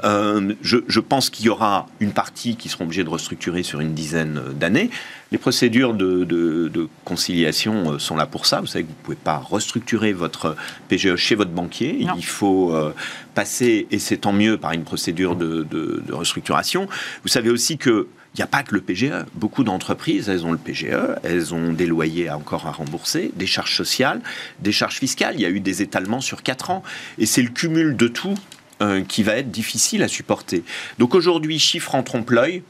euh, 0.05 0.53
je, 0.61 0.99
pense 1.01 1.29
qu'il 1.29 1.45
y 1.45 1.49
aura 1.49 1.87
une 1.99 2.13
partie 2.13 2.55
qui 2.55 2.69
seront 2.69 2.85
obligés 2.85 3.03
de 3.03 3.09
restructurer 3.09 3.61
sur 3.61 3.81
une 3.81 3.93
dizaine 3.93 4.41
d'années. 4.53 4.89
Les 5.33 5.37
procédures 5.37 5.93
de, 5.93 6.87
conciliation 7.03 7.91
euh, 7.91 7.99
sont 7.99 8.15
là 8.15 8.25
pour 8.25 8.45
ça. 8.45 8.61
Vous 8.61 8.67
savez 8.67 8.85
que 8.85 8.89
vous 8.89 8.95
ne 8.97 9.03
pouvez 9.03 9.17
pas 9.17 9.37
restructurer 9.37 10.13
votre 10.13 10.55
PGE 10.87 11.17
chez 11.17 11.35
votre 11.35 11.51
banquier. 11.51 12.07
Il 12.15 12.25
faut 12.25 12.73
euh, 12.73 12.93
passer, 13.33 13.85
et 13.91 13.99
c'est 13.99 14.17
tant 14.17 14.31
mieux, 14.33 14.57
par 14.57 14.71
une 14.71 14.85
procédure 14.85 15.35
de, 15.35 15.63
de 15.69 16.13
restructuration. 16.13 16.87
Vous 17.23 17.27
savez 17.27 17.49
aussi 17.49 17.77
que 17.77 18.07
il 18.35 18.39
n'y 18.39 18.43
a 18.43 18.47
pas 18.47 18.63
que 18.63 18.75
le 18.75 18.81
PGE. 18.81 19.13
Beaucoup 19.33 19.63
d'entreprises, 19.63 20.27
elles 20.27 20.45
ont 20.45 20.51
le 20.51 20.57
PGE, 20.57 21.15
elles 21.23 21.53
ont 21.53 21.71
des 21.71 21.85
loyers 21.85 22.29
encore 22.29 22.67
à 22.67 22.71
rembourser, 22.71 23.31
des 23.35 23.47
charges 23.47 23.73
sociales, 23.73 24.19
des 24.59 24.73
charges 24.73 24.97
fiscales. 24.97 25.35
Il 25.35 25.41
y 25.41 25.45
a 25.45 25.49
eu 25.49 25.61
des 25.61 25.81
étalements 25.81 26.19
sur 26.19 26.43
4 26.43 26.69
ans. 26.69 26.83
Et 27.17 27.25
c'est 27.25 27.41
le 27.41 27.47
cumul 27.47 27.95
de 27.95 28.09
tout 28.09 28.35
euh, 28.81 29.03
qui 29.07 29.23
va 29.23 29.37
être 29.37 29.51
difficile 29.51 30.03
à 30.03 30.09
supporter. 30.09 30.65
Donc 30.99 31.15
aujourd'hui, 31.15 31.59
chiffre 31.59 31.95
en 31.95 32.03
trompe-l'œil. 32.03 32.63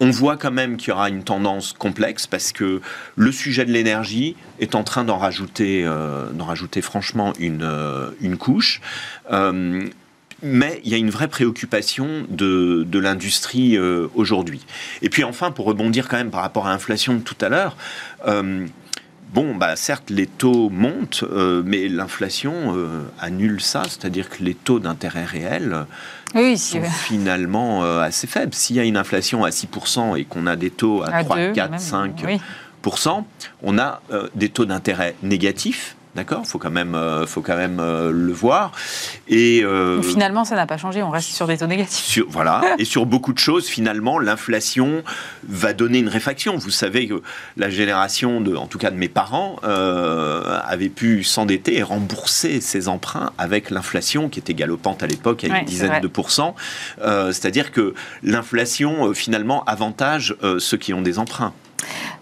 On 0.00 0.10
voit 0.10 0.36
quand 0.36 0.50
même 0.50 0.76
qu'il 0.76 0.90
y 0.90 0.92
aura 0.92 1.08
une 1.08 1.24
tendance 1.24 1.72
complexe 1.72 2.26
parce 2.26 2.52
que 2.52 2.82
le 3.16 3.32
sujet 3.32 3.64
de 3.64 3.72
l'énergie 3.72 4.36
est 4.60 4.74
en 4.74 4.84
train 4.84 5.04
d'en 5.04 5.16
rajouter, 5.16 5.84
euh, 5.86 6.28
d'en 6.32 6.44
rajouter 6.44 6.82
franchement 6.82 7.32
une, 7.38 7.62
euh, 7.62 8.10
une 8.20 8.36
couche 8.36 8.82
mais 10.42 10.80
il 10.84 10.90
y 10.90 10.94
a 10.94 10.98
une 10.98 11.10
vraie 11.10 11.28
préoccupation 11.28 12.26
de, 12.28 12.84
de 12.86 12.98
l'industrie 12.98 13.76
euh, 13.76 14.08
aujourd'hui. 14.14 14.64
Et 15.02 15.08
puis 15.08 15.24
enfin, 15.24 15.50
pour 15.50 15.66
rebondir 15.66 16.08
quand 16.08 16.16
même 16.16 16.30
par 16.30 16.42
rapport 16.42 16.66
à 16.66 16.70
l'inflation 16.70 17.14
de 17.14 17.20
tout 17.20 17.36
à 17.40 17.48
l'heure, 17.48 17.76
euh, 18.26 18.66
bon, 19.32 19.54
bah, 19.54 19.76
certes, 19.76 20.10
les 20.10 20.26
taux 20.26 20.68
montent, 20.68 21.24
euh, 21.30 21.62
mais 21.64 21.88
l'inflation 21.88 22.74
annule 23.18 23.60
ça, 23.60 23.82
c'est-à-dire 23.84 24.28
que 24.28 24.42
les 24.42 24.54
taux 24.54 24.78
d'intérêt 24.78 25.24
réels 25.24 25.86
sont 26.56 26.82
finalement 26.82 27.82
assez 28.00 28.26
faibles. 28.26 28.52
S'il 28.54 28.76
y 28.76 28.80
a 28.80 28.84
une 28.84 28.96
inflation 28.96 29.44
à 29.44 29.50
6% 29.50 30.18
et 30.18 30.24
qu'on 30.24 30.46
a 30.46 30.56
des 30.56 30.70
taux 30.70 31.02
à, 31.02 31.24
3, 31.24 31.52
4, 31.52 31.74
5%, 31.76 33.24
on 33.62 33.78
a 33.78 34.02
des 34.34 34.50
taux 34.50 34.64
d'intérêt 34.64 35.16
négatifs 35.22 35.95
D'accord 36.16 36.46
Faut 36.46 36.58
quand 36.58 36.70
même, 36.70 36.94
euh, 36.94 37.26
faut 37.26 37.42
quand 37.42 37.58
même 37.58 37.78
euh, 37.78 38.10
le 38.10 38.32
voir. 38.32 38.72
Et 39.28 39.62
euh, 39.62 40.00
finalement, 40.00 40.46
ça 40.46 40.56
n'a 40.56 40.66
pas 40.66 40.78
changé. 40.78 41.02
On 41.02 41.10
reste 41.10 41.28
sur 41.28 41.46
des 41.46 41.58
taux 41.58 41.66
négatifs. 41.66 42.24
voilà. 42.26 42.62
et 42.78 42.86
sur 42.86 43.04
beaucoup 43.04 43.34
de 43.34 43.38
choses, 43.38 43.66
finalement, 43.66 44.18
l'inflation 44.18 45.02
va 45.46 45.74
donner 45.74 45.98
une 45.98 46.08
réfaction. 46.08 46.56
Vous 46.56 46.70
savez 46.70 47.06
que 47.06 47.22
la 47.58 47.68
génération, 47.68 48.40
de, 48.40 48.56
en 48.56 48.66
tout 48.66 48.78
cas 48.78 48.90
de 48.90 48.96
mes 48.96 49.08
parents, 49.08 49.56
avait 49.62 50.88
pu 50.88 51.22
s'endetter 51.22 51.76
et 51.76 51.82
rembourser 51.82 52.62
ses 52.62 52.88
emprunts 52.88 53.32
avec 53.36 53.70
l'inflation 53.70 54.30
qui 54.30 54.38
était 54.38 54.54
galopante 54.54 55.02
à 55.02 55.06
l'époque 55.06 55.44
à 55.44 55.48
une 55.48 55.64
dizaine 55.66 56.00
de 56.00 56.08
pourcents. 56.08 56.54
C'est-à-dire 56.98 57.72
que 57.72 57.94
l'inflation, 58.22 59.12
finalement, 59.12 59.64
avantage 59.64 60.34
ceux 60.58 60.78
qui 60.78 60.94
ont 60.94 61.02
des 61.02 61.18
emprunts. 61.18 61.52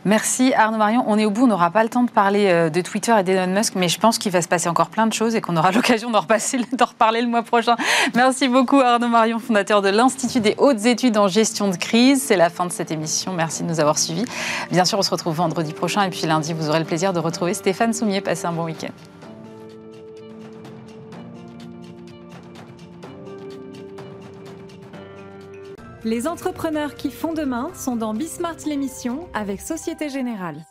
Merci 0.05 0.52
Arnaud 0.52 0.76
Marion. 0.76 1.05
On 1.07 1.18
est 1.18 1.24
au 1.24 1.30
bout, 1.30 1.44
on 1.44 1.46
n'aura 1.46 1.70
pas 1.70 1.82
le 1.82 1.88
temps 1.88 2.02
de 2.02 2.11
parler 2.11 2.48
euh, 2.48 2.68
de 2.68 2.80
Twitter 2.82 3.14
et 3.18 3.22
d'Elon 3.22 3.46
Musk, 3.46 3.74
mais 3.74 3.88
je 3.88 3.98
pense 3.98 4.18
qu'il 4.18 4.30
va 4.32 4.42
se 4.42 4.48
passer 4.48 4.68
encore 4.68 4.88
plein 4.88 5.07
de 5.07 5.12
choses 5.12 5.34
et 5.34 5.40
qu'on 5.40 5.57
aura 5.57 5.70
l'occasion 5.72 6.11
d'en, 6.11 6.20
reparler 6.20 7.22
le 7.22 7.28
mois 7.28 7.42
prochain. 7.42 7.76
Merci 8.14 8.48
beaucoup 8.48 8.80
Arnaud 8.80 9.09
Marion, 9.09 9.38
fondateur 9.38 9.80
de 9.80 9.88
l'Institut 9.88 10.40
des 10.40 10.55
hautes 10.59 10.84
études 10.84 11.16
en 11.16 11.28
gestion 11.28 11.68
de 11.68 11.76
crise. 11.76 12.22
C'est 12.22 12.36
la 12.36 12.50
fin 12.50 12.66
de 12.66 12.72
cette 12.72 12.90
émission. 12.90 13.32
Merci 13.32 13.62
de 13.62 13.68
nous 13.68 13.80
avoir 13.80 13.98
suivis. 13.98 14.26
Bien 14.70 14.84
sûr, 14.84 14.98
on 14.98 15.02
se 15.02 15.11
retrouve 15.11 15.36
vendredi 15.36 15.72
prochain 15.72 16.02
et 16.02 16.11
puis 16.11 16.26
lundi, 16.26 16.52
vous 16.52 16.68
aurez 16.68 16.80
le 16.80 16.84
plaisir 16.84 17.12
de 17.12 17.18
retrouver 17.18 17.55
Stéphane 17.55 17.94
Soumier. 17.94 18.20
Passez 18.20 18.46
un 18.46 18.52
bon 18.52 18.64
week-end. 18.64 19.13
Les 26.05 26.28
entrepreneurs 26.28 26.96
qui 26.96 27.11
font 27.11 27.32
demain 27.32 27.72
sont 27.72 27.96
dans 27.96 28.12
Bismart 28.12 28.59
l'émission 28.66 29.26
avec 29.32 29.62
Société 29.62 30.11
Générale. 30.11 30.66